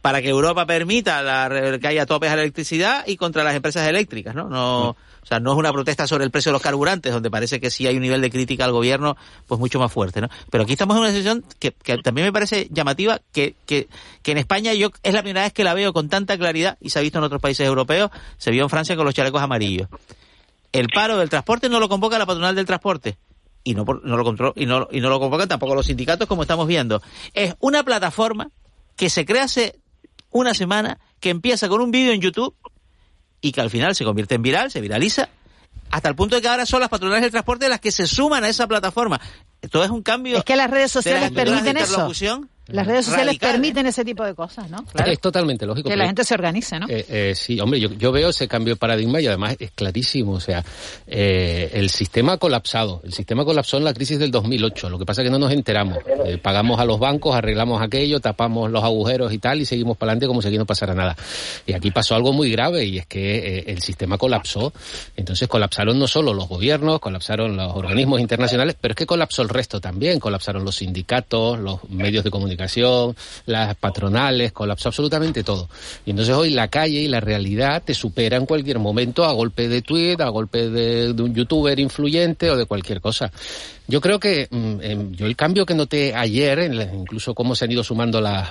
para 0.00 0.20
que 0.20 0.28
Europa 0.28 0.66
permita 0.66 1.22
la, 1.22 1.78
que 1.80 1.86
haya 1.86 2.04
topes 2.04 2.30
a 2.30 2.36
la 2.36 2.42
electricidad 2.42 3.04
y 3.06 3.16
contra 3.16 3.42
las 3.44 3.54
empresas 3.54 3.88
eléctricas, 3.88 4.34
¿no? 4.34 4.48
No, 4.48 4.96
o 5.24 5.26
sea, 5.26 5.40
no 5.40 5.52
es 5.52 5.58
una 5.58 5.72
protesta 5.72 6.06
sobre 6.06 6.24
el 6.24 6.30
precio 6.30 6.50
de 6.50 6.52
los 6.52 6.62
carburantes, 6.62 7.12
donde 7.12 7.30
parece 7.30 7.58
que 7.58 7.70
sí 7.70 7.86
hay 7.86 7.96
un 7.96 8.02
nivel 8.02 8.20
de 8.20 8.30
crítica 8.30 8.66
al 8.66 8.72
gobierno, 8.72 9.16
pues 9.46 9.58
mucho 9.58 9.78
más 9.78 9.90
fuerte, 9.90 10.20
¿no? 10.20 10.28
Pero 10.50 10.64
aquí 10.64 10.72
estamos 10.72 10.96
en 10.96 11.02
una 11.02 11.10
situación 11.10 11.44
que, 11.58 11.70
también 12.02 12.26
me 12.26 12.32
parece 12.32 12.68
llamativa, 12.70 13.20
que, 13.32 13.54
que, 13.64 13.88
que 14.22 14.32
en 14.32 14.38
España 14.38 14.74
yo 14.74 14.90
es 15.02 15.14
la 15.14 15.22
primera 15.22 15.44
vez 15.44 15.54
que 15.54 15.64
la 15.64 15.72
veo 15.72 15.94
con 15.94 16.10
tanta 16.10 16.36
claridad, 16.36 16.76
y 16.80 16.90
se 16.90 16.98
ha 16.98 17.02
visto 17.02 17.18
en 17.18 17.24
otros 17.24 17.40
países 17.40 17.66
europeos, 17.66 18.10
se 18.36 18.50
vio 18.50 18.64
en 18.64 18.70
Francia 18.70 18.96
con 18.96 19.06
los 19.06 19.14
chalecos 19.14 19.40
amarillos. 19.40 19.88
El 20.72 20.88
paro 20.88 21.16
del 21.16 21.30
transporte 21.30 21.70
no 21.70 21.80
lo 21.80 21.88
convoca 21.88 22.18
la 22.18 22.26
patronal 22.26 22.54
del 22.54 22.66
transporte. 22.66 23.16
Y 23.62 23.74
no, 23.74 23.84
no 23.84 24.16
lo 24.18 24.24
control, 24.24 24.52
y 24.56 24.66
no, 24.66 24.88
y 24.90 25.00
no 25.00 25.08
lo 25.08 25.18
convocan 25.18 25.48
tampoco 25.48 25.74
los 25.74 25.86
sindicatos 25.86 26.28
como 26.28 26.42
estamos 26.42 26.66
viendo. 26.68 27.00
Es 27.32 27.54
una 27.60 27.82
plataforma 27.82 28.50
que 28.94 29.08
se 29.08 29.24
crea 29.24 29.44
hace 29.44 29.78
una 30.30 30.52
semana, 30.52 30.98
que 31.20 31.30
empieza 31.30 31.68
con 31.68 31.80
un 31.80 31.90
vídeo 31.90 32.12
en 32.12 32.20
YouTube 32.20 32.54
y 33.44 33.52
que 33.52 33.60
al 33.60 33.68
final 33.68 33.94
se 33.94 34.04
convierte 34.06 34.36
en 34.36 34.42
viral, 34.42 34.70
se 34.70 34.80
viraliza, 34.80 35.28
hasta 35.90 36.08
el 36.08 36.14
punto 36.14 36.34
de 36.34 36.40
que 36.40 36.48
ahora 36.48 36.64
son 36.64 36.80
las 36.80 36.88
patronales 36.88 37.20
del 37.20 37.30
transporte 37.30 37.68
las 37.68 37.78
que 37.78 37.92
se 37.92 38.06
suman 38.06 38.42
a 38.42 38.48
esa 38.48 38.66
plataforma. 38.66 39.20
Todo 39.70 39.84
es 39.84 39.90
un 39.90 40.02
cambio. 40.02 40.38
Es 40.38 40.44
que 40.44 40.56
las 40.56 40.70
redes 40.70 40.90
de 40.90 41.00
sociales 41.00 41.28
de 41.28 41.36
permiten 41.36 41.76
eso. 41.76 42.10
Las 42.66 42.86
redes 42.86 43.06
sociales 43.06 43.26
radical, 43.26 43.50
¿eh? 43.50 43.52
permiten 43.52 43.86
ese 43.86 44.04
tipo 44.04 44.24
de 44.24 44.34
cosas, 44.34 44.70
¿no? 44.70 44.84
Es 45.04 45.20
totalmente 45.20 45.66
lógico. 45.66 45.88
Que 45.88 45.96
la 45.96 46.06
gente 46.06 46.24
se 46.24 46.34
organice, 46.34 46.78
¿no? 46.78 46.86
Eh, 46.88 47.04
eh, 47.08 47.32
sí, 47.36 47.60
hombre, 47.60 47.78
yo, 47.80 47.92
yo 47.92 48.10
veo 48.10 48.30
ese 48.30 48.48
cambio 48.48 48.74
de 48.74 48.78
paradigma 48.78 49.20
y 49.20 49.26
además 49.26 49.56
es 49.58 49.70
clarísimo. 49.72 50.32
O 50.32 50.40
sea, 50.40 50.64
eh, 51.06 51.70
el 51.74 51.90
sistema 51.90 52.32
ha 52.32 52.38
colapsado. 52.38 53.00
El 53.04 53.12
sistema 53.12 53.44
colapsó 53.44 53.76
en 53.76 53.84
la 53.84 53.92
crisis 53.92 54.18
del 54.18 54.30
2008. 54.30 54.90
Lo 54.90 54.98
que 54.98 55.04
pasa 55.04 55.22
es 55.22 55.26
que 55.26 55.30
no 55.30 55.38
nos 55.38 55.52
enteramos. 55.52 55.98
Eh, 56.26 56.38
pagamos 56.38 56.80
a 56.80 56.84
los 56.84 56.98
bancos, 56.98 57.34
arreglamos 57.34 57.82
aquello, 57.82 58.20
tapamos 58.20 58.70
los 58.70 58.82
agujeros 58.82 59.32
y 59.32 59.38
tal 59.38 59.60
y 59.60 59.64
seguimos 59.64 59.96
para 59.96 60.12
adelante 60.12 60.26
como 60.26 60.42
si 60.42 60.48
aquí 60.48 60.58
no 60.58 60.66
pasara 60.66 60.94
nada. 60.94 61.16
Y 61.66 61.72
aquí 61.72 61.90
pasó 61.90 62.14
algo 62.14 62.32
muy 62.32 62.50
grave 62.50 62.84
y 62.84 62.98
es 62.98 63.06
que 63.06 63.58
eh, 63.58 63.64
el 63.68 63.82
sistema 63.82 64.18
colapsó. 64.18 64.72
Entonces 65.16 65.48
colapsaron 65.48 65.98
no 65.98 66.06
solo 66.06 66.32
los 66.32 66.48
gobiernos, 66.48 67.00
colapsaron 67.00 67.56
los 67.56 67.74
organismos 67.74 68.20
internacionales, 68.20 68.76
pero 68.80 68.92
es 68.92 68.96
que 68.96 69.06
colapsó 69.06 69.42
el 69.42 69.48
resto 69.48 69.80
también. 69.80 70.18
Colapsaron 70.20 70.64
los 70.64 70.76
sindicatos, 70.76 71.58
los 71.58 71.88
medios 71.90 72.24
de 72.24 72.30
comunicación, 72.30 72.53
las 72.56 73.74
patronales, 73.76 74.52
colapsó 74.52 74.88
absolutamente 74.88 75.42
todo. 75.42 75.68
Y 76.06 76.10
entonces 76.10 76.34
hoy 76.34 76.50
la 76.50 76.68
calle 76.68 77.00
y 77.00 77.08
la 77.08 77.20
realidad 77.20 77.82
te 77.84 77.94
supera 77.94 78.36
en 78.36 78.46
cualquier 78.46 78.78
momento 78.78 79.24
a 79.24 79.32
golpe 79.32 79.68
de 79.68 79.82
tweet, 79.82 80.16
a 80.20 80.28
golpe 80.28 80.70
de, 80.70 81.12
de 81.12 81.22
un 81.22 81.34
youtuber 81.34 81.78
influyente 81.78 82.50
o 82.50 82.56
de 82.56 82.66
cualquier 82.66 83.00
cosa. 83.00 83.30
Yo 83.86 84.00
creo 84.00 84.18
que 84.18 84.48
mm, 84.50 84.80
em, 84.80 85.12
yo 85.12 85.26
el 85.26 85.36
cambio 85.36 85.66
que 85.66 85.74
noté 85.74 86.14
ayer, 86.14 86.70
incluso 86.94 87.34
cómo 87.34 87.54
se 87.54 87.64
han 87.64 87.72
ido 87.72 87.84
sumando 87.84 88.20
las 88.20 88.50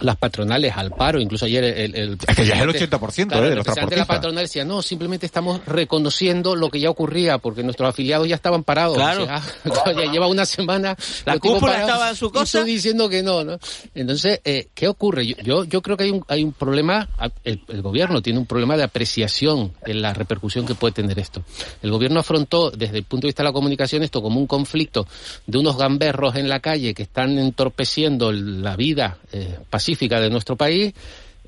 las 0.00 0.16
patronales 0.16 0.74
al 0.76 0.90
paro, 0.90 1.20
incluso 1.20 1.44
ayer 1.46 1.64
el... 1.64 1.94
el 1.94 2.18
Es 2.26 2.36
que 2.36 2.46
ya 2.46 2.54
es 2.54 2.60
el 2.62 2.68
presidente- 2.70 2.96
80%, 2.96 3.28
claro, 3.28 3.46
eh, 3.46 3.50
de 3.50 3.56
los 3.56 3.64
de 3.64 3.68
la 3.70 3.74
transportistas. 3.74 4.06
patronal 4.06 4.44
decía, 4.44 4.64
no, 4.64 4.82
simplemente 4.82 5.26
estamos 5.26 5.60
reconociendo 5.66 6.56
lo 6.56 6.70
que 6.70 6.80
ya 6.80 6.90
ocurría, 6.90 7.38
porque 7.38 7.62
nuestros 7.62 7.88
afiliados 7.90 8.26
ya 8.26 8.34
estaban 8.36 8.64
parados. 8.64 8.96
Claro. 8.96 9.24
O 9.24 9.26
sea, 9.26 9.42
ya 10.04 10.10
lleva 10.10 10.26
una 10.26 10.44
semana... 10.46 10.96
La 11.26 11.38
cúpula 11.38 11.80
estaba 11.80 12.10
en 12.10 12.16
su 12.16 12.26
y 12.26 12.30
cosa. 12.30 12.64
diciendo 12.64 13.08
que 13.08 13.22
no, 13.22 13.44
¿no? 13.44 13.58
Entonces, 13.94 14.40
eh, 14.44 14.68
¿qué 14.74 14.88
ocurre? 14.88 15.26
Yo, 15.26 15.36
yo, 15.42 15.64
yo 15.64 15.82
creo 15.82 15.96
que 15.96 16.04
hay 16.04 16.10
un, 16.10 16.24
hay 16.28 16.42
un 16.44 16.52
problema, 16.52 17.08
el, 17.44 17.60
el 17.68 17.82
gobierno 17.82 18.22
tiene 18.22 18.38
un 18.38 18.46
problema 18.46 18.76
de 18.76 18.84
apreciación 18.84 19.72
en 19.84 20.00
la 20.02 20.14
repercusión 20.14 20.66
que 20.66 20.74
puede 20.74 20.92
tener 20.94 21.18
esto. 21.18 21.42
El 21.82 21.90
gobierno 21.90 22.20
afrontó, 22.20 22.70
desde 22.70 22.96
el 22.98 23.04
punto 23.04 23.26
de 23.26 23.28
vista 23.28 23.42
de 23.42 23.48
la 23.48 23.52
comunicación, 23.52 24.02
esto 24.02 24.22
como 24.22 24.40
un 24.40 24.46
conflicto 24.46 25.06
de 25.46 25.58
unos 25.58 25.76
gamberros 25.76 26.36
en 26.36 26.48
la 26.48 26.60
calle 26.60 26.94
que 26.94 27.02
están 27.02 27.38
entorpeciendo 27.38 28.32
la 28.32 28.76
vida 28.76 29.18
eh, 29.32 29.58
pacífica 29.68 29.89
de 30.20 30.30
nuestro 30.30 30.56
país. 30.56 30.94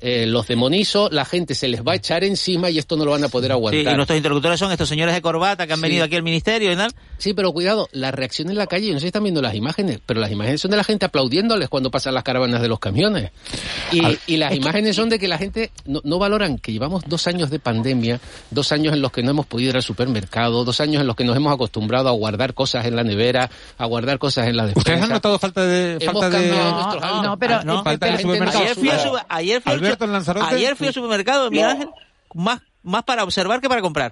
Eh, 0.05 0.25
los 0.25 0.47
demonizo, 0.47 1.07
la 1.11 1.23
gente 1.23 1.55
se 1.55 1.69
les 1.69 1.81
va 1.81 1.93
a 1.93 1.95
echar 1.95 2.25
encima 2.25 2.69
y 2.69 2.77
esto 2.77 2.97
no 2.97 3.05
lo 3.05 3.11
van 3.11 3.23
a 3.23 3.29
poder 3.29 3.51
Sí, 3.51 3.53
aguantar. 3.53 3.93
y 3.93 3.95
nuestros 3.95 4.17
interlocutores 4.17 4.59
son 4.59 4.69
estos 4.71 4.89
señores 4.89 5.15
de 5.15 5.21
corbata 5.21 5.65
que 5.65 5.71
han 5.71 5.79
Sí. 5.79 5.83
venido 5.83 6.03
aquí 6.03 6.15
al 6.17 6.23
ministerio 6.23 6.71
y 6.71 6.75
tal. 6.75 6.91
Sí, 7.17 7.33
pero 7.33 7.53
cuidado, 7.53 7.87
la 7.93 8.11
reacción 8.11 8.49
en 8.49 8.57
la 8.57 8.67
calle, 8.67 8.89
no 8.91 8.95
sé 8.99 9.01
si 9.03 9.07
están 9.07 9.23
viendo 9.23 9.41
las 9.41 9.55
imágenes, 9.55 9.99
pero 10.05 10.19
las 10.19 10.29
imágenes 10.29 10.59
son 10.59 10.71
de 10.71 10.77
la 10.77 10.83
gente 10.83 11.05
aplaudiéndoles 11.05 11.69
cuando 11.69 11.89
pasan 11.89 12.13
las 12.13 12.23
caravanas 12.23 12.61
de 12.61 12.67
los 12.67 12.79
camiones. 12.79 13.31
Y, 13.93 14.01
y 14.27 14.37
las 14.37 14.53
imágenes 14.53 14.95
son 14.95 15.07
de 15.09 15.19
que 15.19 15.27
la 15.29 15.37
gente 15.37 15.71
no, 15.85 16.01
no 16.03 16.19
valoran 16.19 16.57
que 16.57 16.73
llevamos 16.73 17.03
dos 17.07 17.25
años 17.27 17.49
de 17.49 17.59
pandemia, 17.59 18.19
dos 18.51 18.71
años 18.73 18.93
en 18.93 19.01
los 19.01 19.11
que 19.11 19.23
no 19.23 19.31
hemos 19.31 19.45
podido 19.45 19.69
ir 19.69 19.75
al 19.77 19.83
supermercado, 19.83 20.65
dos 20.65 20.81
años 20.81 20.99
en 21.01 21.07
los 21.07 21.15
que 21.15 21.23
nos 21.23 21.35
hemos 21.37 21.53
acostumbrado 21.53 22.09
a 22.09 22.11
guardar 22.11 22.53
cosas 22.53 22.85
en 22.85 22.95
la 22.97 23.03
nevera, 23.03 23.49
a 23.77 23.85
guardar 23.85 24.19
cosas 24.19 24.47
en 24.47 24.57
la 24.57 24.65
despensa. 24.65 24.79
¿Ustedes 24.91 25.03
han 25.03 25.09
notado 25.09 25.39
falta 25.39 25.65
de 25.65 25.97
Hemos 26.01 26.21
falta 26.21 26.29
de 26.39 26.49
no, 26.49 27.37
pero- 27.39 27.55
Ah, 27.55 27.61
no, 27.63 27.83
falta 27.83 28.07
de 28.07 28.21
supermercado? 28.21 28.63
Ayer 28.63 28.75
fui, 28.75 28.89
a 28.89 28.99
su- 28.99 29.17
ayer 29.29 29.61
fui 29.61 29.73
al 29.73 29.79
En 29.99 30.11
Lanzarote. 30.11 30.55
ayer 30.55 30.75
fui 30.75 30.87
al 30.87 30.93
supermercado, 30.93 31.49
Miguel 31.51 31.69
Ángel, 31.69 31.89
más, 32.33 32.61
más 32.83 33.03
para 33.03 33.23
observar 33.23 33.61
que 33.61 33.69
para 33.69 33.81
comprar. 33.81 34.11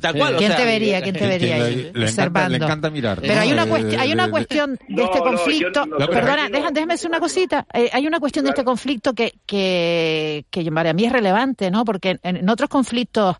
Tal 0.00 0.14
cual. 0.16 0.34
o 0.36 0.38
¿Quién 0.38 0.50
sea, 0.52 0.56
te 0.60 0.64
vería? 0.64 1.02
¿Quién 1.02 1.14
te 1.14 1.26
vería 1.26 1.58
Le- 1.58 1.64
ahí? 1.64 1.74
le 1.76 1.88
encanta- 1.90 2.04
observando. 2.04 2.48
le 2.58 2.64
encanta 2.64 2.90
mirar. 2.90 3.20
Pero 3.20 3.40
hay 3.40 3.52
una, 3.52 3.64
Eh, 3.64 3.68
cuesti- 3.68 3.96
hay 3.98 4.12
una 4.12 4.30
cuestión 4.30 4.78
de 4.88 5.02
este 5.02 5.18
no, 5.18 5.22
conflicto. 5.24 5.84
no- 5.86 5.98
no, 5.98 6.06
Perdona, 6.08 6.48
déjame 6.48 6.86
decir 6.94 7.08
una 7.10 7.20
cosita. 7.20 7.66
Eh, 7.74 7.90
hay 7.92 8.06
una 8.06 8.18
cuestión 8.18 8.44
de 8.46 8.50
este 8.52 8.64
conflicto 8.64 9.12
que, 9.12 9.34
que, 9.44 10.46
que 10.50 10.72
para 10.72 10.94
mí 10.94 11.04
es 11.04 11.12
relevante, 11.12 11.70
¿no? 11.70 11.84
Porque 11.84 12.18
en, 12.22 12.36
en 12.38 12.48
otros 12.48 12.70
conflictos 12.70 13.36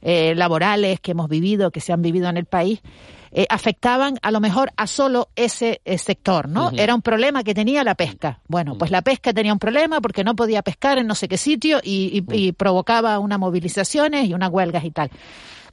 eh, 0.00 0.34
laborales 0.34 0.98
que 0.98 1.12
hemos 1.12 1.28
vivido, 1.28 1.70
que 1.70 1.80
se 1.80 1.92
han 1.92 2.02
vivido 2.02 2.28
en 2.28 2.36
el 2.36 2.46
país, 2.46 2.80
eh, 3.32 3.46
afectaban 3.48 4.18
a 4.22 4.30
lo 4.30 4.40
mejor 4.40 4.70
a 4.76 4.86
solo 4.86 5.28
ese 5.36 5.80
eh, 5.84 5.96
sector, 5.98 6.48
¿no? 6.48 6.70
Era 6.78 6.94
un 6.94 7.02
problema 7.02 7.42
que 7.42 7.54
tenía 7.54 7.82
la 7.82 7.94
pesca. 7.94 8.40
Bueno, 8.48 8.76
pues 8.76 8.90
la 8.90 9.02
pesca 9.02 9.32
tenía 9.32 9.52
un 9.52 9.58
problema 9.58 10.00
porque 10.00 10.22
no 10.22 10.36
podía 10.36 10.62
pescar 10.62 10.98
en 10.98 11.06
no 11.06 11.14
sé 11.14 11.28
qué 11.28 11.38
sitio 11.38 11.80
y, 11.82 12.24
y- 12.30 12.34
y 12.48 12.52
provocaba 12.52 13.18
unas 13.18 13.38
movilizaciones 13.38 14.28
y 14.28 14.34
unas 14.34 14.50
huelgas 14.50 14.84
y 14.84 14.90
tal. 14.90 15.10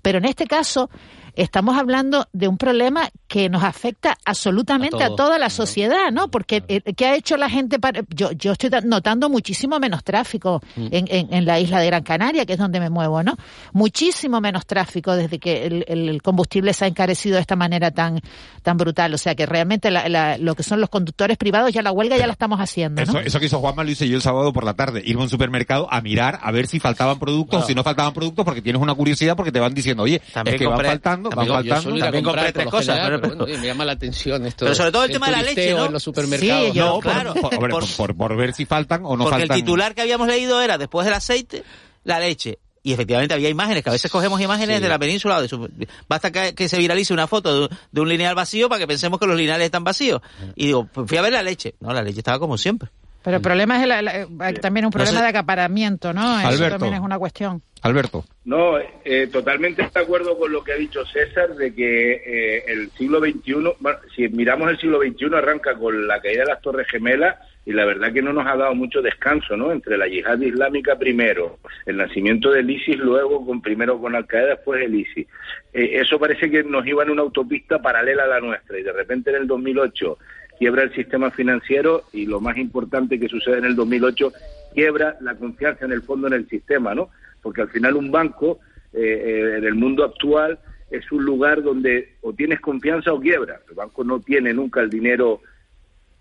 Pero 0.02 0.18
en 0.20 0.26
este 0.26 0.46
caso 0.48 0.90
estamos 1.36 1.78
hablando 1.78 2.28
de 2.34 2.48
un 2.50 2.58
problema 2.58 3.10
que 3.28 3.48
nos 3.50 3.64
afecta 3.64 4.18
absolutamente 4.26 4.98
a, 5.04 5.08
todos, 5.08 5.16
toda 5.16 5.38
la 5.40 5.50
sociedad, 5.50 6.12
¿no? 6.12 6.30
Porque 6.30 6.64
eh, 6.68 6.82
¿qué 6.96 7.06
ha 7.06 7.16
hecho 7.16 7.38
la 7.38 7.50
gente 7.50 7.80
para...? 7.80 8.02
Yo, 8.14 8.32
yo 8.32 8.52
estoy 8.54 8.70
notando 8.84 9.30
muchísimo 9.30 9.80
menos 9.80 10.04
tráfico 10.04 10.62
Mm. 10.76 10.88
en, 10.92 11.06
en- 11.10 11.34
en 11.34 11.46
la 11.46 11.60
isla 11.60 11.80
de 11.80 11.86
Gran 11.88 12.04
Canaria, 12.04 12.46
que 12.46 12.54
es 12.54 12.60
donde 12.60 12.80
me 12.80 12.90
muevo, 12.90 13.24
¿no? 13.24 13.38
Muchísimo 13.74 14.42
menos 14.42 14.66
tráfico 14.66 15.16
desde 15.16 15.40
que 15.40 15.66
el, 15.66 15.86
el 15.88 16.22
combustible 16.22 16.74
se 16.74 16.86
ha 16.86 16.88
encarecido 16.88 17.36
de 17.36 17.42
esta 17.42 17.56
manera 17.56 17.92
tan, 17.92 18.20
tan 18.64 18.78
brutal. 18.78 19.14
O 19.14 19.18
sea 19.18 19.36
que 19.36 19.46
realmente 19.46 19.92
la- 19.92 20.10
la- 20.10 20.38
lo 20.38 20.56
que 20.56 20.64
son 20.64 20.82
los 20.82 20.90
conductores 20.90 21.38
privados, 21.38 21.72
ya 21.72 21.82
la 21.82 21.92
huelga 21.92 22.18
ya 22.18 22.26
la 22.28 22.34
estamos 22.34 22.60
haciendo, 22.60 23.02
¿no? 23.06 23.12
Eso, 23.12 23.20
eso 23.20 23.40
que 23.40 23.46
hizo 23.46 23.60
Juanma 23.60 23.84
lo 23.84 23.92
hice 23.92 24.08
yo 24.10 24.16
el 24.18 24.22
sábado 24.22 24.52
por 24.52 24.64
la 24.66 24.74
tarde, 24.74 25.02
irme 25.06 25.22
a 25.22 25.26
un 25.26 25.30
supermercado 25.30 25.88
a 25.92 26.02
mirar 26.02 26.40
a 26.42 26.52
ver 26.52 26.68
si 26.68 26.80
faltaban 26.80 27.18
productos, 27.20 27.60
Wow. 27.62 27.68
si 27.68 27.76
no 27.76 27.84
faltaban 27.84 28.14
productos, 28.14 28.44
porque 28.44 28.62
tienes 28.62 28.82
una 28.82 28.94
curiosidad 28.96 29.36
porque 29.38 29.52
te 29.52 29.60
van 29.60 29.74
diciendo, 29.74 29.89
oye, 29.98 30.22
También 30.34 30.56
es 30.56 30.60
que 30.60 30.68
van 30.68 30.76
compré- 30.78 30.88
faltando, 30.90 31.30
van 31.30 31.48
yo 31.48 31.54
faltando. 31.54 31.82
suelo 31.82 31.98
ir 31.98 32.04
a 32.04 32.06
También 32.08 32.24
compré 32.26 32.52
tres 32.52 32.66
cosas, 32.68 32.86
general, 32.98 33.08
pero- 33.10 33.22
pero 33.22 33.36
bueno, 33.38 33.44
oye, 33.46 33.58
me 33.58 33.68
llama 33.68 33.86
la 33.86 33.92
atención 33.94 34.46
esto. 34.46 34.66
Pero 34.66 34.76
sobre 34.76 34.92
todo 34.92 35.04
el 35.06 35.12
tema 35.12 35.26
de 35.28 35.32
la 35.32 35.42
leche, 35.44 35.74
¿no? 35.74 35.86
en 35.86 35.94
los 35.94 36.04
supermercados. 36.04 36.68
Sí, 36.68 36.74
yo- 36.74 36.86
No, 36.86 36.94
por- 36.96 37.04
claro, 37.04 37.34
por, 37.34 37.44
hombre, 37.54 37.60
por- 37.60 37.70
por- 37.82 37.96
por- 37.98 38.16
por 38.18 38.36
ver 38.38 38.54
si 38.54 38.66
faltan 38.66 39.02
o 39.06 39.16
no 39.18 39.24
Porque 39.24 39.40
faltan. 39.40 39.58
el 39.58 39.64
titular 39.64 39.96
que 39.96 40.02
habíamos 40.02 40.28
leído 40.28 40.62
era 40.62 40.78
después 40.78 41.06
del 41.06 41.14
aceite, 41.14 41.64
la 42.04 42.20
leche. 42.20 42.60
Y 42.82 42.94
efectivamente 42.94 43.34
había 43.34 43.50
imágenes, 43.50 43.84
que 43.84 43.90
a 43.90 43.94
veces 43.94 44.10
cogemos 44.10 44.40
imágenes 44.40 44.78
Sí. 44.78 44.82
de 44.84 44.88
la 44.90 44.98
península. 44.98 45.38
o 45.38 45.42
de 45.42 45.50
su- 45.50 45.70
basta 46.08 46.32
que, 46.32 46.56
que 46.56 46.70
se 46.70 46.78
viralice 46.78 47.14
una 47.14 47.28
foto 47.28 47.68
de, 47.68 47.76
de 47.92 48.02
un 48.02 48.08
lineal 48.08 48.36
vacío 48.36 48.70
para 48.70 48.80
que 48.80 48.88
pensemos 48.88 49.20
que 49.20 49.28
los 49.28 49.36
lineales 49.36 49.66
están 49.66 49.84
vacíos. 49.84 50.22
Y 50.56 50.68
digo, 50.68 50.86
pues 50.86 51.08
fui 51.08 51.18
a 51.18 51.22
ver 51.22 51.34
la 51.34 51.44
leche. 51.44 51.76
No, 51.82 51.92
la 51.94 52.02
leche 52.02 52.20
estaba 52.20 52.40
como 52.40 52.58
siempre. 52.58 52.90
Pero 53.24 53.38
el 53.38 53.44
problema 53.44 53.78
es 53.84 53.90
el- 53.90 54.60
también 54.62 54.86
un 54.86 54.92
problema 54.92 55.18
sé. 55.18 55.24
de 55.24 55.30
acaparamiento, 55.30 56.14
¿no? 56.14 56.40
Eso 56.40 56.48
Alberto. 56.48 56.78
también 56.78 56.94
es 56.96 57.00
una 57.02 57.20
cuestión. 57.20 57.62
Alberto. 57.82 58.26
No, 58.46 58.78
eh, 59.06 59.28
totalmente 59.32 59.82
de 59.84 60.00
acuerdo 60.02 60.38
con 60.38 60.52
lo 60.52 60.64
que 60.64 60.74
ha 60.74 60.76
dicho 60.78 61.06
César 61.06 61.56
de 61.56 61.74
que 61.74 62.12
eh, 62.26 62.64
el 62.68 62.90
siglo 62.92 63.20
XXI, 63.20 63.54
bueno, 63.80 64.00
si 64.16 64.28
miramos 64.30 64.70
el 64.70 64.78
siglo 64.80 65.00
XXI, 65.00 65.36
arranca 65.36 65.76
con 65.76 66.08
la 66.08 66.20
caída 66.22 66.42
de 66.44 66.50
las 66.50 66.62
Torres 66.62 66.88
Gemelas 66.90 67.36
y 67.66 67.72
la 67.74 67.86
verdad 67.86 68.12
que 68.12 68.22
no 68.22 68.34
nos 68.34 68.48
ha 68.48 68.56
dado 68.58 68.74
mucho 68.74 69.02
descanso, 69.02 69.56
¿no? 69.56 69.72
Entre 69.72 69.98
la 69.98 70.08
yihad 70.08 70.40
islámica 70.42 70.98
primero, 70.98 71.60
el 71.86 71.98
nacimiento 71.98 72.52
del 72.52 72.70
ISIS 72.70 72.98
luego, 72.98 73.46
con 73.46 73.62
primero 73.62 74.00
con 74.00 74.16
Al 74.16 74.26
Qaeda, 74.26 74.48
después 74.56 74.82
el 74.82 74.96
ISIS. 74.96 75.28
Eh, 75.74 76.00
eso 76.02 76.18
parece 76.20 76.50
que 76.50 76.64
nos 76.64 76.86
iba 76.88 77.04
en 77.04 77.12
una 77.12 77.22
autopista 77.22 77.80
paralela 77.82 78.24
a 78.24 78.28
la 78.28 78.40
nuestra 78.40 78.80
y 78.80 78.84
de 78.84 78.92
repente 78.94 79.30
en 79.30 79.36
el 79.38 79.48
2008 79.48 80.18
quiebra 80.60 80.84
el 80.84 80.94
sistema 80.94 81.32
financiero 81.32 82.04
y 82.14 82.26
lo 82.26 82.40
más 82.40 82.58
importante 82.58 83.20
que 83.20 83.28
sucede 83.28 83.58
en 83.58 83.66
el 83.66 83.76
2008 83.76 84.32
quiebra 84.74 85.18
la 85.22 85.36
confianza 85.36 85.86
en 85.86 85.94
el 85.94 86.04
fondo 86.04 86.28
en 86.28 86.34
el 86.34 86.48
sistema, 86.48 86.94
¿no? 86.94 87.10
Porque 87.42 87.62
al 87.62 87.70
final 87.70 87.96
un 87.96 88.12
banco 88.12 88.60
eh, 88.94 89.00
eh, 89.02 89.58
en 89.58 89.64
el 89.64 89.76
mundo 89.76 90.04
actual 90.04 90.60
es 90.92 91.12
un 91.12 91.24
lugar 91.24 91.64
donde 91.64 92.18
o 92.22 92.34
tienes 92.34 92.60
confianza 92.60 93.14
o 93.14 93.20
quiebra. 93.20 93.62
El 93.70 93.76
banco 93.76 94.04
no 94.04 94.20
tiene 94.20 94.54
nunca 94.54 94.82
el 94.82 94.90
dinero 94.90 95.42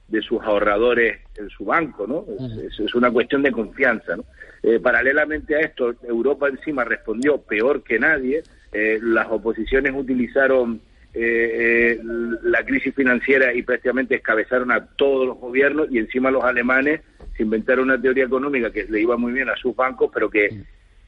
de 0.07 0.23
sus 0.23 0.41
ahorradores 0.43 1.19
en 1.37 1.51
su 1.51 1.65
banco, 1.65 2.07
¿no? 2.07 2.25
Es, 2.67 2.81
es 2.81 2.95
una 2.95 3.11
cuestión 3.11 3.43
de 3.43 3.53
confianza, 3.53 4.17
¿no? 4.17 4.25
Eh, 4.63 4.81
paralelamente 4.81 5.55
a 5.55 5.61
esto, 5.61 5.95
Europa 6.03 6.49
encima 6.49 6.85
respondió 6.85 7.39
peor 7.39 7.83
que 7.83 7.99
nadie. 7.99 8.43
Eh, 8.73 8.99
las 9.03 9.29
oposiciones 9.31 9.93
utilizaron 9.95 10.81
eh, 11.15 11.95
eh, 11.95 12.01
la 12.43 12.65
crisis 12.65 12.95
financiera 12.95 13.55
y 13.55 13.63
prácticamente 13.63 14.17
escabezaron 14.17 14.71
a 14.71 14.85
todos 14.85 15.27
los 15.27 15.39
gobiernos 15.39 15.89
y 15.91 15.99
encima 15.99 16.31
los 16.31 16.45
alemanes 16.45 17.01
se 17.37 17.43
inventaron 17.43 17.87
una 17.87 18.01
teoría 18.01 18.25
económica 18.25 18.71
que 18.71 18.85
le 18.85 19.01
iba 19.01 19.17
muy 19.17 19.33
bien 19.33 19.49
a 19.49 19.57
sus 19.57 19.75
bancos, 19.75 20.11
pero 20.13 20.29
que 20.29 20.51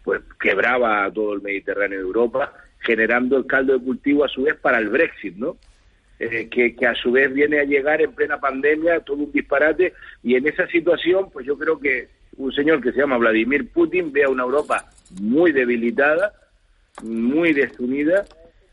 pues 0.03 0.23
quebraba 0.41 1.05
a 1.05 1.13
todo 1.13 1.35
el 1.35 1.43
Mediterráneo 1.43 1.99
de 1.99 2.05
Europa, 2.05 2.53
generando 2.79 3.37
el 3.37 3.47
caldo 3.47 3.75
de 3.75 3.85
cultivo 3.85 4.25
a 4.25 4.29
su 4.29 4.45
vez 4.45 4.57
para 4.57 4.79
el 4.79 4.89
Brexit, 4.89 5.37
¿no? 5.37 5.57
Eh, 6.19 6.49
que, 6.51 6.75
que 6.75 6.87
a 6.87 6.95
su 6.95 7.13
vez 7.13 7.33
viene 7.33 7.61
a 7.61 7.65
llegar 7.65 8.01
en 8.01 8.13
plena 8.13 8.39
pandemia, 8.39 9.01
todo 9.01 9.19
un 9.19 9.33
disparate, 9.33 9.95
y 10.23 10.35
en 10.35 10.47
esa 10.47 10.67
situación, 10.67 11.31
pues 11.31 11.47
yo 11.47 11.59
creo 11.59 11.79
que 11.79 12.09
un 12.37 12.53
señor 12.53 12.83
que 12.83 12.93
se 12.93 12.99
llama 12.99 13.19
Vladimir 13.19 13.69
Putin 13.71 14.13
ve 14.13 14.25
a 14.25 14.29
una 14.29 14.45
Europa 14.45 14.85
muy 15.21 15.53
debilitada, 15.53 16.33
muy 17.03 17.53
desunida, 17.53 18.25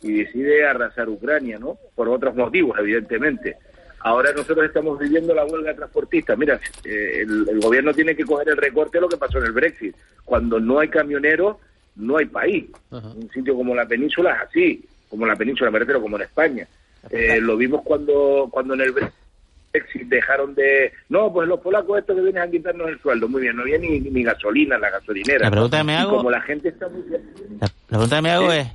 y 0.08 0.24
decide 0.24 0.66
arrasar 0.66 1.10
Ucrania, 1.10 1.58
¿no? 1.60 1.78
Por 1.96 2.10
otros 2.10 2.36
motivos, 2.36 2.78
evidentemente. 2.80 3.58
Ahora 4.00 4.32
nosotros 4.32 4.66
estamos 4.66 4.98
viviendo 5.00 5.34
la 5.34 5.44
huelga 5.46 5.72
de 5.72 5.76
transportistas. 5.78 6.38
Mira, 6.38 6.60
eh, 6.86 7.22
el, 7.22 7.48
el 7.50 7.60
gobierno 7.60 7.94
tiene 7.94 8.16
que 8.16 8.24
coger 8.26 8.50
el 8.50 8.58
recorte 8.58 8.98
de 8.98 9.02
lo 9.02 9.10
que 9.10 9.18
pasó 9.18 9.40
en 9.40 9.46
el 9.46 9.52
Brexit. 9.52 9.96
Cuando 10.24 10.60
no 10.60 10.80
hay 10.80 10.88
camioneros, 10.88 11.58
no 11.96 12.18
hay 12.18 12.26
país. 12.26 12.66
Un 12.92 13.30
sitio 13.34 13.56
como 13.56 13.74
la 13.76 13.86
península 13.88 14.34
es 14.36 14.42
así, 14.50 14.86
como 15.10 15.26
la 15.26 15.36
península, 15.36 15.72
me 15.72 15.80
refiero, 15.80 16.00
como 16.02 16.16
en 16.18 16.24
España. 16.24 16.68
Eh, 17.10 17.40
lo 17.42 17.58
vimos 17.58 17.82
cuando, 17.84 18.48
cuando 18.52 18.76
en 18.76 18.82
el 18.82 18.92
Brexit 18.92 20.04
dejaron 20.08 20.54
de... 20.56 20.92
No, 21.10 21.34
pues 21.34 21.48
los 21.48 21.60
polacos 21.60 22.00
estos 22.00 22.16
que 22.16 22.22
vienen 22.22 22.44
a 22.44 22.50
quitarnos 22.50 22.88
el 22.90 23.00
sueldo. 23.00 23.28
Muy 23.28 23.42
bien, 23.42 23.56
no 23.56 23.64
había 23.64 23.78
ni, 23.80 24.00
ni 24.00 24.24
gasolina 24.24 24.78
la 24.78 24.90
gasolinera. 24.92 25.46
La 25.46 25.52
pregunta 25.52 25.80
que 25.80 25.84
me 25.84 25.94
Y 25.94 25.96
hago- 25.96 26.18
como 26.18 26.32
la 26.32 26.42
gente 26.42 26.70
está 26.70 26.88
muy... 26.88 27.02
La, 27.10 27.18
la 27.62 27.70
pregunta 27.88 28.16
que 28.18 28.22
me 28.22 28.32
hago 28.32 28.52
es, 28.54 28.68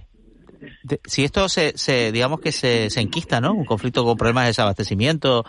de- 0.83 1.01
si 1.05 1.25
esto 1.25 1.49
se, 1.49 1.77
se 1.77 2.13
digamos 2.13 2.41
que 2.41 2.53
se, 2.53 2.91
se 2.91 3.01
enquista, 3.01 3.41
¿no? 3.41 3.53
Un 3.55 3.65
conflicto 3.65 4.05
con 4.05 4.17
problemas 4.17 4.45
de 4.45 4.49
desabastecimiento, 4.49 5.45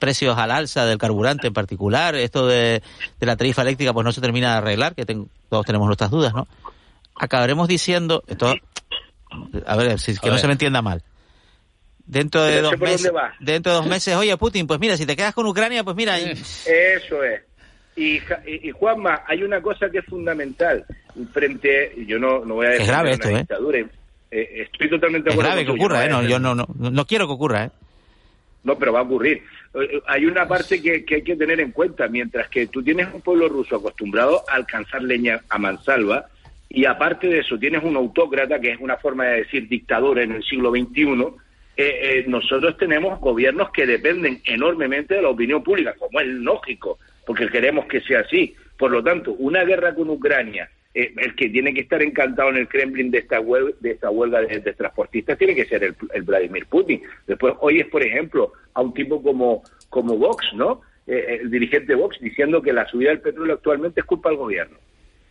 precios 0.00 0.36
al 0.38 0.50
alza 0.50 0.84
del 0.86 0.98
carburante 0.98 1.46
en 1.48 1.52
particular, 1.52 2.14
esto 2.14 2.46
de, 2.46 2.82
de 3.20 3.26
la 3.26 3.36
tarifa 3.36 3.62
eléctrica 3.62 3.92
pues 3.92 4.04
no 4.04 4.12
se 4.12 4.20
termina 4.20 4.52
de 4.52 4.58
arreglar, 4.58 4.94
que 4.94 5.04
ten- 5.06 5.28
todos 5.48 5.64
tenemos 5.66 5.86
nuestras 5.86 6.10
dudas, 6.10 6.32
¿no? 6.34 6.46
Acabaremos 7.14 7.66
diciendo, 7.68 8.22
esto, 8.26 8.54
a 9.66 9.76
ver, 9.76 9.98
si, 9.98 10.12
que 10.16 10.28
A 10.28 10.30
no 10.30 10.32
ver. 10.32 10.40
se 10.40 10.46
me 10.46 10.52
entienda 10.54 10.82
mal. 10.82 11.02
Dentro 12.06 12.42
de 12.42 12.62
dos 12.62 12.70
sé 12.70 12.78
por 12.78 12.88
dónde 12.88 13.02
meses, 13.02 13.14
va. 13.14 13.34
dentro 13.38 13.72
de 13.72 13.78
dos 13.78 13.86
meses, 13.86 14.14
oye 14.16 14.34
Putin, 14.38 14.66
pues 14.66 14.80
mira, 14.80 14.96
si 14.96 15.04
te 15.04 15.14
quedas 15.14 15.34
con 15.34 15.46
Ucrania, 15.46 15.84
pues 15.84 15.94
mira, 15.94 16.18
y- 16.18 16.30
Eso 16.32 17.22
es. 17.22 17.42
Y, 17.96 18.20
Juanma, 18.70 19.22
hay 19.26 19.42
una 19.42 19.60
cosa 19.60 19.90
que 19.90 19.98
es 19.98 20.04
fundamental. 20.04 20.86
Frente, 21.32 21.92
yo 22.06 22.16
no, 22.20 22.44
no 22.44 22.54
voy 22.54 22.66
a 22.66 22.70
Es 22.74 22.78
defender 22.78 22.94
grave 22.94 23.08
una 23.08 23.14
esto, 23.16 23.28
¿eh? 23.28 23.38
dictadura. 23.40 23.78
Eh, 23.80 23.86
estoy 24.30 24.90
totalmente 24.90 25.30
de 25.30 25.30
es 25.30 25.34
acuerdo 25.34 25.50
grave 25.50 25.64
que 25.64 25.72
ocurra, 25.72 26.04
¿eh? 26.04 26.08
No, 26.08 26.22
yo 26.22 26.38
no, 26.38 26.54
no, 26.54 26.66
no 26.78 27.06
quiero 27.06 27.26
que 27.26 27.32
ocurra, 27.32 27.64
¿eh? 27.64 27.70
No, 28.64 28.78
pero 28.78 28.92
va 28.92 29.00
a 29.00 29.02
ocurrir. 29.02 29.42
Eh, 29.74 30.00
Hay 30.06 30.26
una 30.26 30.46
parte 30.46 30.82
que, 30.82 31.04
que 31.04 31.16
hay 31.16 31.22
que 31.22 31.36
tener 31.36 31.60
en 31.60 31.72
cuenta. 31.72 32.08
Mientras 32.08 32.48
que 32.48 32.66
tú 32.66 32.82
tienes 32.82 33.08
un 33.12 33.20
pueblo 33.20 33.48
ruso 33.48 33.76
acostumbrado 33.76 34.42
a 34.48 34.56
alcanzar 34.56 35.02
leña 35.02 35.40
a 35.48 35.58
mansalva, 35.58 36.26
y 36.68 36.84
aparte 36.84 37.28
de 37.28 37.38
eso 37.40 37.58
tienes 37.58 37.82
un 37.82 37.96
autócrata, 37.96 38.60
que 38.60 38.72
es 38.72 38.80
una 38.80 38.96
forma 38.96 39.24
de 39.24 39.38
decir 39.38 39.68
dictador 39.68 40.18
en 40.18 40.32
el 40.32 40.44
siglo 40.44 40.70
XXI, 40.70 41.02
eh, 41.76 42.00
eh, 42.02 42.24
nosotros 42.26 42.76
tenemos 42.76 43.20
gobiernos 43.20 43.70
que 43.70 43.86
dependen 43.86 44.42
enormemente 44.44 45.14
de 45.14 45.22
la 45.22 45.28
opinión 45.28 45.62
pública, 45.62 45.94
como 45.98 46.20
es 46.20 46.26
lógico, 46.26 46.98
porque 47.24 47.48
queremos 47.48 47.86
que 47.86 48.00
sea 48.00 48.20
así. 48.20 48.54
Por 48.76 48.90
lo 48.90 49.02
tanto, 49.02 49.32
una 49.38 49.64
guerra 49.64 49.94
con 49.94 50.10
Ucrania, 50.10 50.68
eh, 51.00 51.12
el 51.16 51.34
que 51.36 51.48
tiene 51.48 51.72
que 51.74 51.80
estar 51.82 52.02
encantado 52.02 52.50
en 52.50 52.56
el 52.56 52.68
Kremlin 52.68 53.10
de 53.10 53.18
esta, 53.18 53.40
de 53.80 53.90
esta 53.90 54.10
huelga 54.10 54.40
de, 54.42 54.60
de 54.60 54.72
transportistas 54.72 55.38
tiene 55.38 55.54
que 55.54 55.64
ser 55.66 55.84
el, 55.84 55.94
el 56.12 56.22
Vladimir 56.22 56.66
Putin. 56.66 57.02
Después, 57.26 57.54
hoy 57.60 57.80
es, 57.80 57.86
por 57.86 58.02
ejemplo, 58.02 58.52
a 58.74 58.82
un 58.82 58.92
tipo 58.94 59.22
como, 59.22 59.62
como 59.88 60.16
Vox, 60.16 60.44
¿no? 60.54 60.80
Eh, 61.06 61.38
el 61.42 61.50
dirigente 61.50 61.94
Vox 61.94 62.18
diciendo 62.20 62.60
que 62.60 62.72
la 62.72 62.86
subida 62.86 63.10
del 63.10 63.20
petróleo 63.20 63.54
actualmente 63.54 64.00
es 64.00 64.06
culpa 64.06 64.28
del 64.28 64.38
gobierno. 64.38 64.76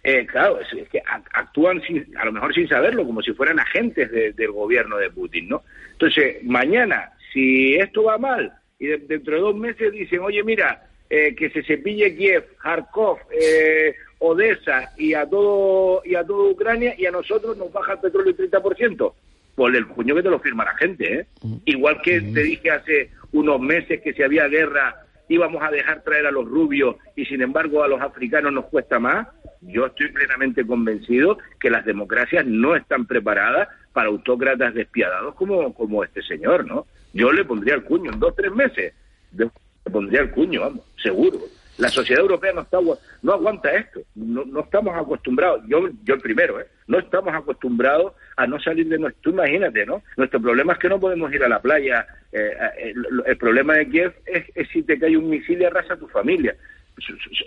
Eh, 0.04 0.26
claro, 0.26 0.60
es, 0.62 0.72
es 0.74 0.88
que 0.90 1.00
ac- 1.04 1.30
actúan 1.34 1.82
sin, 1.82 2.16
a 2.18 2.24
lo 2.26 2.32
mejor 2.32 2.54
sin 2.54 2.68
saberlo, 2.68 3.06
como 3.06 3.22
si 3.22 3.34
fueran 3.34 3.60
agentes 3.60 4.10
de- 4.12 4.32
del 4.34 4.52
gobierno 4.52 4.98
de 4.98 5.10
Putin, 5.10 5.50
¿no? 5.50 5.64
Entonces, 5.92 6.38
mañana, 6.44 7.12
si 7.34 7.76
esto 7.76 8.04
va 8.04 8.18
mal 8.18 8.54
y 8.80 8.88
de- 8.88 8.98
dentro 9.00 9.36
de 9.36 9.42
dos 9.42 9.56
meses 9.56 9.92
dicen, 9.92 10.20
oye, 10.22 10.44
mira, 10.44 10.84
eh, 11.10 11.36
que 11.36 11.50
se 11.50 11.62
cepille 11.64 12.16
Kiev, 12.16 12.44
Kharkov, 12.62 13.20
eh, 13.40 13.96
Odessa 14.20 14.92
y 14.98 15.14
a 15.14 15.26
todo 15.26 16.02
y 16.04 16.16
a 16.16 16.24
toda 16.24 16.52
Ucrania 16.52 16.96
y 16.98 17.06
a 17.06 17.12
nosotros 17.12 17.58
nos 17.58 17.72
baja 17.72 17.94
el 17.94 18.00
petróleo 18.00 18.36
el 18.38 18.52
30%, 18.52 19.14
pues 19.56 19.76
el 19.76 19.88
puño 19.88 20.16
que 20.16 20.24
te 20.24 20.30
lo 20.30 20.40
firma 20.40 20.66
la 20.66 20.76
gente, 20.76 21.20
¿eh? 21.20 21.26
Igual 21.66 22.02
que 22.02 22.22
te 22.22 22.44
dije 22.44 22.72
hace 22.72 23.12
unos 23.32 23.60
meses 23.60 24.02
que 24.02 24.14
si 24.14 24.24
había 24.24 24.48
guerra 24.48 25.04
íbamos 25.30 25.62
a 25.62 25.70
dejar 25.70 26.04
traer 26.04 26.26
a 26.26 26.32
los 26.32 26.46
rubios 26.46 26.96
y 27.16 27.26
sin 27.26 27.42
embargo 27.42 27.84
a 27.84 27.88
los 27.88 28.02
africanos 28.02 28.54
nos 28.54 28.66
cuesta 28.66 28.98
más, 29.00 29.28
yo 29.62 29.86
estoy 29.86 30.12
plenamente 30.12 30.66
convencido 30.66 31.38
que 31.60 31.70
las 31.70 31.86
democracias 31.86 32.46
no 32.46 32.76
están 32.76 33.06
preparadas 33.06 33.68
para 33.94 34.10
autócratas 34.10 34.74
despiadados 34.74 35.36
como, 35.36 35.74
como 35.74 36.04
este 36.04 36.22
señor, 36.22 36.66
¿no? 36.66 36.86
Yo 37.14 37.32
le 37.32 37.46
pondría 37.46 37.76
el 37.76 37.84
cuño 37.84 38.12
en 38.12 38.20
dos, 38.20 38.36
tres 38.36 38.52
meses, 38.52 38.94
le 39.36 39.50
pondría 39.92 40.22
el 40.22 40.32
cuño, 40.32 40.62
vamos, 40.62 40.86
seguro. 41.02 41.40
La 41.78 41.90
sociedad 41.90 42.22
europea 42.22 42.54
no 42.54 42.62
está 42.62 42.80
no 43.22 43.34
aguanta 43.34 43.72
esto, 43.72 44.02
no, 44.16 44.44
no 44.46 44.62
estamos 44.62 44.96
acostumbrados, 44.96 45.62
yo, 45.68 45.90
yo 46.04 46.16
el 46.16 46.22
primero, 46.22 46.60
¿eh? 46.60 46.66
no 46.88 46.98
estamos 47.00 47.34
acostumbrados 47.34 48.14
a 48.36 48.48
no 48.48 48.60
salir 48.60 48.88
de 48.88 48.98
nuestro, 48.98 49.32
imagínate, 49.32 49.86
¿no? 49.86 50.02
Nuestro 50.16 50.42
problema 50.42 50.74
es 50.74 50.80
que 50.80 50.90
no 50.90 51.00
podemos 51.00 51.32
ir 51.32 51.44
a 51.44 51.50
la 51.50 51.62
playa, 51.62 52.08
eh, 52.32 52.52
el, 52.80 53.06
el 53.26 53.38
problema 53.38 53.76
de 53.76 53.90
Kiev 53.90 54.14
es, 54.26 54.46
es 54.56 54.68
si 54.70 54.84
te 54.84 54.98
cae 54.98 55.16
un 55.18 55.30
misil 55.30 55.62
y 55.62 55.66
arrasa 55.66 55.94
a 55.94 55.98
tu 55.98 56.08
familia. 56.08 56.56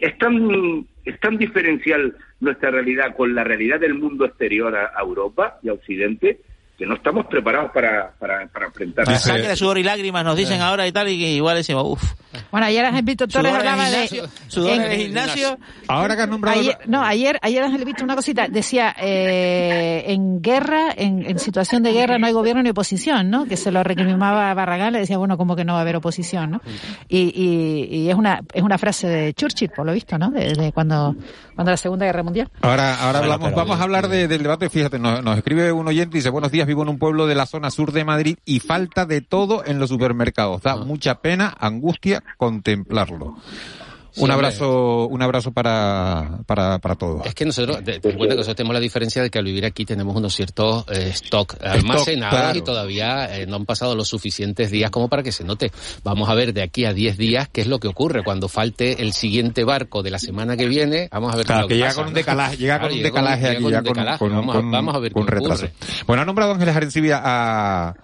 es 0.00 0.18
tan, 0.18 0.86
es 1.04 1.18
tan 1.18 1.36
diferencial 1.36 2.14
nuestra 2.38 2.70
realidad 2.70 3.16
con 3.16 3.34
la 3.34 3.42
realidad 3.42 3.80
del 3.80 3.94
mundo 3.94 4.24
exterior 4.24 4.76
a, 4.76 4.92
a 4.94 5.00
Europa 5.02 5.58
y 5.62 5.70
a 5.70 5.72
Occidente 5.72 6.40
que 6.80 6.86
no 6.86 6.94
estamos 6.94 7.26
preparados 7.26 7.70
para, 7.72 8.10
para, 8.18 8.46
para 8.46 8.64
enfrentar. 8.68 9.18
Sangre, 9.18 9.54
sudor 9.54 9.76
y 9.76 9.82
lágrimas 9.82 10.24
nos 10.24 10.34
dicen 10.34 10.62
ahora 10.62 10.86
y 10.86 10.92
tal, 10.92 11.08
y 11.10 11.18
que 11.18 11.28
igual 11.32 11.54
decimos, 11.56 11.84
uff. 11.86 12.02
Bueno, 12.50 12.66
ayer 12.66 12.82
Ángel 12.86 13.02
Víctor 13.02 13.28
Torres 13.28 13.50
Sudor 13.52 13.62
en 13.66 13.68
hablaba 13.68 13.90
de... 13.90 14.08
gimnasio, 14.08 14.40
sudor 14.48 14.70
en 14.72 14.82
el 14.82 14.98
gimnasio. 14.98 15.58
Ahora 15.88 16.16
que 16.16 16.22
has 16.22 16.28
nombrado... 16.30 16.58
Ayer, 16.58 16.78
no, 16.86 17.02
ayer, 17.04 17.38
ayer 17.42 17.62
Ángel 17.62 17.84
Víctor 17.84 18.04
una 18.04 18.16
cosita, 18.16 18.48
decía, 18.48 18.96
eh, 18.98 20.04
en 20.06 20.40
guerra, 20.40 20.86
en, 20.96 21.26
en 21.26 21.38
situación 21.38 21.82
de 21.82 21.92
guerra 21.92 22.18
no 22.18 22.26
hay 22.26 22.32
gobierno 22.32 22.62
ni 22.62 22.70
oposición, 22.70 23.28
¿no? 23.28 23.44
Que 23.44 23.58
se 23.58 23.70
lo 23.70 23.82
reclamaba 23.82 24.50
a 24.50 24.54
Barragán, 24.54 24.94
le 24.94 25.00
decía, 25.00 25.18
bueno, 25.18 25.36
como 25.36 25.54
que 25.56 25.66
no 25.66 25.74
va 25.74 25.80
a 25.80 25.82
haber 25.82 25.96
oposición, 25.96 26.52
¿no? 26.52 26.62
Y, 27.10 27.30
y, 27.34 27.94
y 28.04 28.08
es 28.08 28.14
una 28.14 28.40
es 28.54 28.62
una 28.62 28.78
frase 28.78 29.06
de 29.06 29.34
Churchill, 29.34 29.68
por 29.76 29.84
lo 29.84 29.92
visto, 29.92 30.16
¿no? 30.16 30.30
De, 30.30 30.54
de 30.54 30.72
cuando, 30.72 31.14
cuando 31.54 31.72
la 31.72 31.76
Segunda 31.76 32.06
Guerra 32.06 32.22
Mundial. 32.22 32.48
Ahora, 32.62 32.94
ahora 32.94 33.18
Bueno, 33.18 33.34
hablamos, 33.34 33.48
pero 33.50 33.56
vamos 33.56 33.80
a 33.80 33.82
hablar 33.82 34.08
de- 34.08 34.28
del 34.28 34.42
debate. 34.42 34.70
Fíjate, 34.70 34.98
nos, 34.98 35.22
nos 35.22 35.36
escribe 35.36 35.72
un 35.72 35.86
oyente 35.88 36.16
y 36.16 36.20
dice, 36.20 36.30
buenos 36.30 36.50
días, 36.50 36.66
vivo 36.70 36.84
en 36.84 36.88
un 36.88 36.98
pueblo 36.98 37.26
de 37.26 37.34
la 37.34 37.46
zona 37.46 37.72
sur 37.72 37.90
de 37.90 38.04
Madrid 38.04 38.38
y 38.44 38.60
falta 38.60 39.04
de 39.04 39.20
todo 39.22 39.64
en 39.66 39.80
los 39.80 39.88
supermercados. 39.88 40.62
Da 40.62 40.76
mucha 40.76 41.20
pena, 41.20 41.52
angustia 41.58 42.22
contemplarlo. 42.36 43.36
Un 44.24 44.30
abrazo, 44.30 45.06
un 45.08 45.22
abrazo 45.22 45.52
para, 45.52 46.38
para, 46.46 46.78
para 46.78 46.94
todos. 46.94 47.26
Es 47.26 47.34
que 47.34 47.44
nosotros, 47.44 47.82
te, 47.84 48.00
te 48.00 48.14
cuenta 48.16 48.34
que 48.34 48.38
nosotros 48.38 48.56
tenemos 48.56 48.74
la 48.74 48.80
diferencia 48.80 49.22
de 49.22 49.30
que 49.30 49.38
al 49.38 49.44
vivir 49.44 49.64
aquí 49.64 49.84
tenemos 49.84 50.14
unos 50.16 50.34
ciertos 50.34 50.84
eh, 50.88 51.10
stock 51.14 51.56
almacenados 51.62 52.38
claro. 52.38 52.58
y 52.58 52.62
todavía 52.62 53.36
eh, 53.38 53.46
no 53.46 53.56
han 53.56 53.64
pasado 53.66 53.94
los 53.94 54.08
suficientes 54.08 54.70
días 54.70 54.90
como 54.90 55.08
para 55.08 55.22
que 55.22 55.32
se 55.32 55.44
note. 55.44 55.70
Vamos 56.04 56.28
a 56.28 56.34
ver 56.34 56.52
de 56.52 56.62
aquí 56.62 56.84
a 56.84 56.92
10 56.92 57.16
días 57.16 57.48
qué 57.50 57.60
es 57.62 57.66
lo 57.66 57.78
que 57.80 57.88
ocurre 57.88 58.22
cuando 58.22 58.48
falte 58.48 59.02
el 59.02 59.12
siguiente 59.12 59.64
barco 59.64 60.02
de 60.02 60.10
la 60.10 60.18
semana 60.18 60.56
que 60.56 60.66
viene. 60.66 61.08
Vamos 61.10 61.32
a 61.32 61.36
ver 61.36 61.44
qué 61.46 61.52
Claro, 61.52 61.62
lo 61.62 61.68
que 61.68 61.74
llega 61.74 61.86
pasa, 61.88 61.96
con 61.96 62.06
un 62.08 62.12
¿no? 62.12 62.16
decalaje, 62.16 62.56
llega 62.56 62.78
Claro, 62.78 62.88
con 62.90 62.96
un 62.98 63.02
decalaje 63.02 63.46
aquí, 63.48 63.62
con 63.62 63.72
con, 63.72 64.16
con- 64.18 64.30
vamos, 64.36 64.56
a- 64.56 64.60
vamos 64.60 64.94
a 64.94 64.98
ver 64.98 65.12
con 65.12 65.24
qué 65.26 65.30
retraso. 65.32 65.64
ocurre. 65.66 65.72
Bueno, 66.06 66.22
ha 66.22 66.24
nombrado 66.26 66.52
Ángeles 66.52 66.76
Arencibia 66.76 67.20
a, 67.24 67.94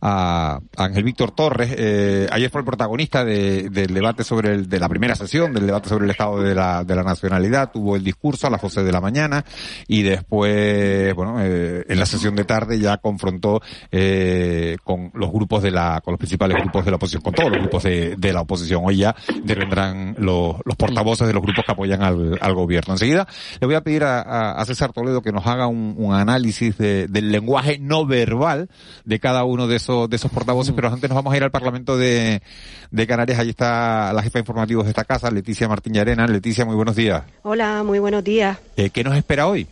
a 0.00 0.58
Ángel 0.76 1.04
Víctor 1.04 1.30
Torres. 1.32 1.74
Eh, 1.76 2.26
ayer 2.30 2.50
fue 2.50 2.60
el 2.60 2.64
protagonista 2.66 3.24
de- 3.24 3.68
del 3.70 3.92
debate 3.94 4.24
sobre 4.24 4.52
el, 4.54 4.68
de 4.68 4.78
la 4.80 4.88
primera 4.88 5.14
sesión, 5.14 5.52
del 5.52 5.66
debate 5.66 5.88
sobre 5.88 6.04
el 6.04 6.10
estado 6.10 6.40
de 6.42 6.54
la, 6.54 6.84
de 6.84 6.94
la 6.96 7.02
nacionalidad. 7.02 7.70
Tuvo 7.72 7.96
el 7.96 8.04
discurso 8.04 8.46
a 8.46 8.50
las 8.50 8.60
12 8.62 8.82
de 8.82 8.92
la 8.92 9.00
mañana 9.00 9.44
y 9.88 10.02
después, 10.02 11.14
bueno, 11.14 11.36
eh, 11.40 11.84
en 11.88 11.98
la 11.98 12.06
sesión 12.06 12.34
de 12.36 12.44
tarde 12.44 12.78
ya 12.78 12.96
confrontó 12.98 13.60
eh, 13.90 14.76
con 14.84 15.10
los 15.14 15.30
grupos 15.32 15.62
de 15.62 15.70
la, 15.70 16.00
con 16.04 16.12
los 16.12 16.18
principales 16.18 16.56
grupos 16.60 16.84
de 16.84 16.90
la 16.90 16.96
oposición, 16.96 17.22
con 17.22 17.34
todos 17.34 17.50
los 17.50 17.60
grupos 17.60 17.82
de, 17.84 18.16
de 18.16 18.32
la 18.32 18.42
oposición. 18.42 18.82
Hoy 18.84 18.98
ya 18.98 19.14
intervendrán 19.34 20.14
los, 20.18 20.56
los 20.64 20.76
portavoces 20.76 21.26
de 21.26 21.32
los 21.32 21.42
grupos 21.42 21.64
que 21.64 21.72
apoyan 21.72 22.02
al, 22.02 22.38
al 22.40 22.54
gobierno. 22.54 22.94
Enseguida 22.94 23.26
le 23.60 23.66
voy 23.66 23.76
a 23.76 23.80
pedir 23.82 24.04
a, 24.04 24.20
a- 24.20 24.52
a 24.60 24.64
César 24.64 24.92
Toledo 24.92 25.22
que 25.22 25.32
nos 25.32 25.46
haga 25.46 25.66
un, 25.66 25.94
un 25.96 26.14
análisis 26.14 26.76
de- 26.78 27.06
del 27.08 27.30
lenguaje 27.32 27.78
no 27.80 28.06
verbal 28.06 28.68
de 29.04 29.18
cada 29.20 29.44
uno 29.44 29.66
de 29.66 29.76
esos, 29.76 29.85
de 29.86 30.16
esos 30.16 30.30
portavoces, 30.30 30.74
pero 30.74 30.88
antes 30.88 31.08
nos 31.08 31.14
vamos 31.16 31.32
a 31.32 31.36
ir 31.36 31.44
al 31.44 31.50
Parlamento 31.52 31.96
de, 31.96 32.42
de 32.90 33.06
Canarias. 33.06 33.38
Ahí 33.38 33.50
está 33.50 34.12
la 34.12 34.22
jefa 34.22 34.38
de 34.38 34.40
informativos 34.40 34.84
de 34.84 34.90
esta 34.90 35.04
casa, 35.04 35.30
Leticia 35.30 35.68
Martín 35.68 35.94
Llarena. 35.94 36.26
Leticia, 36.26 36.64
muy 36.64 36.74
buenos 36.74 36.96
días. 36.96 37.22
Hola, 37.42 37.82
muy 37.84 38.00
buenos 38.00 38.24
días. 38.24 38.58
Eh, 38.76 38.90
¿Qué 38.90 39.04
nos 39.04 39.16
espera 39.16 39.46
hoy? 39.46 39.68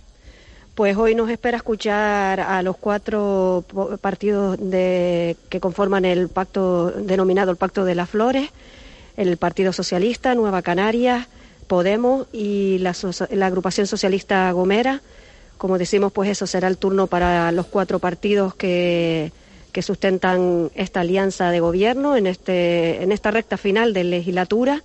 Pues 0.77 0.97
hoy 0.97 1.15
nos 1.15 1.31
espera 1.31 1.57
escuchar 1.57 2.41
a 2.41 2.63
los 2.63 2.77
cuatro 2.77 3.65
partidos 4.01 4.59
de, 4.61 5.37
que 5.49 5.61
conforman 5.61 6.05
el 6.05 6.29
pacto 6.29 6.91
denominado 6.91 7.51
el 7.51 7.57
Pacto 7.57 7.85
de 7.85 7.95
las 7.95 8.09
Flores, 8.09 8.51
el 9.17 9.37
Partido 9.37 9.73
Socialista, 9.73 10.35
Nueva 10.35 10.63
Canarias, 10.63 11.27
Podemos 11.67 12.27
y 12.33 12.79
la, 12.79 12.95
la 13.31 13.47
agrupación 13.47 13.87
socialista 13.87 14.51
Gomera. 14.53 15.01
Como 15.59 15.79
decimos, 15.79 16.13
pues 16.13 16.29
eso 16.29 16.47
será 16.47 16.69
el 16.69 16.77
turno 16.77 17.07
para 17.07 17.51
los 17.53 17.67
cuatro 17.67 17.99
partidos 18.01 18.55
que, 18.55 19.33
que 19.75 19.83
sustentan 19.83 20.71
esta 20.77 21.01
alianza 21.01 21.51
de 21.51 21.59
gobierno 21.59 22.17
en, 22.17 22.29
este, 22.29 23.03
en 23.03 23.11
esta 23.11 23.33
recta 23.33 23.57
final 23.57 23.93
de 23.93 24.05
legislatura 24.05 24.85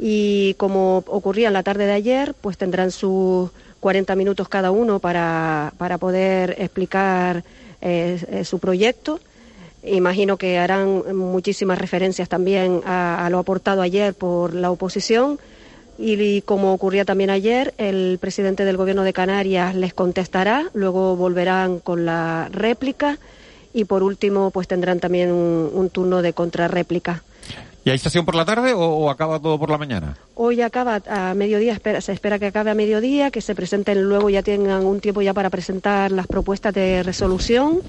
y 0.00 0.54
como 0.54 1.04
ocurría 1.06 1.46
en 1.46 1.54
la 1.54 1.62
tarde 1.62 1.86
de 1.86 1.92
ayer, 1.92 2.34
pues 2.34 2.58
tendrán 2.58 2.90
sus 2.90 3.50
40 3.78 4.16
minutos 4.16 4.48
cada 4.48 4.72
uno 4.72 4.98
para, 4.98 5.72
para 5.78 5.96
poder 5.96 6.56
explicar 6.58 7.44
eh, 7.80 8.20
eh, 8.28 8.44
su 8.44 8.58
proyecto. 8.58 9.20
Imagino 9.84 10.36
que 10.36 10.58
harán 10.58 11.16
muchísimas 11.16 11.78
referencias 11.78 12.28
también 12.28 12.80
a, 12.84 13.28
lo 13.30 13.38
aportado 13.38 13.80
ayer 13.80 14.12
por 14.12 14.54
la 14.54 14.72
oposición. 14.72 15.38
Y, 15.98 16.20
y 16.20 16.42
como 16.42 16.72
ocurría 16.72 17.04
también 17.04 17.30
ayer, 17.30 17.74
el 17.78 18.18
presidente 18.20 18.64
del 18.64 18.76
Gobierno 18.76 19.04
de 19.04 19.12
Canarias 19.12 19.76
les 19.76 19.94
contestará, 19.94 20.68
luego 20.74 21.14
volverán 21.14 21.78
con 21.78 22.04
la 22.04 22.48
réplica 22.50 23.20
y 23.76 23.84
por 23.84 24.02
último 24.02 24.50
pues 24.50 24.66
tendrán 24.66 24.98
también 25.00 25.30
un, 25.30 25.70
un 25.72 25.90
turno 25.90 26.22
de 26.22 26.32
contrarréplica. 26.32 27.22
¿Y 27.84 27.90
hay 27.90 27.98
sesión 27.98 28.24
por 28.24 28.34
la 28.34 28.44
tarde 28.44 28.72
o, 28.72 28.80
o 28.80 29.10
acaba 29.10 29.38
todo 29.38 29.58
por 29.58 29.70
la 29.70 29.78
mañana? 29.78 30.16
Hoy 30.34 30.60
acaba 30.62 31.00
a 31.06 31.34
mediodía, 31.34 31.74
espera- 31.74 32.00
se 32.00 32.12
espera 32.12 32.38
que 32.40 32.46
acabe 32.46 32.70
a 32.70 32.74
mediodía, 32.74 33.30
que 33.30 33.40
se 33.40 33.54
presenten 33.54 34.02
luego, 34.02 34.28
ya 34.30 34.42
tengan 34.42 34.84
un 34.84 34.98
tiempo 35.00 35.20
ya 35.22 35.34
para 35.34 35.50
presentar 35.50 36.10
las 36.10 36.26
propuestas 36.26 36.74
de 36.74 37.02
resolución. 37.04 37.80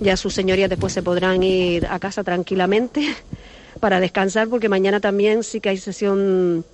Ya 0.00 0.16
sus 0.16 0.32
señorías 0.34 0.70
después 0.70 0.92
se 0.92 1.02
podrán 1.02 1.42
ir 1.42 1.86
a 1.86 1.98
casa 2.00 2.24
tranquilamente 2.24 3.06
para 3.80 4.00
descansar, 4.00 4.48
porque 4.48 4.68
mañana 4.68 4.98
también 4.98 5.44
sí 5.44 5.60
que 5.60 5.68
hay 5.68 5.76
sesión 5.76 6.64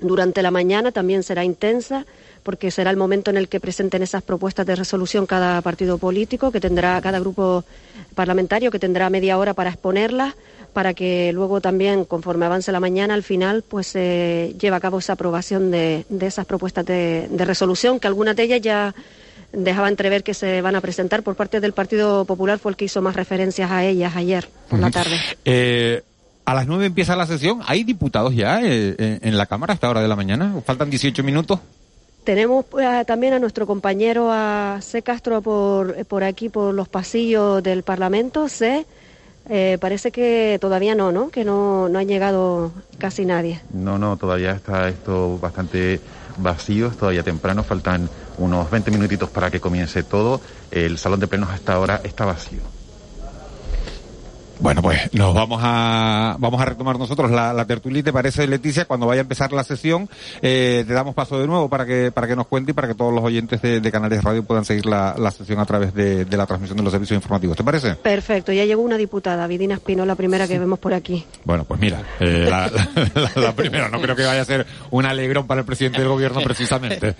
durante 0.00 0.42
la 0.42 0.50
mañana, 0.50 0.92
también 0.92 1.22
será 1.22 1.44
intensa, 1.44 2.04
porque 2.42 2.70
será 2.70 2.90
el 2.90 2.96
momento 2.96 3.30
en 3.30 3.36
el 3.36 3.48
que 3.48 3.60
presenten 3.60 4.02
esas 4.02 4.22
propuestas 4.22 4.66
de 4.66 4.76
resolución 4.76 5.26
cada 5.26 5.60
partido 5.62 5.98
político, 5.98 6.50
que 6.50 6.60
tendrá 6.60 7.00
cada 7.00 7.20
grupo 7.20 7.64
parlamentario, 8.14 8.70
que 8.70 8.78
tendrá 8.78 9.10
media 9.10 9.38
hora 9.38 9.54
para 9.54 9.70
exponerlas, 9.70 10.34
para 10.72 10.94
que 10.94 11.32
luego 11.32 11.60
también, 11.60 12.04
conforme 12.04 12.46
avance 12.46 12.72
la 12.72 12.80
mañana, 12.80 13.14
al 13.14 13.22
final, 13.22 13.62
pues 13.62 13.88
se 13.88 14.54
lleve 14.58 14.76
a 14.76 14.80
cabo 14.80 14.98
esa 14.98 15.14
aprobación 15.14 15.70
de, 15.70 16.04
de 16.08 16.26
esas 16.26 16.46
propuestas 16.46 16.86
de, 16.86 17.28
de 17.30 17.44
resolución, 17.44 17.98
que 18.00 18.06
algunas 18.06 18.36
de 18.36 18.44
ellas 18.44 18.60
ya 18.60 18.94
dejaba 19.52 19.88
entrever 19.88 20.22
que 20.22 20.34
se 20.34 20.60
van 20.60 20.76
a 20.76 20.80
presentar 20.80 21.22
por 21.22 21.34
parte 21.34 21.60
del 21.60 21.72
Partido 21.72 22.24
Popular, 22.24 22.58
fue 22.58 22.72
el 22.72 22.76
que 22.76 22.84
hizo 22.84 23.02
más 23.02 23.16
referencias 23.16 23.70
a 23.70 23.84
ellas 23.84 24.14
ayer 24.16 24.48
por 24.68 24.78
la 24.78 24.90
tarde. 24.90 25.18
Eh, 25.44 26.02
a 26.44 26.54
las 26.54 26.66
nueve 26.66 26.86
empieza 26.86 27.16
la 27.16 27.26
sesión. 27.26 27.60
¿Hay 27.66 27.84
diputados 27.84 28.34
ya 28.34 28.60
eh, 28.62 28.94
en, 28.98 29.20
en 29.22 29.36
la 29.36 29.46
Cámara 29.46 29.72
a 29.72 29.74
esta 29.74 29.90
hora 29.90 30.00
de 30.00 30.08
la 30.08 30.16
mañana? 30.16 30.54
¿Faltan 30.64 30.90
18 30.90 31.22
minutos? 31.22 31.60
Tenemos 32.24 32.66
eh, 32.80 33.04
también 33.06 33.32
a 33.32 33.38
nuestro 33.38 33.66
compañero 33.66 34.30
a 34.30 34.78
C. 34.82 35.02
Castro 35.02 35.40
por, 35.40 36.04
por 36.06 36.22
aquí, 36.24 36.48
por 36.48 36.74
los 36.74 36.88
pasillos 36.88 37.62
del 37.62 37.82
Parlamento. 37.82 38.48
C. 38.48 38.86
Eh, 39.48 39.78
parece 39.80 40.12
que 40.12 40.58
todavía 40.60 40.94
no, 40.94 41.12
¿no? 41.12 41.30
Que 41.30 41.44
no, 41.44 41.88
no 41.88 41.98
ha 41.98 42.02
llegado 42.02 42.72
casi 42.98 43.24
nadie. 43.24 43.60
No, 43.72 43.98
no, 43.98 44.16
todavía 44.16 44.52
está 44.52 44.88
esto 44.88 45.38
bastante 45.38 46.00
vacío, 46.36 46.88
es 46.88 46.96
todavía 46.96 47.22
temprano, 47.22 47.64
faltan 47.64 48.08
unos 48.38 48.70
20 48.70 48.90
minutitos 48.90 49.30
para 49.30 49.50
que 49.50 49.60
comience 49.60 50.02
todo. 50.02 50.40
El 50.70 50.98
salón 50.98 51.20
de 51.20 51.26
plenos 51.26 51.50
hasta 51.50 51.72
ahora 51.72 52.00
está 52.04 52.24
vacío. 52.26 52.60
Bueno, 54.60 54.82
pues 54.82 55.12
nos 55.14 55.34
vamos 55.34 55.60
a 55.64 56.36
vamos 56.38 56.60
a 56.60 56.64
retomar 56.66 56.98
nosotros 56.98 57.30
la, 57.30 57.54
la 57.54 57.64
tertulia, 57.64 58.02
¿te 58.02 58.12
parece, 58.12 58.46
Leticia? 58.46 58.84
Cuando 58.84 59.06
vaya 59.06 59.20
a 59.20 59.22
empezar 59.22 59.52
la 59.52 59.64
sesión, 59.64 60.06
eh, 60.42 60.84
te 60.86 60.92
damos 60.92 61.14
paso 61.14 61.40
de 61.40 61.46
nuevo 61.46 61.70
para 61.70 61.86
que 61.86 62.12
para 62.12 62.26
que 62.26 62.36
nos 62.36 62.46
cuente 62.46 62.72
y 62.72 62.74
para 62.74 62.86
que 62.86 62.94
todos 62.94 63.12
los 63.14 63.24
oyentes 63.24 63.62
de, 63.62 63.80
de 63.80 63.90
Canales 63.92 64.22
Radio 64.22 64.42
puedan 64.42 64.66
seguir 64.66 64.84
la, 64.84 65.14
la 65.18 65.30
sesión 65.30 65.60
a 65.60 65.64
través 65.64 65.94
de, 65.94 66.26
de 66.26 66.36
la 66.36 66.44
transmisión 66.44 66.76
de 66.76 66.82
los 66.82 66.92
servicios 66.92 67.16
informativos. 67.16 67.56
¿Te 67.56 67.64
parece? 67.64 67.94
Perfecto, 67.94 68.52
ya 68.52 68.66
llegó 68.66 68.82
una 68.82 68.98
diputada, 68.98 69.46
Vidina 69.46 69.74
Espino, 69.76 70.04
la 70.04 70.14
primera 70.14 70.46
que 70.46 70.58
vemos 70.58 70.78
por 70.78 70.92
aquí. 70.92 71.24
Bueno, 71.44 71.64
pues 71.64 71.80
mira, 71.80 72.02
eh, 72.20 72.46
la, 72.48 72.66
la- 72.68 72.88
la- 73.14 73.32
la 73.42 73.52
primera, 73.54 73.88
no 73.88 73.98
creo 74.00 74.14
que 74.14 74.24
vaya 74.26 74.42
a 74.42 74.44
ser 74.44 74.66
un 74.90 75.06
alegrón 75.06 75.46
para 75.46 75.60
el 75.60 75.66
presidente 75.66 76.00
del 76.00 76.08
gobierno 76.08 76.42
precisamente. 76.42 77.14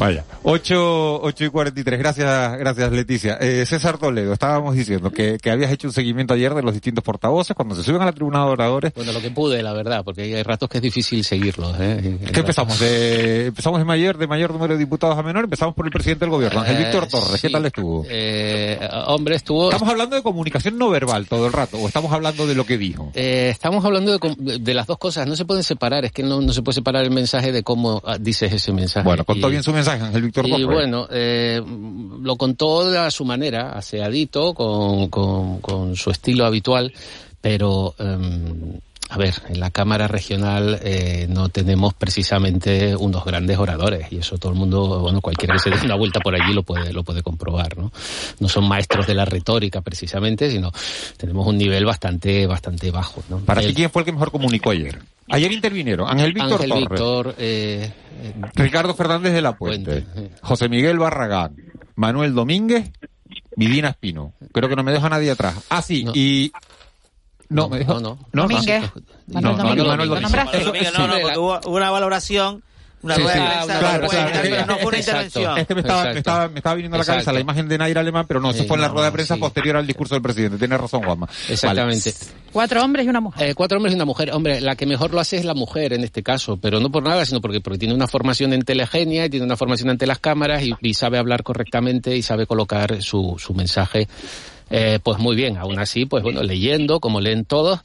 Vaya. 0.00 0.24
8, 0.42 1.20
8 1.22 1.44
y 1.44 1.48
43, 1.48 1.98
gracias, 1.98 2.58
gracias 2.58 2.90
Leticia. 2.90 3.38
Eh, 3.40 3.64
César 3.66 3.98
Toledo, 3.98 4.32
estábamos 4.32 4.74
diciendo 4.74 5.12
que, 5.12 5.38
que 5.40 5.50
habías 5.52 5.70
hecho 5.70 5.86
un 5.86 5.92
seguimiento 5.94 6.34
ayer 6.34 6.55
de 6.56 6.62
los 6.62 6.72
distintos 6.72 7.04
portavoces 7.04 7.54
cuando 7.54 7.74
se 7.74 7.82
suben 7.82 8.02
a 8.02 8.06
la 8.06 8.12
tribuna 8.12 8.44
de 8.44 8.50
oradores. 8.50 8.92
Bueno, 8.94 9.12
lo 9.12 9.20
que 9.20 9.30
pude, 9.30 9.62
la 9.62 9.72
verdad, 9.72 10.02
porque 10.04 10.22
hay 10.22 10.42
ratos 10.42 10.68
que 10.68 10.78
es 10.78 10.82
difícil 10.82 11.24
seguirlos. 11.24 11.74
¿eh? 11.78 12.18
¿Qué 12.32 12.40
empezamos? 12.40 12.78
De, 12.80 13.46
empezamos 13.46 13.78
de 13.78 13.84
mayor, 13.84 14.18
de 14.18 14.26
mayor 14.26 14.52
número 14.52 14.74
de 14.74 14.78
diputados 14.80 15.16
a 15.18 15.22
menor, 15.22 15.44
empezamos 15.44 15.74
por 15.74 15.86
el 15.86 15.92
presidente 15.92 16.24
del 16.24 16.30
gobierno, 16.30 16.60
Ángel 16.60 16.76
Eh, 16.76 16.84
Víctor 16.84 17.06
Torres, 17.08 17.40
¿qué 17.40 17.48
sí. 17.48 17.52
tal 17.52 17.64
estuvo? 17.66 18.04
Eh, 18.08 18.78
hombre, 19.06 19.36
estuvo... 19.36 19.70
¿Estamos 19.70 19.88
hablando 19.90 20.16
de 20.16 20.22
comunicación 20.22 20.78
no 20.78 20.90
verbal 20.90 21.26
todo 21.28 21.46
el 21.46 21.52
rato 21.52 21.78
o 21.78 21.86
estamos 21.86 22.12
hablando 22.12 22.46
de 22.46 22.54
lo 22.54 22.64
que 22.64 22.78
dijo? 22.78 23.10
Estamos 23.14 23.84
hablando 23.84 24.18
de, 24.18 24.74
las 24.74 24.86
dos 24.86 24.98
cosas, 24.98 25.26
no 25.26 25.36
se 25.36 25.44
pueden 25.44 25.62
separar, 25.64 26.04
es 26.04 26.12
que 26.12 26.22
no, 26.22 26.40
no 26.40 26.52
se 26.52 26.62
puede 26.62 26.74
separar 26.74 27.04
el 27.04 27.10
mensaje 27.10 27.52
de 27.52 27.62
cómo 27.62 28.02
ah, 28.04 28.16
dices 28.18 28.52
ese 28.52 28.72
mensaje. 28.72 29.04
Bueno, 29.06 29.24
contó 29.24 29.48
Y- 29.48 29.50
bien 29.52 29.62
su 29.62 29.72
mensaje, 29.72 30.02
Ángel 30.02 30.22
Víctor 30.22 30.46
Y 30.46 30.50
Torres. 30.50 30.66
bueno, 30.66 31.06
eh, 31.10 31.60
lo 32.22 32.36
contó 32.36 32.80
a 32.98 33.10
su 33.10 33.24
manera, 33.24 33.72
aseadito, 33.72 34.54
con, 34.54 35.08
con, 35.08 35.60
con 35.60 35.96
su 35.96 36.10
estilo 36.10 36.45
habitual, 36.46 36.92
pero 37.40 37.94
em, 37.98 38.80
A 39.08 39.18
ver, 39.18 39.34
en 39.48 39.60
la 39.60 39.70
Cámara 39.70 40.08
Regional 40.08 40.80
eh, 40.82 41.26
no 41.30 41.48
tenemos 41.48 41.94
precisamente 41.94 42.96
unos 42.96 43.24
grandes 43.24 43.56
oradores 43.56 44.08
y 44.10 44.18
eso 44.18 44.36
todo 44.36 44.50
el 44.50 44.58
mundo, 44.58 44.98
bueno, 45.00 45.20
cualquiera 45.20 45.54
que 45.54 45.60
se 45.60 45.70
dé 45.70 45.76
una 45.84 45.94
vuelta 45.94 46.18
por 46.18 46.34
allí 46.34 46.52
lo 46.52 46.64
puede, 46.64 46.92
lo 46.92 47.04
puede 47.04 47.22
comprobar, 47.22 47.78
¿no? 47.78 47.92
No 48.40 48.48
son 48.48 48.66
maestros 48.66 49.06
de 49.06 49.14
la 49.14 49.24
retórica 49.24 49.80
precisamente, 49.80 50.50
sino 50.50 50.72
tenemos 51.16 51.46
un 51.46 51.56
nivel 51.56 51.84
bastante, 51.84 52.48
bastante 52.48 52.90
bajo, 52.90 53.22
¿no? 53.28 53.38
Para 53.38 53.60
ti, 53.60 53.74
¿quién 53.74 53.90
fue 53.90 54.02
el 54.02 54.06
que 54.06 54.12
mejor 54.12 54.32
comunicó 54.32 54.70
ayer? 54.70 54.98
Ayer 55.28 55.52
intervinieron 55.52 56.10
Ángel 56.10 56.32
Víctor 56.32 56.62
Ángel 56.62 56.68
Torres, 56.70 56.88
Víctor, 56.90 57.34
eh, 57.38 57.92
Ricardo 58.54 58.94
Fernández 58.94 59.32
de 59.32 59.42
la 59.42 59.56
Puente, 59.56 60.04
José 60.42 60.68
Miguel 60.68 60.98
Barragán, 60.98 61.54
Manuel 61.94 62.34
Domínguez, 62.34 62.90
Vidina 63.56 63.88
Espino. 63.90 64.32
Creo 64.52 64.68
que 64.68 64.76
no 64.76 64.82
me 64.82 64.92
deja 64.92 65.08
nadie 65.08 65.30
atrás. 65.30 65.54
Ah, 65.68 65.82
sí, 65.82 66.06
y... 66.14 66.52
No, 67.48 67.68
me 67.68 67.78
deja... 67.78 67.94
no, 67.94 68.00
no. 68.00 68.18
Domínguez. 68.32 68.82
No, 69.28 69.40
Manuel 69.40 69.56
no, 69.56 69.62
Domínguez. 69.62 69.86
Manuel 69.86 70.08
¿Lo 70.08 70.14
Domínguez. 70.14 70.22
nombraste? 70.22 70.56
Eso- 70.58 70.66
Domínguez, 70.66 70.88
eso- 70.92 70.98
no, 70.98 71.06
no, 71.08 71.20
porque 71.20 71.38
hubo 71.38 71.60
hubo 71.64 71.76
una 71.76 71.90
valoración, 71.90 72.46
una 72.46 72.56
Sí, 72.56 72.62
rueda 72.62 72.64
sí, 72.64 72.64
de 72.64 72.64
prensa, 72.64 72.64
claro, 72.64 72.64
no 72.64 72.65
fue 73.14 73.32
claro, 73.32 74.04
intervención, 74.04 74.26
es 74.26 74.40
que- 74.42 74.66
no 74.66 74.76
fue 74.78 74.86
una 74.86 74.96
exacto. 74.98 75.40
intervención. 75.40 75.58
Es 75.58 75.66
que 75.66 75.74
me 75.74 75.80
estaba, 75.80 76.04
me 76.04 76.18
estaba, 76.18 76.48
me 76.48 76.56
estaba 76.58 76.74
viniendo 76.74 76.96
a 76.96 76.98
la 76.98 77.04
cabeza 77.04 77.20
Exacto. 77.20 77.34
la 77.34 77.40
imagen 77.40 77.68
de 77.68 77.78
Nair 77.78 77.98
Alemán, 77.98 78.24
pero 78.28 78.40
no, 78.40 78.50
eso 78.50 78.62
Sí, 78.62 78.68
fue 78.68 78.76
en 78.76 78.82
la 78.82 78.88
rueda 78.88 79.06
de 79.06 79.12
prensa 79.12 79.34
sí. 79.34 79.40
posterior 79.40 79.76
al 79.76 79.86
discurso 79.86 80.14
del 80.14 80.22
presidente. 80.22 80.58
Tiene 80.58 80.76
razón, 80.76 81.02
Juanma. 81.02 81.28
Exactamente. 81.48 82.12
Cuatro 82.52 82.82
hombres 82.82 83.06
y 83.06 83.08
una 83.08 83.20
mujer. 83.20 83.50
Eh, 83.50 83.54
cuatro 83.54 83.76
hombres 83.78 83.92
y 83.92 83.96
una 83.96 84.04
mujer. 84.04 84.30
Hombre, 84.32 84.60
la 84.60 84.76
que 84.76 84.86
mejor 84.86 85.12
lo 85.12 85.20
hace 85.20 85.36
es 85.36 85.44
la 85.44 85.54
mujer 85.54 85.92
en 85.92 86.04
este 86.04 86.22
caso, 86.22 86.56
pero 86.56 86.80
no 86.80 86.90
por 86.90 87.02
nada, 87.02 87.24
sino 87.26 87.40
porque, 87.40 87.60
porque 87.60 87.78
tiene 87.78 87.94
una 87.94 88.06
formación 88.06 88.52
en 88.52 88.62
telegenia 88.62 89.26
y 89.26 89.30
tiene 89.30 89.44
una 89.46 89.56
formación 89.56 89.90
ante 89.90 90.06
las 90.06 90.18
cámaras 90.18 90.62
y, 90.62 90.72
y 90.80 90.94
sabe 90.94 91.18
hablar 91.18 91.42
correctamente 91.42 92.16
y 92.16 92.22
sabe 92.22 92.46
colocar 92.46 93.02
su, 93.02 93.36
su 93.38 93.52
mensaje, 93.54 94.08
eh, 94.70 94.98
pues 95.02 95.18
muy 95.18 95.36
bien. 95.36 95.56
Aún 95.58 95.78
así, 95.78 96.06
pues 96.06 96.22
bueno, 96.22 96.42
leyendo, 96.42 96.98
como 97.00 97.20
leen 97.20 97.44
todos. 97.44 97.80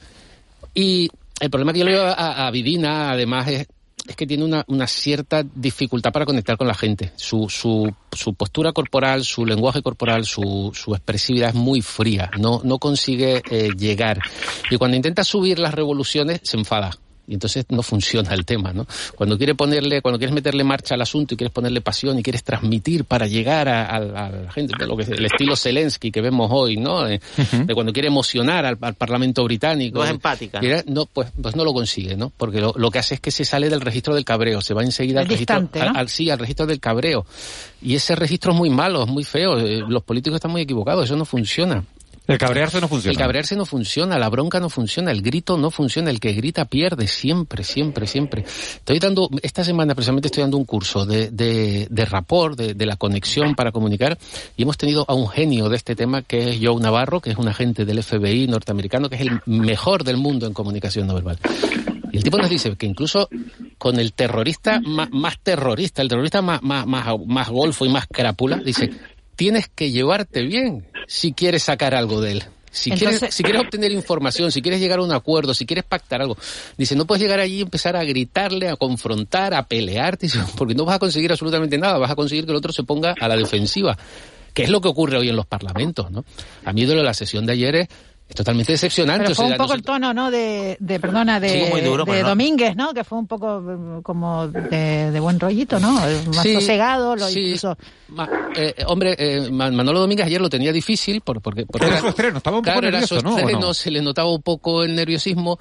Y 0.73 1.09
el 1.41 1.49
problema 1.49 1.73
que 1.73 1.79
yo 1.79 1.85
le 1.85 1.91
veo 1.91 2.05
a, 2.05 2.47
a 2.47 2.51
Vidina, 2.51 3.11
además, 3.11 3.47
es, 3.49 3.67
es 4.11 4.15
que 4.15 4.27
tiene 4.27 4.45
una, 4.45 4.87
cierta 4.87 5.43
dificultad 5.43 6.11
para 6.11 6.25
conectar 6.25 6.57
con 6.57 6.67
la 6.67 6.73
gente. 6.73 7.11
Su, 7.15 7.93
postura 8.37 8.71
corporal, 8.71 9.23
su 9.23 9.45
lenguaje 9.45 9.81
corporal, 9.81 10.25
su, 10.25 10.71
expresividad 10.87 11.49
es 11.49 11.55
muy 11.55 11.81
fría. 11.81 12.29
No, 12.37 12.61
no 12.63 12.77
consigue 12.77 13.41
eh, 13.49 13.69
llegar. 13.77 14.19
Y 14.69 14.77
cuando 14.77 14.97
intenta 14.97 15.23
subir 15.23 15.59
las 15.59 15.73
revoluciones, 15.73 16.41
se 16.43 16.57
enfada. 16.57 16.91
Y 17.27 17.33
entonces 17.35 17.65
no 17.69 17.81
funciona 17.83 18.33
el 18.33 18.45
tema, 18.45 18.73
¿no? 18.73 18.85
Cuando 19.15 19.37
quiere 19.37 19.55
ponerle, 19.55 20.01
cuando 20.01 20.17
quieres 20.17 20.33
meterle 20.33 20.63
marcha 20.63 20.95
al 20.95 21.01
asunto 21.01 21.33
y 21.33 21.37
quieres 21.37 21.53
ponerle 21.53 21.79
pasión 21.79 22.17
y 22.19 22.23
quieres 22.23 22.43
transmitir 22.43 23.05
para 23.05 23.27
llegar 23.27 23.69
a, 23.69 23.85
a- 23.85 23.95
a 24.25 24.29
la 24.31 24.51
gente, 24.51 24.73
de 24.77 24.87
lo 24.87 24.97
que 24.97 25.03
es 25.03 25.09
el 25.09 25.23
estilo 25.25 25.55
Zelensky 25.55 26.11
que 26.11 26.19
vemos 26.21 26.49
hoy, 26.51 26.77
¿no? 26.77 27.03
De, 27.03 27.21
de 27.65 27.73
cuando 27.73 27.93
quiere 27.93 28.07
emocionar 28.07 28.65
al, 28.65 28.77
al 28.81 28.95
Parlamento 28.95 29.43
británico. 29.43 29.99
No 29.99 30.03
es 30.03 30.09
empática. 30.11 30.59
Quiere- 30.59 30.83
no, 30.87 31.05
pues, 31.05 31.29
pues 31.41 31.55
no 31.55 31.63
lo 31.63 31.73
consigue, 31.73 32.17
¿no? 32.17 32.31
Porque 32.35 32.59
lo, 32.59 32.73
lo 32.75 32.91
que 32.91 32.99
hace 32.99 33.15
es 33.15 33.19
que 33.21 33.31
se 33.31 33.45
sale 33.45 33.69
del 33.69 33.81
registro 33.81 34.13
del 34.15 34.25
cabreo, 34.25 34.59
se 34.61 34.73
va 34.73 34.83
enseguida 34.83 35.21
al 35.21 35.27
registro, 35.27 35.55
distante, 35.61 35.79
¿no? 35.79 35.91
al, 35.91 35.97
al- 35.97 36.09
sí, 36.09 36.29
al 36.29 36.39
registro 36.39 36.65
del 36.65 36.79
cabreo. 36.79 37.25
Y 37.81 37.95
ese 37.95 38.15
registro 38.15 38.51
es 38.51 38.57
muy 38.57 38.69
malo, 38.69 39.03
es 39.03 39.09
muy 39.09 39.23
feo. 39.23 39.57
eh, 39.59 39.83
Los 39.87 40.03
políticos 40.03 40.35
están 40.37 40.51
muy 40.51 40.61
equivocados, 40.61 41.05
eso 41.05 41.15
no 41.15 41.25
funciona. 41.25 41.83
El 42.27 42.37
cabrearse 42.37 42.79
no 42.79 42.87
funciona. 42.87 43.11
El 43.11 43.17
cabrearse 43.17 43.55
no 43.55 43.65
funciona, 43.65 44.19
la 44.19 44.29
bronca 44.29 44.59
no 44.59 44.69
funciona, 44.69 45.11
el 45.11 45.21
grito 45.21 45.57
no 45.57 45.71
funciona, 45.71 46.11
el 46.11 46.19
que 46.19 46.33
grita 46.33 46.65
pierde 46.65 47.07
siempre, 47.07 47.63
siempre, 47.63 48.05
siempre. 48.07 48.43
Estoy 48.43 48.99
dando, 48.99 49.29
esta 49.41 49.63
semana 49.63 49.95
precisamente 49.95 50.27
estoy 50.27 50.41
dando 50.41 50.57
un 50.57 50.65
curso 50.65 51.05
de, 51.05 51.31
de, 51.31 51.87
de 51.89 52.05
rapport, 52.05 52.57
de, 52.57 52.73
de 52.73 52.85
la 52.85 52.95
conexión 52.95 53.55
para 53.55 53.71
comunicar, 53.71 54.17
y 54.55 54.63
hemos 54.63 54.77
tenido 54.77 55.03
a 55.07 55.13
un 55.13 55.27
genio 55.27 55.67
de 55.67 55.77
este 55.77 55.95
tema 55.95 56.21
que 56.21 56.51
es 56.51 56.59
Joe 56.61 56.79
Navarro, 56.79 57.21
que 57.21 57.31
es 57.31 57.37
un 57.37 57.47
agente 57.47 57.85
del 57.85 58.03
FBI 58.03 58.47
norteamericano, 58.47 59.09
que 59.09 59.15
es 59.15 59.21
el 59.21 59.41
mejor 59.45 60.03
del 60.03 60.17
mundo 60.17 60.45
en 60.45 60.53
comunicación 60.53 61.07
no 61.07 61.15
verbal. 61.15 61.39
Y 62.11 62.17
el 62.17 62.23
tipo 62.23 62.37
nos 62.37 62.49
dice 62.49 62.75
que 62.75 62.85
incluso 62.85 63.29
con 63.77 63.99
el 63.99 64.13
terrorista 64.13 64.79
más, 64.81 65.09
más 65.11 65.39
terrorista, 65.39 66.01
el 66.01 66.09
terrorista 66.09 66.41
más, 66.41 66.61
más, 66.61 66.85
más, 66.85 67.07
más 67.25 67.49
golfo 67.49 67.85
y 67.85 67.89
más 67.89 68.05
crápula, 68.05 68.57
dice, 68.57 68.91
tienes 69.35 69.69
que 69.69 69.91
llevarte 69.91 70.43
bien 70.43 70.85
si 71.11 71.33
quieres 71.33 71.63
sacar 71.63 71.93
algo 71.93 72.21
de 72.21 72.31
él. 72.31 72.43
Si, 72.71 72.89
Entonces- 72.89 73.19
quieres, 73.19 73.35
si 73.35 73.43
quieres 73.43 73.61
obtener 73.63 73.91
información, 73.91 74.49
si 74.49 74.61
quieres 74.61 74.79
llegar 74.79 74.99
a 74.99 75.01
un 75.01 75.11
acuerdo, 75.11 75.53
si 75.53 75.65
quieres 75.65 75.83
pactar 75.83 76.21
algo, 76.21 76.37
dice, 76.77 76.95
no 76.95 77.05
puedes 77.05 77.21
llegar 77.21 77.41
allí 77.41 77.57
y 77.57 77.61
empezar 77.61 77.97
a 77.97 78.03
gritarle, 78.05 78.69
a 78.69 78.77
confrontar, 78.77 79.53
a 79.53 79.67
pelearte, 79.67 80.29
porque 80.57 80.73
no 80.73 80.85
vas 80.85 80.95
a 80.95 80.99
conseguir 80.99 81.29
absolutamente 81.29 81.77
nada, 81.77 81.97
vas 81.97 82.11
a 82.11 82.15
conseguir 82.15 82.45
que 82.45 82.51
el 82.51 82.55
otro 82.57 82.71
se 82.71 82.83
ponga 82.83 83.13
a 83.19 83.27
la 83.27 83.35
defensiva, 83.35 83.97
que 84.53 84.63
es 84.63 84.69
lo 84.69 84.79
que 84.79 84.87
ocurre 84.87 85.17
hoy 85.17 85.27
en 85.27 85.35
los 85.35 85.45
parlamentos, 85.45 86.09
¿no? 86.11 86.23
A 86.63 86.71
mí 86.71 86.85
de 86.85 86.95
la 86.95 87.13
sesión 87.13 87.45
de 87.45 87.51
ayer 87.51 87.75
es, 87.75 87.87
es 88.31 88.35
totalmente 88.35 88.71
decepcionante. 88.71 89.23
Pero 89.23 89.31
o 89.33 89.35
fue 89.35 89.45
sea, 89.47 89.55
un 89.55 89.57
poco 89.61 89.73
el 89.73 89.81
tono, 89.83 90.13
¿no? 90.13 90.31
De, 90.31 90.77
de 90.79 90.99
perdona, 90.99 91.39
de, 91.39 91.49
Sí, 91.49 91.81
duro, 91.81 92.05
de 92.05 92.21
no- 92.23 92.29
Domínguez, 92.29 92.75
¿no? 92.77 92.93
Que 92.93 93.03
fue 93.03 93.17
un 93.19 93.27
poco 93.27 93.59
eh, 93.59 94.01
como 94.03 94.47
de, 94.47 95.11
de 95.11 95.19
buen 95.19 95.39
rollito, 95.39 95.79
¿no? 95.79 95.97
Eh, 96.07 96.21
Más 96.33 96.43
Sí, 96.43 96.53
sosegado, 96.55 97.15
lo 97.15 97.27
sí. 97.27 97.39
incluso... 97.47 97.77
Ma- 98.07 98.29
eh, 98.55 98.73
hombre, 98.87 99.15
eh, 99.17 99.49
Ma- 99.51 99.71
Manolo 99.71 99.99
Domínguez 100.01 100.25
ayer 100.25 100.41
lo 100.41 100.49
tenía 100.49 100.71
difícil 100.73 101.21
por- 101.21 101.41
porque, 101.41 101.65
porque 101.65 101.87
Era 101.87 101.99
su 101.99 102.07
estreno, 102.07 102.37
estaba 102.37 102.57
un 102.57 102.63
poco 102.63 102.71
claro, 102.73 102.87
era 102.87 102.99
nervioso, 102.99 103.19
su 103.19 103.25
¿no? 103.25 103.35
¿O 103.35 103.37
estreno, 103.39 103.59
no? 103.59 103.73
se 103.73 103.91
le 103.91 104.01
notaba 104.01 104.29
un 104.33 104.41
poco 104.41 104.83
el 104.83 104.95
nerviosismo. 104.95 105.57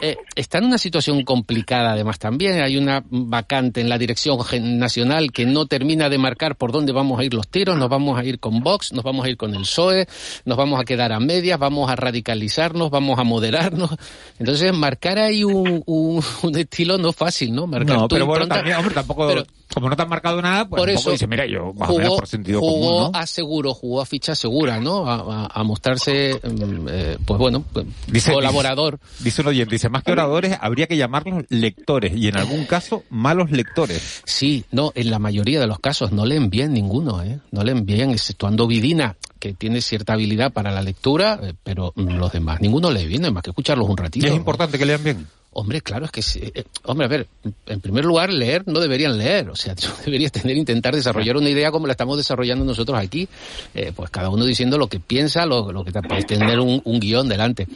Eh, 0.00 0.16
está 0.36 0.58
en 0.58 0.64
una 0.66 0.78
situación 0.78 1.24
complicada 1.24 1.92
además 1.92 2.18
también. 2.18 2.60
Hay 2.62 2.76
una 2.76 3.02
vacante 3.10 3.80
en 3.80 3.88
la 3.88 3.98
dirección 3.98 4.38
nacional 4.78 5.32
que 5.32 5.44
no 5.46 5.66
termina 5.66 6.08
de 6.08 6.18
marcar 6.18 6.56
por 6.56 6.70
dónde 6.72 6.92
vamos 6.92 7.18
a 7.18 7.24
ir 7.24 7.34
los 7.34 7.48
tiros. 7.48 7.76
Nos 7.76 7.88
vamos 7.88 8.18
a 8.18 8.24
ir 8.24 8.38
con 8.38 8.60
Vox, 8.60 8.92
nos 8.92 9.02
vamos 9.04 9.26
a 9.26 9.28
ir 9.28 9.36
con 9.36 9.54
el 9.54 9.62
PSOE, 9.62 10.06
nos 10.44 10.56
vamos 10.56 10.80
a 10.80 10.84
quedar 10.84 11.12
a 11.12 11.18
medias, 11.20 11.58
vamos 11.58 11.90
a 11.90 11.96
radicalizarnos, 12.08 12.90
vamos 12.90 13.18
a 13.18 13.24
moderarnos. 13.24 13.90
Entonces, 14.38 14.72
marcar 14.72 15.18
ahí 15.18 15.44
un, 15.44 15.82
un, 15.86 16.22
un 16.42 16.56
estilo 16.58 16.98
no 16.98 17.10
es 17.10 17.16
fácil, 17.16 17.54
¿no? 17.54 17.66
Marcar 17.66 17.96
No, 17.96 18.08
pero 18.08 18.26
bueno, 18.26 18.46
también, 18.48 18.76
hombre, 18.76 18.94
tampoco, 18.94 19.28
pero- 19.28 19.44
como 19.74 19.88
no 19.90 19.96
te 19.96 20.02
han 20.02 20.08
marcado 20.08 20.40
nada, 20.42 20.68
pues 20.68 20.80
por 20.80 20.90
eso 20.90 21.10
dice, 21.10 21.26
mira, 21.26 21.46
yo 21.46 21.72
más 21.74 21.90
o 21.90 21.92
menos 21.92 22.08
jugó, 22.08 22.16
por 22.18 22.26
sentido 22.28 22.60
jugó 22.60 22.88
común, 22.90 23.12
¿no? 23.12 23.18
a 23.18 23.26
seguro, 23.26 23.74
jugó 23.74 24.00
a 24.00 24.06
ficha 24.06 24.34
segura, 24.34 24.80
¿no? 24.80 25.06
A, 25.08 25.14
a- 25.44 25.60
a 25.60 25.62
mostrarse, 25.64 26.40
mm, 26.42 26.86
eh, 26.90 27.18
pues 27.24 27.38
bueno, 27.38 27.64
pues, 27.72 27.86
Dice- 28.06 28.32
colaborador. 28.32 28.98
Dice 29.20 29.42
un 29.42 29.48
oyente, 29.48 29.74
dice, 29.74 29.88
más 29.88 30.02
que 30.02 30.12
oradores, 30.12 30.56
habría 30.60 30.86
que 30.86 30.96
llamarlos 30.96 31.44
lectores, 31.50 32.16
y 32.16 32.28
en 32.28 32.36
algún 32.36 32.64
caso, 32.64 33.04
malos 33.10 33.50
lectores. 33.50 34.22
Sí, 34.24 34.64
no, 34.70 34.92
en 34.94 35.10
la 35.10 35.18
mayoría 35.18 35.60
de 35.60 35.66
los 35.66 35.78
casos 35.78 36.12
no 36.12 36.24
leen 36.26 36.50
bien 36.50 36.72
ninguno, 36.72 37.22
¿eh? 37.22 37.38
No 37.50 37.62
leen 37.62 37.84
bien, 37.84 38.10
exceptuando 38.10 38.66
Vidina, 38.66 39.16
que 39.38 39.52
tiene 39.54 39.80
cierta 39.82 40.14
habilidad 40.14 40.52
para 40.52 40.70
la 40.72 40.82
lectura, 40.82 41.38
eh, 41.42 41.54
pero 41.62 41.92
mm, 41.94 42.08
los 42.16 42.32
demás, 42.32 42.60
ninguno 42.60 42.90
lee 42.90 43.06
bien, 43.06 43.32
más 43.32 43.42
que 43.42 43.50
escucharlos 43.50 43.86
un 43.88 43.96
Y 43.98 44.02
ratito. 44.02 44.26
es 44.26 44.34
importante 44.34 44.78
que 44.78 44.86
lean 44.86 45.04
bien. 45.04 45.26
Hombre, 45.50 45.80
claro, 45.80 46.04
es 46.04 46.10
que, 46.12 46.22
sí, 46.22 46.40
eh, 46.54 46.64
hombre, 46.84 47.06
a 47.06 47.08
ver, 47.08 47.26
en 47.66 47.80
primer 47.80 48.04
lugar, 48.04 48.30
leer 48.32 48.62
no 48.66 48.78
deberían 48.80 49.16
leer, 49.18 49.48
o 49.50 49.56
sea, 49.56 49.74
tú 49.76 49.88
deberías 50.04 50.30
tener, 50.30 50.56
intentar 50.56 50.94
desarrollar 50.94 51.36
una 51.36 51.48
idea 51.48 51.70
como 51.72 51.86
la 51.86 51.92
estamos 51.92 52.16
desarrollando 52.16 52.64
nosotros 52.64 52.98
aquí, 52.98 53.28
eh, 53.74 53.92
pues 53.96 54.10
cada 54.10 54.28
uno 54.28 54.44
diciendo 54.44 54.78
lo 54.78 54.86
que 54.88 55.00
piensa, 55.00 55.46
lo, 55.46 55.72
lo 55.72 55.84
que 55.84 55.92
tener 56.26 56.60
un, 56.60 56.80
un 56.84 57.00
guion 57.00 57.28
delante, 57.28 57.66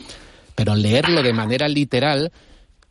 pero 0.55 0.75
leerlo 0.77 1.23
de 1.23 1.33
manera 1.33 1.67
literal 1.67 2.31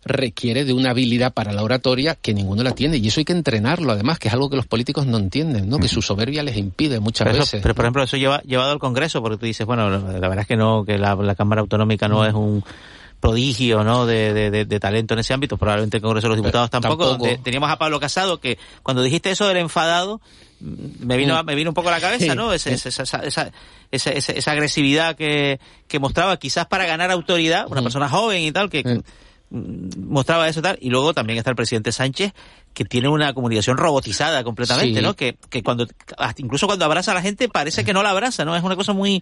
requiere 0.04 0.66
de 0.66 0.74
una 0.74 0.90
habilidad 0.90 1.32
para 1.32 1.54
la 1.54 1.62
oratoria 1.64 2.16
que 2.16 2.34
ninguno 2.34 2.64
la 2.64 2.72
tiene, 2.74 2.98
y 2.98 3.08
eso 3.08 3.20
hay 3.20 3.26
que 3.26 3.34
entrenarlo, 3.34 3.92
además, 3.92 4.18
que 4.18 4.30
es 4.30 4.34
algo 4.34 4.50
que 4.50 4.56
los 4.56 4.66
políticos 4.66 5.06
no 5.06 5.18
entienden, 5.20 5.70
¿no? 5.70 5.78
Que 5.78 5.88
su 5.88 6.02
soberbia 6.02 6.42
les 6.42 6.58
impide 6.58 7.00
muchas 7.00 7.26
Pero, 7.26 7.36
eso- 7.36 7.42
veces. 7.44 7.62
pero, 7.62 7.76
por 7.76 7.86
ejemplo, 7.86 8.04
eso 8.04 8.18
lleva, 8.18 8.42
llevado 8.42 8.72
al 8.72 8.80
Congreso, 8.80 9.22
porque 9.22 9.38
tú 9.38 9.46
dices, 9.46 9.66
bueno, 9.66 9.92
la 9.92 10.00
la 10.00 10.28
verdad 10.28 10.40
es 10.42 10.48
que 10.48 10.58
no, 10.58 10.84
que 10.86 10.98
la, 10.98 11.14
la 11.16 11.36
Cámara 11.36 11.62
Autonómica 11.62 12.08
no 12.08 12.26
es 12.26 12.34
un 12.34 12.64
prodigio 13.22 13.84
no 13.86 14.06
de, 14.06 14.34
de- 14.34 14.66
de- 14.66 14.80
talento 14.80 15.14
en 15.14 15.20
ese 15.22 15.34
ámbito, 15.34 15.56
probablemente 15.56 15.98
el 15.98 16.04
Congreso 16.04 16.26
de 16.28 16.30
los 16.30 16.38
Diputados 16.38 16.70
tampoco, 16.70 17.08
tampoco. 17.08 17.24
donde 17.26 17.38
teníamos 17.42 17.70
a 17.70 17.78
Pablo 17.78 18.00
Casado, 18.00 18.40
que 18.40 18.58
cuando 18.84 19.02
dijiste 19.04 19.32
eso 19.32 19.48
del 19.48 19.58
enfadado, 19.58 20.20
me 20.60 21.16
vino, 21.18 21.42
Mm. 21.42 21.46
me 21.46 21.56
vino 21.56 21.70
un 21.70 21.74
poco 21.74 21.90
a 21.90 21.92
la 21.92 22.02
cabeza, 22.02 22.36
¿no? 22.36 22.52
Ese- 22.52 22.78
sí. 22.78 22.90
esa, 22.90 23.04
esa, 23.04 23.52
esa, 23.92 24.12
esa, 24.12 24.52
agresividad 24.52 25.16
que, 25.16 25.60
que 25.88 26.00
mostraba, 26.00 26.38
quizás 26.38 26.66
para 26.68 26.86
ganar 26.86 27.12
autoridad, 27.12 27.68
una 27.70 27.82
Mm. 27.82 27.84
persona 27.86 28.10
joven 28.10 28.42
y 28.42 28.52
tal, 28.52 28.70
que 28.70 28.84
mm, 29.50 29.90
mostraba 30.08 30.48
eso 30.48 30.60
y 30.60 30.64
tal, 30.64 30.78
y 30.82 30.90
luego 30.90 31.14
también 31.14 31.38
está 31.38 31.50
el 31.52 31.56
presidente 31.56 31.92
Sánchez, 31.92 32.34
que 32.74 32.86
tiene 32.86 33.10
una 33.10 33.34
comunicación 33.34 33.78
robotizada 33.78 34.44
completamente, 34.44 35.00
Sí. 35.00 35.06
¿no? 35.06 35.14
Que, 35.16 35.36
que 35.50 35.62
cuando, 35.62 35.86
incluso 36.38 36.68
cuando 36.68 36.86
abraza 36.86 37.12
a 37.12 37.16
la 37.16 37.22
gente 37.22 37.50
parece 37.50 37.84
que 37.84 37.92
no 37.94 38.02
la 38.02 38.12
abraza, 38.12 38.46
¿no? 38.46 38.56
Es 38.56 38.64
una 38.64 38.76
cosa 38.78 38.94
muy, 38.94 39.22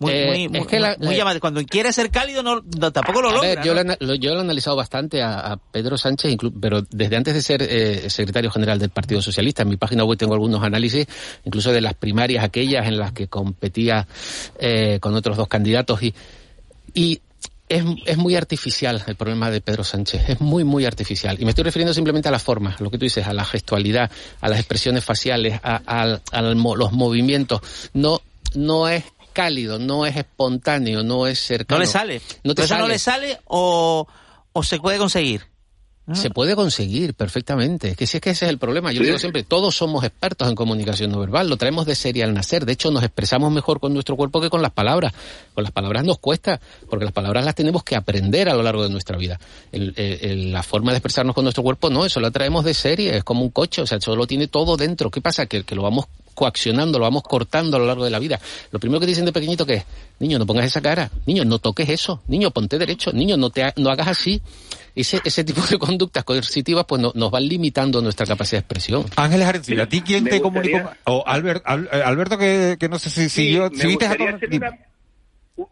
muy, 0.00 0.12
Eh, 0.12 0.26
muy, 0.26 0.44
es 0.44 0.50
muy, 0.50 0.66
que 0.68 0.78
la- 0.78 0.96
muy. 0.98 1.40
Cuando 1.40 1.62
quiere 1.64 1.92
ser 1.92 2.10
cálido, 2.10 2.42
no, 2.42 2.62
no- 2.78 2.92
tampoco 2.92 3.20
lo 3.20 3.30
A 3.30 3.32
logra. 3.32 3.48
ver, 3.48 3.58
yo, 3.64 3.74
¿no? 3.74 3.74
lo, 3.74 3.78
he 3.78 3.80
ana- 3.82 3.96
lo- 4.00 4.14
yo 4.14 4.30
lo 4.32 4.38
he 4.38 4.42
analizado 4.42 4.76
bastante 4.76 5.22
a, 5.22 5.38
a 5.52 5.56
Pedro 5.56 5.98
Sánchez, 5.98 6.36
pero 6.60 6.82
desde 6.82 7.16
antes 7.16 7.34
de 7.34 7.42
ser 7.42 7.62
eh, 7.62 8.08
secretario 8.08 8.50
general 8.50 8.78
del 8.78 8.90
Partido 8.90 9.20
Socialista. 9.20 9.62
En 9.62 9.68
mi 9.70 9.76
página 9.76 10.04
web 10.04 10.16
tengo 10.16 10.34
algunos 10.34 10.62
análisis, 10.62 11.06
incluso 11.44 11.72
de 11.72 11.80
las 11.80 11.94
primarias 11.94 12.44
aquellas 12.44 12.86
en 12.86 12.96
las 12.98 13.12
que 13.12 13.26
competía 13.28 14.06
eh, 14.58 14.98
con 15.00 15.14
otros 15.14 15.36
dos 15.36 15.48
candidatos. 15.48 16.02
Y, 16.02 16.14
y 16.94 17.20
es, 17.68 17.84
es 18.06 18.16
muy 18.16 18.34
artificial 18.36 19.02
el 19.06 19.16
problema 19.16 19.50
de 19.50 19.60
Pedro 19.60 19.84
Sánchez, 19.84 20.28
es 20.28 20.40
muy, 20.40 20.64
muy 20.64 20.86
artificial. 20.86 21.36
Y 21.40 21.44
me 21.44 21.50
estoy 21.50 21.64
refiriendo 21.64 21.92
simplemente 21.92 22.28
a 22.28 22.32
la 22.32 22.38
forma, 22.38 22.74
lo 22.78 22.90
que 22.90 22.98
tú 22.98 23.04
dices, 23.04 23.26
a 23.26 23.32
la 23.32 23.44
gestualidad, 23.44 24.10
a 24.40 24.48
las 24.48 24.58
expresiones 24.58 25.04
faciales, 25.04 25.60
a, 25.62 25.82
al 26.32 26.56
mo- 26.56 26.76
los 26.76 26.92
movimientos. 26.92 27.60
No, 27.92 28.22
no 28.54 28.88
es 28.88 29.04
cálido, 29.42 29.78
no 29.78 30.04
es 30.04 30.16
espontáneo, 30.16 31.04
no 31.04 31.26
es 31.28 31.38
cercano. 31.38 31.78
no 31.78 31.84
le 31.84 31.90
sale. 31.90 32.20
No 32.42 32.54
te 32.54 32.62
Pero 32.62 32.64
eso 32.66 32.74
no 32.74 32.80
sale. 32.82 32.92
le 32.94 32.98
sale 32.98 33.38
o, 33.44 34.06
o 34.52 34.62
se 34.64 34.78
puede 34.80 34.98
conseguir? 34.98 35.42
Se 36.14 36.30
puede 36.30 36.56
conseguir 36.56 37.12
perfectamente. 37.12 37.90
Es 37.90 37.96
que 37.98 38.06
si 38.06 38.16
es 38.16 38.20
que 38.22 38.30
ese 38.30 38.46
es 38.46 38.50
el 38.50 38.56
problema. 38.56 38.90
Yo 38.92 39.02
digo 39.02 39.18
siempre, 39.18 39.42
todos 39.42 39.76
somos 39.76 40.04
expertos 40.04 40.48
en 40.48 40.54
comunicación 40.54 41.10
no 41.12 41.20
verbal, 41.20 41.50
lo 41.50 41.58
traemos 41.58 41.84
de 41.84 41.94
serie 41.94 42.24
al 42.24 42.32
nacer. 42.32 42.64
De 42.64 42.72
hecho, 42.72 42.90
nos 42.90 43.02
expresamos 43.04 43.52
mejor 43.52 43.78
con 43.78 43.92
nuestro 43.92 44.16
cuerpo 44.16 44.40
que 44.40 44.48
con 44.48 44.62
las 44.62 44.72
palabras. 44.72 45.12
Con 45.52 45.64
las 45.64 45.70
palabras 45.72 46.04
nos 46.04 46.18
cuesta, 46.18 46.60
porque 46.88 47.04
las 47.04 47.12
palabras 47.12 47.44
las 47.44 47.54
tenemos 47.54 47.84
que 47.84 47.94
aprender 47.94 48.48
a 48.48 48.54
lo 48.54 48.62
largo 48.62 48.82
de 48.84 48.88
nuestra 48.88 49.18
vida. 49.18 49.38
El- 49.70 49.92
el- 49.96 50.18
el- 50.30 50.50
la 50.52 50.62
forma 50.62 50.92
de 50.92 50.96
expresarnos 50.96 51.34
con 51.34 51.44
nuestro 51.44 51.62
cuerpo, 51.62 51.90
no, 51.90 52.06
eso 52.06 52.20
lo 52.20 52.30
traemos 52.30 52.64
de 52.64 52.72
serie, 52.72 53.14
es 53.18 53.22
como 53.22 53.42
un 53.42 53.50
coche, 53.50 53.82
o 53.82 53.86
sea, 53.86 53.98
eso 53.98 54.16
lo 54.16 54.26
tiene 54.26 54.48
todo 54.48 54.78
dentro. 54.78 55.10
¿Qué 55.10 55.20
pasa? 55.20 55.44
Que, 55.44 55.62
que 55.64 55.74
lo 55.74 55.82
vamos 55.82 56.06
coaccionando, 56.38 56.98
lo 57.00 57.04
vamos 57.04 57.24
cortando 57.24 57.76
a 57.76 57.80
lo 57.80 57.86
largo 57.86 58.04
de 58.04 58.10
la 58.10 58.20
vida. 58.20 58.38
Lo 58.70 58.78
primero 58.78 59.00
que 59.00 59.06
dicen 59.06 59.24
de 59.24 59.32
pequeñito 59.32 59.66
que 59.66 59.74
es, 59.74 59.84
niño, 60.20 60.38
no 60.38 60.46
pongas 60.46 60.66
esa 60.66 60.80
cara, 60.80 61.10
niño, 61.26 61.44
no 61.44 61.58
toques 61.58 61.88
eso, 61.88 62.22
niño, 62.28 62.52
ponte 62.52 62.78
derecho, 62.78 63.12
niño, 63.12 63.36
no 63.36 63.50
te 63.50 63.64
ha- 63.64 63.74
no 63.76 63.90
hagas 63.90 64.06
así. 64.06 64.40
Ese, 64.94 65.20
ese 65.24 65.42
tipo 65.44 65.60
de 65.62 65.78
conductas 65.78 66.22
coercitivas 66.24 66.84
pues 66.86 67.02
no- 67.02 67.12
nos 67.14 67.30
van 67.32 67.46
limitando 67.48 68.00
nuestra 68.00 68.24
capacidad 68.26 68.58
de 68.58 68.60
expresión. 68.60 69.04
Ángeles 69.16 69.46
Arencibia, 69.48 69.82
¿a 69.84 69.88
ti 69.88 70.00
quién 70.00 70.24
te 70.24 70.38
gustaría- 70.38 70.82
comunicó? 70.82 70.90
O 71.04 71.24
Albert- 71.26 71.62
Al- 71.64 71.88
eh, 71.92 72.02
Alberto, 72.04 72.38
que, 72.38 72.76
que 72.78 72.88
no 72.88 72.98
sé 73.00 73.10
si 73.10 73.22
Sí, 73.22 73.28
siguió. 73.28 73.70
me 73.70 73.76
si 73.80 73.86
viste 73.88 74.06
a 74.06 74.08
gustaría 74.10 74.26
todos- 74.38 74.42
hacer 74.42 74.88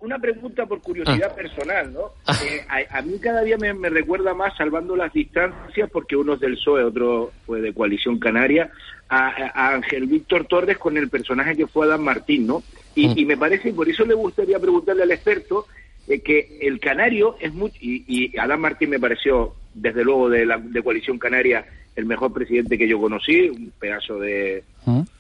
una, 0.01 0.18
pregunta 0.18 0.66
por 0.66 0.80
curiosidad 0.80 1.34
personal, 1.34 1.93
¿no? 1.93 2.12
Eh, 2.45 2.61
a, 2.68 2.99
a 2.99 3.03
mí 3.03 3.18
cada 3.20 3.43
día 3.43 3.57
me, 3.57 3.72
me 3.72 3.89
recuerda 3.89 4.34
más, 4.34 4.57
salvando 4.57 4.97
las 4.97 5.12
distancias, 5.12 5.89
porque 5.91 6.16
uno 6.16 6.34
es 6.34 6.41
del 6.41 6.55
PSOE, 6.55 6.84
otro 6.84 7.32
fue 7.47 7.61
de 7.61 7.72
Coalición 7.72 8.18
Canaria, 8.18 8.70
a, 9.09 9.28
a 9.55 9.74
Ángel 9.74 10.07
Víctor 10.07 10.47
Torres 10.47 10.78
con 10.78 10.97
el 10.97 11.09
personaje 11.09 11.57
que 11.57 11.66
fue 11.66 11.87
Adán 11.87 12.03
Martín, 12.03 12.47
¿no? 12.47 12.62
Y, 12.95 13.20
y 13.20 13.24
me 13.26 13.37
parece, 13.37 13.68
y 13.68 13.72
por 13.72 13.89
eso 13.89 14.05
le 14.05 14.14
gustaría 14.14 14.59
preguntarle 14.59 15.05
al 15.05 15.12
experto, 15.12 15.66
eh, 16.09 16.20
que 16.20 16.59
el 16.62 16.80
canario 16.80 17.37
es 17.41 17.53
mucho, 17.53 17.76
y, 17.80 18.05
y 18.09 18.39
Adán 18.39 18.61
Martín 18.61 18.91
me 18.91 18.99
pareció, 18.99 19.55
desde 19.74 20.03
luego, 20.03 20.28
de, 20.28 20.47
la, 20.47 20.59
de 20.59 20.82
Coalición 20.82 21.18
Canaria, 21.18 21.64
el 21.95 22.07
mejor 22.07 22.32
presidente 22.32 22.76
que 22.76 22.89
yo 22.89 23.01
conocí, 23.01 23.49
un 23.49 23.72
pedazo 23.78 24.18
de, 24.18 24.64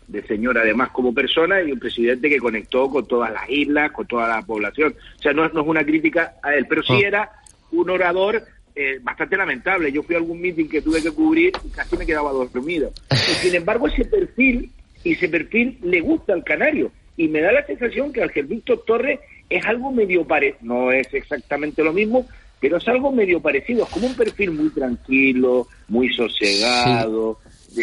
de 0.08 0.22
señor 0.22 0.56
además 0.58 0.90
como 0.90 1.12
persona 1.12 1.60
y 1.62 1.72
un 1.72 1.78
presidente 1.78 2.28
que 2.28 2.38
conectó 2.38 2.88
con 2.88 3.06
todas 3.06 3.32
las 3.32 3.48
islas, 3.50 3.92
con 3.92 4.06
toda 4.06 4.28
la 4.28 4.42
población. 4.42 4.94
O 5.18 5.22
sea, 5.22 5.32
no, 5.32 5.48
no 5.48 5.60
es 5.62 5.66
una 5.66 5.84
crítica 5.84 6.34
a 6.42 6.54
él, 6.54 6.66
pero 6.68 6.82
sí 6.82 7.02
era 7.02 7.30
un 7.72 7.90
orador 7.90 8.42
eh, 8.74 8.98
bastante 9.02 9.36
lamentable. 9.36 9.90
Yo 9.90 10.02
fui 10.02 10.14
a 10.14 10.18
algún 10.18 10.40
meeting 10.40 10.68
que 10.68 10.82
tuve 10.82 11.02
que 11.02 11.10
cubrir 11.10 11.52
y 11.64 11.70
casi 11.70 11.96
me 11.96 12.06
quedaba 12.06 12.30
dormido. 12.30 12.92
Y 13.10 13.14
sin 13.42 13.54
embargo, 13.54 13.88
ese 13.88 14.04
perfil, 14.04 14.70
ese 15.02 15.28
perfil 15.28 15.78
le 15.82 16.00
gusta 16.00 16.34
al 16.34 16.44
canario. 16.44 16.92
Y 17.16 17.28
me 17.28 17.40
da 17.40 17.52
la 17.52 17.64
sensación 17.64 18.12
que 18.12 18.22
Ángel 18.22 18.46
Víctor 18.46 18.84
Torres 18.86 19.20
es 19.48 19.64
algo 19.64 19.90
medio 19.90 20.26
parecido, 20.26 20.58
no 20.62 20.92
es 20.92 21.12
exactamente 21.14 21.82
lo 21.82 21.92
mismo, 21.92 22.26
pero 22.60 22.76
es 22.76 22.88
algo 22.88 23.12
medio 23.12 23.40
parecido. 23.40 23.84
Es 23.84 23.90
como 23.90 24.08
un 24.08 24.14
perfil 24.14 24.50
muy 24.50 24.68
tranquilo, 24.70 25.68
muy 25.88 26.12
sosegado, 26.12 27.38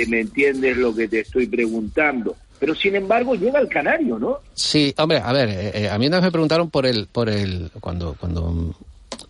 ¿me 0.08 0.22
entiendes 0.22 0.78
lo 0.78 0.94
que 0.94 1.08
te 1.08 1.22
estoy 1.22 1.48
preguntando? 1.48 2.36
Pero 2.60 2.76
sin 2.76 2.96
embargo 2.96 3.36
llega 3.36 3.60
al 3.60 3.68
canario, 3.68 4.18
¿no? 4.18 4.39
Sí, 4.54 4.94
hombre, 4.98 5.18
a 5.18 5.34
ver, 5.34 5.50
eh, 5.50 5.72
eh, 5.74 5.89
a 5.89 5.98
mí 5.98 6.08
una 6.08 6.18
vez 6.18 6.26
me 6.26 6.32
preguntaron 6.32 6.70
por 6.70 6.86
el, 6.86 7.08
por 7.08 7.30
el, 7.30 7.70
cuando, 7.80 8.16
cuando 8.20 8.74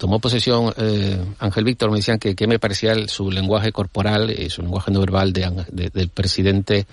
tomó 0.04 0.20
posesión 0.20 0.74
eh, 0.76 1.18
Ángel 1.40 1.64
Víctor, 1.64 1.90
me 1.90 1.96
decían 1.96 2.20
que 2.20 2.36
qué 2.36 2.46
me 2.46 2.60
parecía 2.60 2.92
el- 2.92 3.08
su 3.08 3.32
lenguaje 3.32 3.72
corporal 3.72 4.36
y 4.38 4.50
su 4.50 4.62
lenguaje 4.62 4.92
no 4.92 5.00
verbal 5.00 5.32
de, 5.32 5.50
del 5.94 6.10
presidente, 6.10 6.86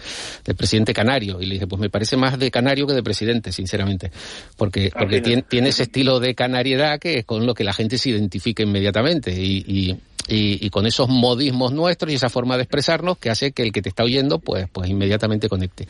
del 0.44 0.54
presidente 0.54 0.94
canario. 0.94 1.40
Y 1.40 1.46
le 1.46 1.54
dije, 1.54 1.66
pues 1.66 1.80
me 1.80 1.90
parece 1.90 2.16
más 2.16 2.38
de 2.38 2.52
canario 2.52 2.86
que 2.86 2.92
de 2.92 3.02
presidente, 3.02 3.50
sinceramente. 3.50 4.12
Porque, 4.56 4.92
porque 4.96 5.16
mira. 5.16 5.22
tiene, 5.24 5.42
tiene 5.42 5.68
ese 5.70 5.82
estilo 5.82 6.20
de 6.20 6.36
canariedad 6.36 7.00
que 7.00 7.18
es 7.18 7.24
con 7.24 7.46
lo 7.46 7.52
que 7.54 7.64
la 7.64 7.72
gente 7.72 7.98
se 7.98 8.10
identifica 8.10 8.62
inmediatamente. 8.62 9.32
Y, 9.32 9.64
y, 9.66 9.90
y, 10.28 10.64
y 10.64 10.70
con 10.70 10.86
esos 10.86 11.08
modismos 11.08 11.72
nuestros 11.72 12.12
y 12.12 12.14
esa 12.14 12.28
forma 12.28 12.58
de 12.58 12.62
expresarnos 12.62 13.18
que 13.18 13.28
hace 13.28 13.50
que 13.50 13.64
el 13.64 13.72
que 13.72 13.82
te 13.82 13.88
está 13.88 14.04
oyendo, 14.04 14.38
pues, 14.38 14.68
pues 14.70 14.88
inmediatamente 14.88 15.48
conecte. 15.48 15.88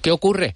¿Qué 0.00 0.12
ocurre? 0.12 0.54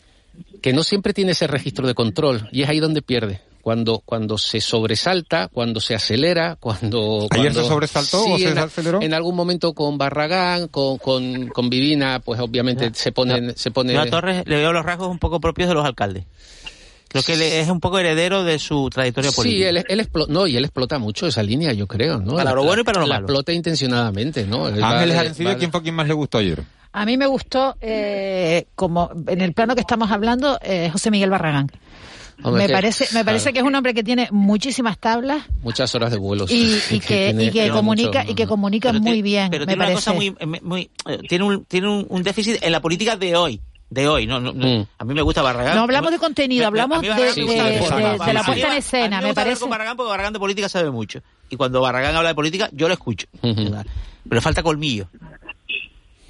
que 0.60 0.72
no 0.72 0.82
siempre 0.82 1.14
tiene 1.14 1.32
ese 1.32 1.46
registro 1.46 1.86
de 1.86 1.94
control 1.94 2.48
y 2.52 2.62
es 2.62 2.68
ahí 2.68 2.78
donde 2.78 3.00
pierde. 3.00 3.40
Cuando, 3.66 3.98
cuando 4.04 4.38
se 4.38 4.60
sobresalta, 4.60 5.48
cuando 5.48 5.80
se 5.80 5.96
acelera, 5.96 6.54
cuando... 6.60 7.26
¿Ayer 7.32 7.46
cuando- 7.52 7.62
se 7.64 7.68
sobresaltó 7.68 8.22
o 8.24 8.36
Sí, 8.36 8.44
se 8.44 8.50
en, 8.50 8.58
aceleró? 8.58 9.02
en 9.02 9.12
algún 9.12 9.34
momento 9.34 9.72
con 9.72 9.98
Barragán, 9.98 10.68
con, 10.68 10.98
con, 10.98 11.48
con 11.48 11.68
Vivina, 11.68 12.20
pues 12.24 12.38
obviamente 12.38 12.92
se 12.94 13.10
pone... 13.10 13.54
Se 13.56 13.72
pone 13.72 13.92
Yo 13.92 14.02
a 14.02 14.06
Torres 14.06 14.44
le 14.46 14.58
veo 14.58 14.72
los 14.72 14.86
rasgos 14.86 15.08
un 15.08 15.18
poco 15.18 15.40
propios 15.40 15.68
de 15.68 15.74
los 15.74 15.84
alcaldes. 15.84 16.26
Creo 17.08 17.24
que 17.24 17.36
le- 17.36 17.58
es 17.58 17.68
un 17.68 17.80
poco 17.80 17.98
heredero 17.98 18.44
de 18.44 18.60
su 18.60 18.88
trayectoria 18.88 19.32
Sí, 19.32 19.36
política. 19.36 19.68
él, 19.70 19.84
él 19.88 20.00
explo- 20.00 20.28
no, 20.28 20.46
y 20.46 20.56
él 20.56 20.62
explota 20.64 21.00
mucho 21.00 21.26
esa 21.26 21.42
línea, 21.42 21.72
yo 21.72 21.88
creo, 21.88 22.20
¿no? 22.20 22.36
Para 22.36 22.54
lo 22.54 22.62
bueno 22.62 22.82
y 22.82 22.84
para 22.84 23.00
lo 23.00 23.06
la 23.08 23.14
malo. 23.16 23.24
explota 23.26 23.52
intencionadamente, 23.52 24.46
¿no? 24.46 24.68
Él 24.68 24.80
Ángeles 24.80 25.16
Arencibia, 25.18 25.56
¿quién 25.58 25.72
fue 25.72 25.82
quien 25.82 25.96
más 25.96 26.06
le 26.06 26.14
gustó 26.14 26.38
ayer? 26.38 26.62
A 26.92 27.04
mí 27.04 27.16
me 27.16 27.26
gustó, 27.26 27.76
eh, 27.80 28.68
como 28.76 29.10
en 29.26 29.40
el 29.40 29.54
plano 29.54 29.74
que 29.74 29.80
estamos 29.80 30.12
hablando, 30.12 30.56
eh, 30.62 30.88
José 30.92 31.10
Miguel 31.10 31.30
Barragán. 31.30 31.68
Hombre, 32.42 32.62
me 32.62 32.66
que- 32.68 32.72
parece, 32.74 33.06
me 33.14 33.24
parece 33.24 33.44
claro, 33.44 33.52
que 33.54 33.58
es 33.60 33.64
un 33.66 33.74
hombre 33.74 33.94
que 33.94 34.02
tiene 34.04 34.28
muchísimas 34.30 34.98
tablas 34.98 35.42
Muchas 35.62 35.94
horas 35.94 36.10
de 36.10 36.18
vuelos. 36.18 36.50
y, 36.50 36.76
y 36.90 37.00
que, 37.00 37.06
tiene- 37.28 37.42
y 37.44 37.46
que 37.46 37.52
tiene 37.52 37.70
comunica 37.70 38.20
mucho- 38.20 38.32
y 38.32 38.34
que 38.34 38.46
comunica 38.46 38.88
Pero 38.90 39.00
muy 39.00 39.12
tiene- 39.12 39.22
bien. 39.22 39.50
Pero 39.50 39.62
me 39.62 39.66
tiene 39.66 39.78
una 39.84 39.84
parece. 39.94 40.04
cosa 40.04 40.12
muy, 40.12 40.26
eh, 40.38 40.60
muy 40.62 40.90
eh, 41.06 41.18
tiene 41.28 41.44
un 41.44 41.64
tiene 41.64 41.88
un, 41.88 42.06
un 42.08 42.22
déficit 42.22 42.58
en 42.62 42.72
la 42.72 42.80
política 42.80 43.16
de 43.16 43.34
hoy, 43.36 43.60
de 43.90 44.06
hoy. 44.08 44.26
No, 44.26 44.38
no, 44.40 44.52
no. 44.52 44.86
A 44.98 45.04
mí 45.04 45.14
me 45.14 45.22
gusta 45.22 45.42
Barragán. 45.42 45.76
No 45.76 45.82
hablamos 45.82 46.10
de 46.10 46.18
contenido, 46.18 46.66
hablamos 46.66 47.00
de, 47.00 47.08
la 47.08 47.14
puesta 47.16 47.30
en 48.30 48.36
a 48.36 48.42
mí 48.70 48.76
escena, 48.76 49.16
me 49.16 49.22
me 49.22 49.28
gusta 49.28 49.28
hablar 49.28 49.34
parece. 49.34 49.60
con 49.60 49.70
Barragán 49.70 49.96
porque 49.96 50.10
Barragán 50.10 50.32
de 50.34 50.38
política 50.38 50.68
sabe 50.68 50.90
mucho. 50.90 51.20
Y 51.48 51.56
cuando 51.56 51.80
Barragán 51.80 52.14
habla 52.16 52.28
de 52.30 52.34
política, 52.34 52.68
yo 52.72 52.86
lo 52.88 52.94
escucho. 52.94 53.26
Pero 53.40 53.84
le 54.30 54.40
falta 54.40 54.62
colmillo. 54.62 55.08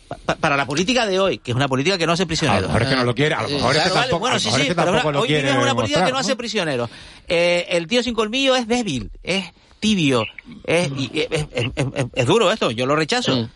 Pa- 0.09 0.19
pa- 0.25 0.37
para 0.37 0.57
la 0.57 0.67
política 0.67 1.05
de 1.07 1.19
hoy, 1.19 1.39
que 1.39 1.51
es 1.51 1.57
una 1.57 1.67
política 1.69 1.99
que 1.99 2.07
no 2.07 2.13
hace 2.13 2.27
prisioneros. 2.27 2.59
A 2.59 2.63
lo 2.63 2.69
mejor 2.69 2.83
es 2.83 2.89
que 2.89 2.97
no 2.97 3.05
lo 3.05 3.15
quiere, 3.15 3.35
a 3.35 3.43
lo 3.43 3.49
mejor 3.49 3.77
es 3.77 3.83
que 3.83 3.89
vale, 3.89 4.01
tampoco- 4.03 4.19
bueno, 4.21 4.39
sí, 4.39 4.51
sí, 4.51 4.61
es 4.61 4.67
que 4.69 4.75
pero 4.75 4.77
tampoco 4.77 4.97
ahora- 5.09 5.13
lo 5.13 5.21
hoy 5.23 5.29
quiere 5.29 5.43
una 5.63 5.75
política 5.75 6.05
que 6.07 6.13
no 6.13 6.19
hace 6.19 6.37
prisioneros. 6.37 6.91
Eh, 7.27 7.67
el 7.71 7.87
tío 7.89 8.03
sin 8.03 8.15
colmillo 8.15 8.55
es 8.55 8.69
débil, 8.69 9.11
es 9.25 9.45
tibio, 9.81 10.25
es, 10.65 10.91
y- 10.97 11.11
es, 11.13 11.27
es- 11.31 11.47
es- 11.53 11.87
es- 11.95 12.07
es 12.15 12.27
duro 12.27 12.53
esto, 12.53 12.71
yo 12.71 12.87
lo 12.87 12.95
rechazo. 12.95 13.49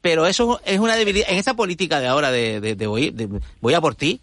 Pero 0.00 0.26
eso 0.26 0.60
es 0.64 0.78
una 0.78 0.94
debilidad. 0.96 1.28
En 1.28 1.36
esta 1.38 1.54
política 1.54 2.00
de 2.00 2.06
ahora 2.06 2.30
de, 2.30 2.60
de, 2.60 2.74
de 2.76 2.86
voy, 2.86 3.10
de 3.10 3.28
voy 3.60 3.74
a 3.74 3.80
por 3.80 3.94
ti, 3.94 4.20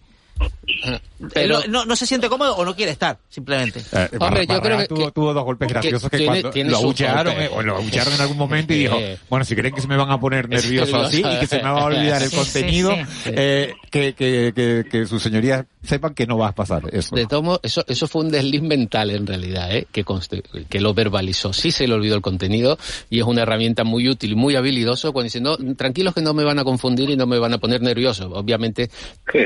Pero- 1.33 1.61
no, 1.67 1.86
no, 1.86 1.95
se 1.95 2.05
siente 2.05 2.27
cómodo 2.29 2.55
o 2.57 2.65
no 2.65 2.75
quiere 2.75 2.91
estar, 2.91 3.17
simplemente. 3.29 3.79
Eh, 3.91 4.09
Hombre, 4.19 4.45
yo 4.45 4.55
Barragán 4.55 4.61
creo 4.61 4.77
que- 4.79 4.88
tuvo, 4.88 5.05
que- 5.05 5.11
tuvo 5.11 5.33
dos 5.33 5.43
golpes 5.43 5.69
graciosos 5.69 6.09
que, 6.09 6.17
tiene- 6.17 6.31
cuando 6.31 6.49
tiene 6.51 6.69
lo 6.71 6.77
abuchearon, 6.77 7.41
eh, 7.41 7.49
o 7.51 7.61
lo 7.61 7.77
abuchearon 7.77 8.13
en 8.13 8.21
algún 8.21 8.38
momento 8.38 8.73
y 8.73 8.79
dijo, 8.79 8.97
Eh. 8.99 9.17
bueno, 9.29 9.45
si 9.45 9.55
creen 9.55 9.73
que 9.73 9.81
se 9.81 9.88
me 9.88 9.95
van 9.97 10.11
a 10.11 10.19
poner 10.19 10.47
nervioso 10.49 10.97
así 11.01 11.19
y 11.25 11.39
que 11.39 11.47
se 11.47 11.57
me 11.57 11.69
va 11.69 11.81
a 11.81 11.86
olvidar 11.86 12.21
el 12.21 12.29
Sí, 12.29 12.36
sí, 12.36 12.41
contenido, 12.41 12.91
sí. 12.93 13.31
eh, 13.33 13.73
que, 13.89 14.13
que, 14.13 14.51
que, 14.55 14.86
que 14.89 15.05
sus 15.05 15.23
señorías 15.23 15.65
sepan 15.88 16.13
que 16.13 16.25
no 16.27 16.38
va 16.38 16.49
a 16.49 16.55
pasar 16.55 16.83
eso. 16.91 17.15
De 17.15 17.25
tomo, 17.25 17.59
eso, 17.63 17.83
eso 17.88 18.07
fue 18.07 18.23
un 18.23 18.29
desliz 18.31 18.61
mental 18.61 19.09
en 19.11 19.25
realidad, 19.27 19.73
¿eh? 19.75 19.88
que, 19.91 20.03
conste- 20.03 20.43
que 20.69 20.81
lo 20.81 20.93
verbalizó. 20.93 21.53
Sí 21.53 21.71
se 21.71 21.88
le 21.88 21.93
olvidó 21.93 22.15
el 22.15 22.21
contenido 22.21 22.77
y 23.09 23.19
es 23.19 23.25
una 23.25 23.43
herramienta 23.43 23.83
muy 23.83 24.09
útil 24.09 24.31
y 24.33 24.36
muy 24.36 24.55
habilidoso 24.55 25.13
cuando 25.13 25.25
dice, 25.25 25.41
no, 25.41 25.57
tranquilos 25.75 26.13
que 26.13 26.21
no 26.21 26.33
me 26.33 26.43
van 26.43 26.59
a 26.59 26.63
confundir 26.63 27.09
y 27.09 27.15
no 27.15 27.27
me 27.27 27.39
van 27.39 27.53
a 27.53 27.57
poner 27.57 27.81
nervioso. 27.81 28.29
Obviamente 28.33 28.89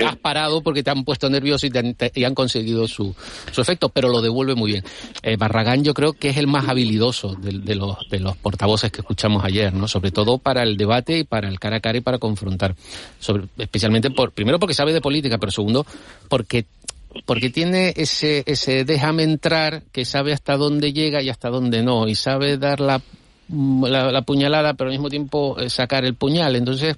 has 0.05 0.15
parado 0.17 0.61
porque 0.61 0.83
te 0.83 0.89
han 0.91 1.03
puesto 1.03 1.29
nervioso 1.29 1.65
y, 1.67 1.69
te 1.69 1.79
han, 1.79 1.93
te- 1.95 2.11
y 2.15 2.23
han 2.23 2.35
conseguido 2.35 2.87
su, 2.87 3.15
su 3.51 3.61
efecto, 3.61 3.89
pero 3.89 4.09
lo 4.09 4.21
devuelve 4.21 4.55
muy 4.55 4.71
bien. 4.71 4.83
Eh, 5.23 5.35
Barragán 5.37 5.83
yo 5.83 5.93
creo 5.93 6.13
que 6.13 6.29
es 6.29 6.37
el 6.37 6.47
más 6.47 6.67
habilidoso 6.67 7.35
de, 7.35 7.59
de 7.59 7.75
los, 7.75 7.97
de 8.09 8.19
los 8.19 8.37
portavoces 8.37 8.91
que 8.91 9.01
escuchamos 9.01 9.43
ayer, 9.43 9.73
¿no? 9.73 9.87
sobre 9.87 10.11
todo 10.11 10.37
para 10.37 10.63
el 10.63 10.77
debate 10.77 11.19
y 11.19 11.23
para 11.23 11.49
el 11.49 11.59
cara 11.59 11.77
a 11.77 11.79
cara 11.79 11.97
y 11.97 12.01
para 12.01 12.17
confrontar. 12.17 12.75
Sobre, 13.19 13.45
especialmente 13.57 14.09
por, 14.11 14.31
primero 14.31 14.59
porque 14.59 14.73
sabe 14.73 14.93
de 14.93 15.01
política, 15.01 15.37
pero 15.37 15.51
segundo 15.51 15.85
porque 16.30 16.65
porque 17.25 17.49
tiene 17.49 17.93
ese, 17.97 18.43
ese 18.45 18.86
déjame 18.86 19.23
entrar 19.23 19.84
que 19.91 20.05
sabe 20.05 20.32
hasta 20.32 20.57
dónde 20.57 20.93
llega 20.93 21.21
y 21.21 21.30
hasta 21.30 21.49
dónde 21.49 21.82
no, 21.84 22.07
y 22.07 22.15
sabe 22.15 22.57
dar 22.57 22.80
la, 22.80 23.01
mm, 23.47 23.86
la, 23.86 24.11
la 24.11 24.21
puñalada, 24.21 24.75
pero 24.75 24.89
al 24.89 24.93
mismo 24.93 25.09
tiempo 25.09 25.59
eh, 25.59 25.69
sacar 25.69 26.05
el 26.05 26.15
puñal. 26.15 26.55
Entonces, 26.55 26.97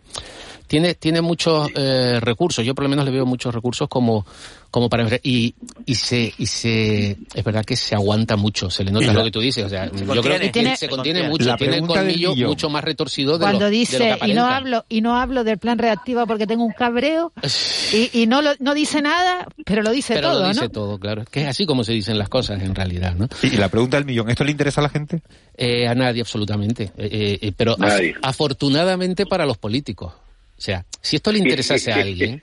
tiene, 0.72 0.96
tiene 0.96 1.20
muchos 1.20 1.70
eh, 1.76 2.18
recursos. 2.22 2.64
Yo 2.66 2.74
por 2.74 2.84
lo 2.86 2.90
menos 2.90 3.04
le 3.04 3.12
veo 3.12 3.26
muchos 3.26 3.54
recursos 3.54 3.90
como, 3.90 4.26
como 4.72 4.88
para 4.88 5.06
y, 5.22 5.54
y 5.86 5.96
se, 5.96 6.34
y 6.38 6.46
se, 6.46 7.18
es 7.34 7.44
verdad 7.44 7.66
que 7.66 7.76
se 7.76 7.94
aguanta 7.94 8.38
mucho, 8.38 8.70
se 8.70 8.86
le 8.86 8.90
nota 8.92 9.12
lo 9.12 9.26
que 9.26 9.32
tú 9.32 9.42
dices. 9.42 9.66
O 9.66 9.70
sea, 9.70 9.88
yo 9.88 9.92
creo 9.92 10.08
contiene. 10.16 10.40
que 10.40 10.46
Y 10.48 10.52
tiene- 10.52 10.78
se 10.78 10.88
contiene 10.88 11.24
La 11.24 11.28
mucho, 11.30 11.56
tiene 11.58 11.76
el 11.76 11.86
colmillo 11.86 12.34
mucho 12.48 12.70
más 12.70 12.86
retorcido 12.86 13.34
de 13.38 13.40
Cuando 13.40 13.60
lo, 13.60 13.66
de 13.66 13.72
lo 13.72 13.78
dice 13.80 14.18
que 14.22 14.28
y 14.30 14.34
no 14.34 14.46
hablo 14.46 14.86
y 14.88 15.02
no 15.02 15.18
hablo 15.18 15.44
del 15.44 15.58
plan 15.58 15.78
reactivo 15.78 16.26
porque 16.26 16.48
tengo 16.48 16.64
un 16.64 16.72
cabreo 16.72 17.34
y, 17.94 18.22
y 18.22 18.28
no 18.28 18.42
lo, 18.42 18.52
no 18.60 18.74
dice 18.74 19.02
nada 19.02 19.48
pero 19.66 19.82
lo 19.82 19.92
dice 19.92 20.14
pero 20.14 20.30
todo 20.30 20.42
lo 20.44 20.48
dice 20.48 20.62
¿no? 20.62 20.70
todo, 20.70 20.98
claro. 21.00 21.24
Es 21.24 21.30
que 21.30 21.42
es 21.42 21.48
así 21.50 21.66
como 21.66 21.84
se 21.84 21.92
dicen 21.92 22.18
las 22.18 22.30
cosas 22.30 22.62
en 22.64 22.74
realidad, 22.74 23.14
¿no? 23.18 23.28
Y 23.44 23.58
la 23.58 23.68
pregunta 23.68 23.98
del 23.98 24.06
millón, 24.06 24.30
¿esto 24.30 24.46
le 24.46 24.52
interesa 24.52 24.80
a 24.80 24.84
la 24.84 24.90
gente? 24.90 25.22
Eh, 25.58 25.86
a 25.86 25.94
nadie, 25.96 26.22
absolutamente. 26.22 26.92
Eh, 26.98 27.10
eh, 27.12 27.40
eh, 27.42 27.52
pero 27.58 27.76
af- 27.76 28.16
afortunadamente 28.22 29.26
para 29.26 29.46
los 29.46 29.58
políticos. 29.58 30.14
O 30.62 30.64
sea, 30.64 30.86
si 31.02 31.16
esto 31.16 31.32
le 31.32 31.40
interesase 31.40 31.92
a 31.92 31.96
alguien, 31.96 32.40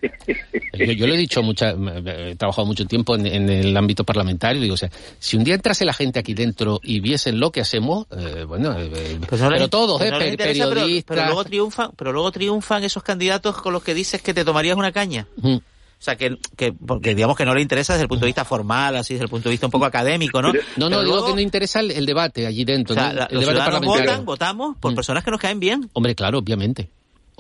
yo, 0.77 0.87
yo 0.93 1.07
lo 1.07 1.14
he 1.14 1.16
dicho, 1.16 1.41
mucha, 1.41 1.71
he 1.71 2.35
trabajado 2.35 2.66
mucho 2.66 2.85
tiempo 2.85 3.14
en, 3.14 3.27
en 3.27 3.49
el 3.49 3.77
ámbito 3.77 4.03
parlamentario, 4.03 4.61
digo, 4.61 4.75
o 4.75 4.77
sea, 4.77 4.91
si 5.21 5.37
un 5.37 5.45
día 5.45 5.55
entrase 5.55 5.85
la 5.85 5.93
gente 5.93 6.19
aquí 6.19 6.35
dentro 6.35 6.81
y 6.83 6.99
viesen 6.99 7.39
lo 7.39 7.53
que 7.53 7.61
hacemos, 7.61 8.07
eh, 8.11 8.43
bueno, 8.43 8.75
eh, 8.77 9.21
Pues 9.29 9.41
no 9.41 9.51
le- 9.51 9.57
pero 9.59 9.69
todos, 9.69 9.99
pues 9.99 10.09
eh, 10.09 10.11
no 10.11 10.27
interesa, 10.27 10.69
periodistas... 10.69 11.14
Pero, 11.16 11.27
luego 11.27 11.45
triunfan, 11.45 11.91
pero 11.97 12.12
luego 12.12 12.33
triunfan 12.33 12.83
esos 12.83 13.05
candidatos 13.05 13.55
con 13.62 13.73
los 13.73 13.85
que 13.85 13.95
dices 13.95 14.21
que 14.21 14.35
te 14.35 14.45
tomarías 14.45 14.77
una 14.77 14.91
caña. 14.91 15.29
O 15.41 15.61
sea, 16.01 16.16
que, 16.16 16.37
que 16.57 16.73
porque 16.73 17.14
digamos 17.14 17.37
que 17.37 17.45
no 17.45 17.55
le 17.55 17.62
interesa 17.62 17.93
desde 17.93 18.03
el 18.03 18.09
punto 18.09 18.25
de 18.25 18.31
vista 18.31 18.45
formal, 18.45 18.97
así 18.97 19.14
desde 19.14 19.27
el 19.27 19.31
punto 19.31 19.49
de 19.49 19.53
vista 19.53 19.66
un 19.66 19.71
poco 19.73 19.85
académico, 19.85 20.43
¿no? 20.43 20.53
No, 20.77 20.89
no, 20.91 21.01
digo 21.03 21.03
luego, 21.14 21.27
que 21.29 21.35
no 21.35 21.41
interesa 21.41 21.79
el, 21.79 21.93
el 21.93 22.05
debate 22.05 22.49
allí 22.49 22.64
dentro, 22.64 22.95
o 22.95 22.99
sea, 22.99 23.11
¿no? 23.11 23.14
la- 23.21 23.25
el 23.27 23.35
los 23.37 23.47
debate 23.47 23.59
parlamentario. 23.71 24.11
votan, 24.11 24.25
votamos 24.25 24.77
por 24.81 24.93
personas 24.97 25.23
que 25.23 25.31
nos 25.31 25.39
caen 25.39 25.61
bien. 25.61 25.89
Hombre, 25.93 26.16
claro, 26.16 26.39
obviamente. 26.39 26.89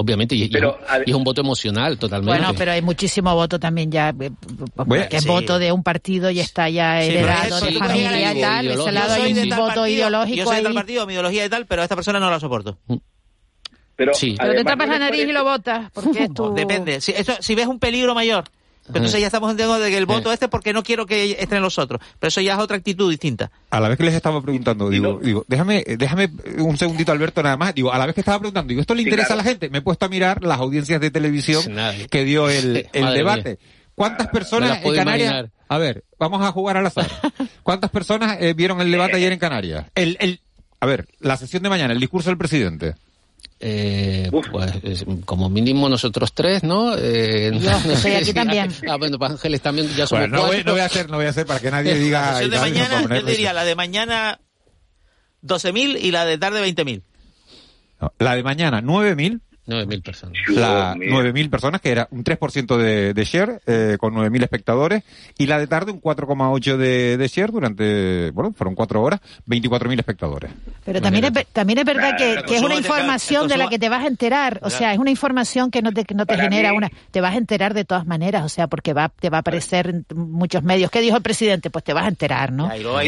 Obviamente, 0.00 0.36
y, 0.36 0.42
y 0.42 0.44
es 0.44 0.62
un- 0.62 0.74
y 1.06 1.10
es 1.10 1.16
un 1.16 1.24
voto 1.24 1.40
emocional 1.40 1.98
totalmente. 1.98 2.38
Bueno, 2.38 2.54
pero 2.56 2.70
hay 2.70 2.80
muchísimo 2.82 3.34
voto 3.34 3.58
también 3.58 3.90
ya, 3.90 4.10
eh, 4.10 4.30
Bueno, 4.86 5.08
que 5.10 5.16
es 5.16 5.24
sí. 5.24 5.28
voto 5.28 5.58
de 5.58 5.72
un 5.72 5.82
partido 5.82 6.30
y 6.30 6.38
está 6.38 6.68
ya 6.68 7.02
Sí, 7.02 7.08
pero 7.08 7.18
heredado 7.26 7.60
de 7.60 7.72
sí, 7.72 7.78
familia 7.78 8.32
y 8.32 8.40
tal. 8.40 8.66
Ese 8.68 8.92
lado 8.92 9.08
Yo 9.08 9.14
soy 9.14 9.22
hay 9.24 9.32
de 9.32 9.42
un 9.42 9.48
tal 9.48 9.58
voto 9.58 9.66
partido, 9.74 9.88
ideológico 9.88 10.36
Yo 10.36 10.44
soy 10.46 10.56
de 10.58 10.62
tal 10.62 10.74
partido, 10.74 11.06
mi 11.06 11.12
ideología 11.14 11.44
y 11.44 11.48
tal, 11.48 11.66
pero 11.66 11.82
a 11.82 11.84
esta 11.84 11.96
persona 11.96 12.20
no 12.20 12.30
la 12.30 12.38
soporto. 12.38 12.78
Pero, 13.96 14.14
sí. 14.14 14.36
Pero 14.38 14.52
te 14.54 14.62
tapas 14.62 14.86
¿no 14.86 14.92
la 14.92 14.98
nariz 15.00 15.26
y 15.28 15.32
lo 15.32 15.42
votas, 15.42 15.90
porque 15.92 16.22
es 16.24 16.32
tu... 16.32 16.54
Depende. 16.54 17.00
Si, 17.00 17.10
eso, 17.10 17.32
si 17.40 17.56
ves 17.56 17.66
un 17.66 17.80
peligro 17.80 18.14
mayor, 18.14 18.44
pero 18.88 18.98
entonces 18.98 19.20
ya 19.20 19.26
estamos 19.26 19.50
entendiendo 19.50 19.82
de 19.82 19.90
que 19.90 19.96
el 19.98 20.06
voto 20.06 20.32
este 20.32 20.48
porque 20.48 20.72
no 20.72 20.82
quiero 20.82 21.06
que 21.06 21.36
estén 21.38 21.62
los 21.62 21.78
otros. 21.78 22.00
Pero 22.18 22.28
eso 22.28 22.40
ya 22.40 22.54
es 22.54 22.58
otra 22.58 22.76
actitud 22.76 23.10
distinta. 23.10 23.50
A 23.70 23.80
la 23.80 23.88
vez 23.88 23.96
que 23.98 24.04
les 24.04 24.14
estaba 24.14 24.40
preguntando, 24.42 24.90
digo, 24.90 25.20
digo, 25.22 25.44
déjame, 25.48 25.84
déjame 25.86 26.30
un 26.58 26.76
segundito, 26.76 27.12
Alberto, 27.12 27.42
nada 27.42 27.56
más. 27.56 27.74
Digo, 27.74 27.92
a 27.92 27.98
la 27.98 28.06
vez 28.06 28.14
que 28.14 28.20
estaba 28.20 28.38
preguntando, 28.38 28.68
digo, 28.68 28.80
¿esto 28.80 28.94
le 28.94 29.02
Sí, 29.02 29.08
interesa 29.08 29.28
claro. 29.28 29.40
a 29.40 29.44
la 29.44 29.50
gente? 29.50 29.70
Me 29.70 29.78
he 29.78 29.82
puesto 29.82 30.06
a 30.06 30.08
mirar 30.08 30.42
las 30.42 30.58
audiencias 30.58 31.00
de 31.00 31.10
televisión 31.10 31.62
que 32.10 32.24
dio 32.24 32.48
el, 32.50 32.88
el 32.92 33.14
debate. 33.14 33.58
mía. 33.60 33.72
¿Cuántas 33.94 34.26
Me 34.28 34.32
personas 34.32 34.84
en 34.84 34.94
Canarias? 34.94 35.28
imaginar. 35.30 35.50
A 35.68 35.78
ver, 35.78 36.04
vamos 36.18 36.40
a 36.42 36.52
jugar 36.52 36.76
al 36.76 36.86
azar. 36.86 37.08
¿Cuántas 37.62 37.90
personas 37.90 38.38
eh, 38.40 38.54
vieron 38.54 38.80
el 38.80 38.90
debate 38.90 39.16
ayer 39.16 39.32
en 39.32 39.38
Canarias? 39.38 39.86
El, 39.94 40.16
el, 40.20 40.40
a 40.80 40.86
ver, 40.86 41.08
la 41.18 41.36
sesión 41.36 41.62
de 41.64 41.68
mañana, 41.68 41.92
el 41.92 42.00
discurso 42.00 42.30
del 42.30 42.38
presidente. 42.38 42.94
Eh, 43.60 44.30
pues 44.52 44.72
es- 44.84 45.04
como 45.24 45.48
mínimo 45.50 45.88
nosotros 45.88 46.32
tres, 46.32 46.62
¿no? 46.62 46.94
Eh, 46.96 47.50
Yo, 47.60 47.70
no 47.86 47.96
sé 47.96 48.16
aquí 48.16 48.32
también. 48.34 48.72
Ah, 48.88 48.96
bueno, 48.96 49.18
pues 49.18 49.32
Ángeles 49.32 49.60
también 49.60 49.88
ya 49.96 50.06
somos 50.06 50.28
Bueno, 50.28 50.36
no 50.36 50.46
voy, 50.46 50.62
no 50.64 50.72
voy 50.72 50.80
a 50.80 50.84
hacer, 50.84 51.10
no 51.10 51.16
voy 51.16 51.26
a 51.26 51.30
hacer 51.30 51.44
para 51.46 51.58
que 51.60 51.70
nadie 51.70 51.94
diga. 51.98 52.32
La 52.32 52.38
de 52.38 52.48
tal, 52.48 52.54
no 52.56 52.60
mañana, 52.60 52.88
para 52.90 53.02
poner 53.02 53.20
yo 53.22 53.26
diría 53.26 53.52
la 53.52 53.64
de 53.64 53.74
mañana 53.74 54.40
12.000 55.42 55.98
y 56.00 56.10
la 56.12 56.24
de 56.24 56.38
tarde 56.38 56.64
20.000. 56.64 57.02
No, 58.00 58.12
la 58.18 58.36
de 58.36 58.42
mañana, 58.44 58.80
9.000. 58.80 59.40
9.000 59.68 60.02
personas. 60.02 60.36
La 60.48 60.94
Dios 60.94 61.06
mío. 61.10 61.22
9.000 61.22 61.50
personas, 61.50 61.80
que 61.80 61.90
era 61.90 62.08
un 62.10 62.24
3% 62.24 62.76
de, 62.76 63.14
de 63.14 63.24
share, 63.24 63.60
eh, 63.66 63.96
con 63.98 64.14
9.000 64.14 64.42
espectadores. 64.42 65.02
Y 65.36 65.46
la 65.46 65.58
de 65.58 65.66
tarde, 65.66 65.92
un 65.92 66.00
4,8% 66.00 66.76
de, 66.76 67.16
de 67.16 67.28
share 67.28 67.52
durante, 67.52 68.30
bueno, 68.32 68.52
fueron 68.56 68.74
cuatro 68.74 69.02
horas, 69.02 69.20
24.000 69.46 69.98
espectadores. 69.98 70.50
Pero 70.84 71.00
también 71.02 71.24
es, 71.26 71.46
también 71.52 71.78
es 71.78 71.84
verdad 71.84 72.16
que, 72.16 72.32
es 72.56 72.62
una 72.62 72.74
información 72.76 73.46
de 73.48 73.56
la 73.58 73.68
que 73.68 73.78
te 73.78 73.88
vas 73.88 74.04
a 74.04 74.06
enterar. 74.08 74.60
O 74.62 74.70
sea, 74.70 74.92
es 74.92 74.98
una 74.98 75.10
información 75.10 75.70
que 75.70 75.82
no 75.82 75.92
te, 75.92 76.04
que 76.04 76.14
no 76.14 76.24
te 76.26 76.36
genera 76.36 76.70
mí- 76.70 76.78
una... 76.78 76.90
Te 77.10 77.20
vas 77.20 77.34
a 77.34 77.38
enterar 77.38 77.74
de 77.74 77.84
todas 77.84 78.06
maneras, 78.06 78.44
o 78.44 78.48
sea, 78.48 78.66
porque 78.68 78.92
va, 78.92 79.08
te 79.10 79.28
va 79.30 79.38
a 79.38 79.40
aparecer 79.40 79.88
en 79.90 80.04
muchos 80.14 80.62
medios. 80.62 80.90
¿Qué 80.90 81.00
dijo 81.00 81.16
el 81.16 81.22
presidente? 81.22 81.70
Pues 81.70 81.84
te 81.84 81.92
vas 81.92 82.04
a 82.04 82.08
enterar, 82.08 82.52
¿no? 82.52 82.68
Pero 82.68 82.98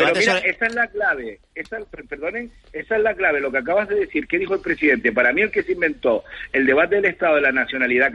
debate 0.00 0.20
mira, 0.20 0.36
sobre- 0.38 0.50
esa 0.50 0.66
es 0.66 0.74
la 0.74 0.86
clave. 0.88 1.40
Esa, 1.54 1.78
per- 1.84 2.04
perdonen, 2.06 2.50
esa 2.72 2.96
es 2.96 3.02
la 3.02 3.14
clave. 3.14 3.40
Lo 3.40 3.52
que 3.52 3.58
acabas 3.58 3.88
de 3.88 3.94
decir, 3.94 4.26
¿qué 4.26 4.38
dijo 4.38 4.54
el 4.54 4.60
presidente? 4.60 5.12
Para 5.12 5.32
mí 5.32 5.40
el 5.42 5.52
que 5.52 5.62
se 5.62 5.72
inventó 5.72 6.24
el 6.52 6.66
debate 6.66 6.96
del 6.96 7.04
Estado 7.04 7.36
de 7.36 7.42
la 7.42 7.52
nacionalidad 7.52 8.12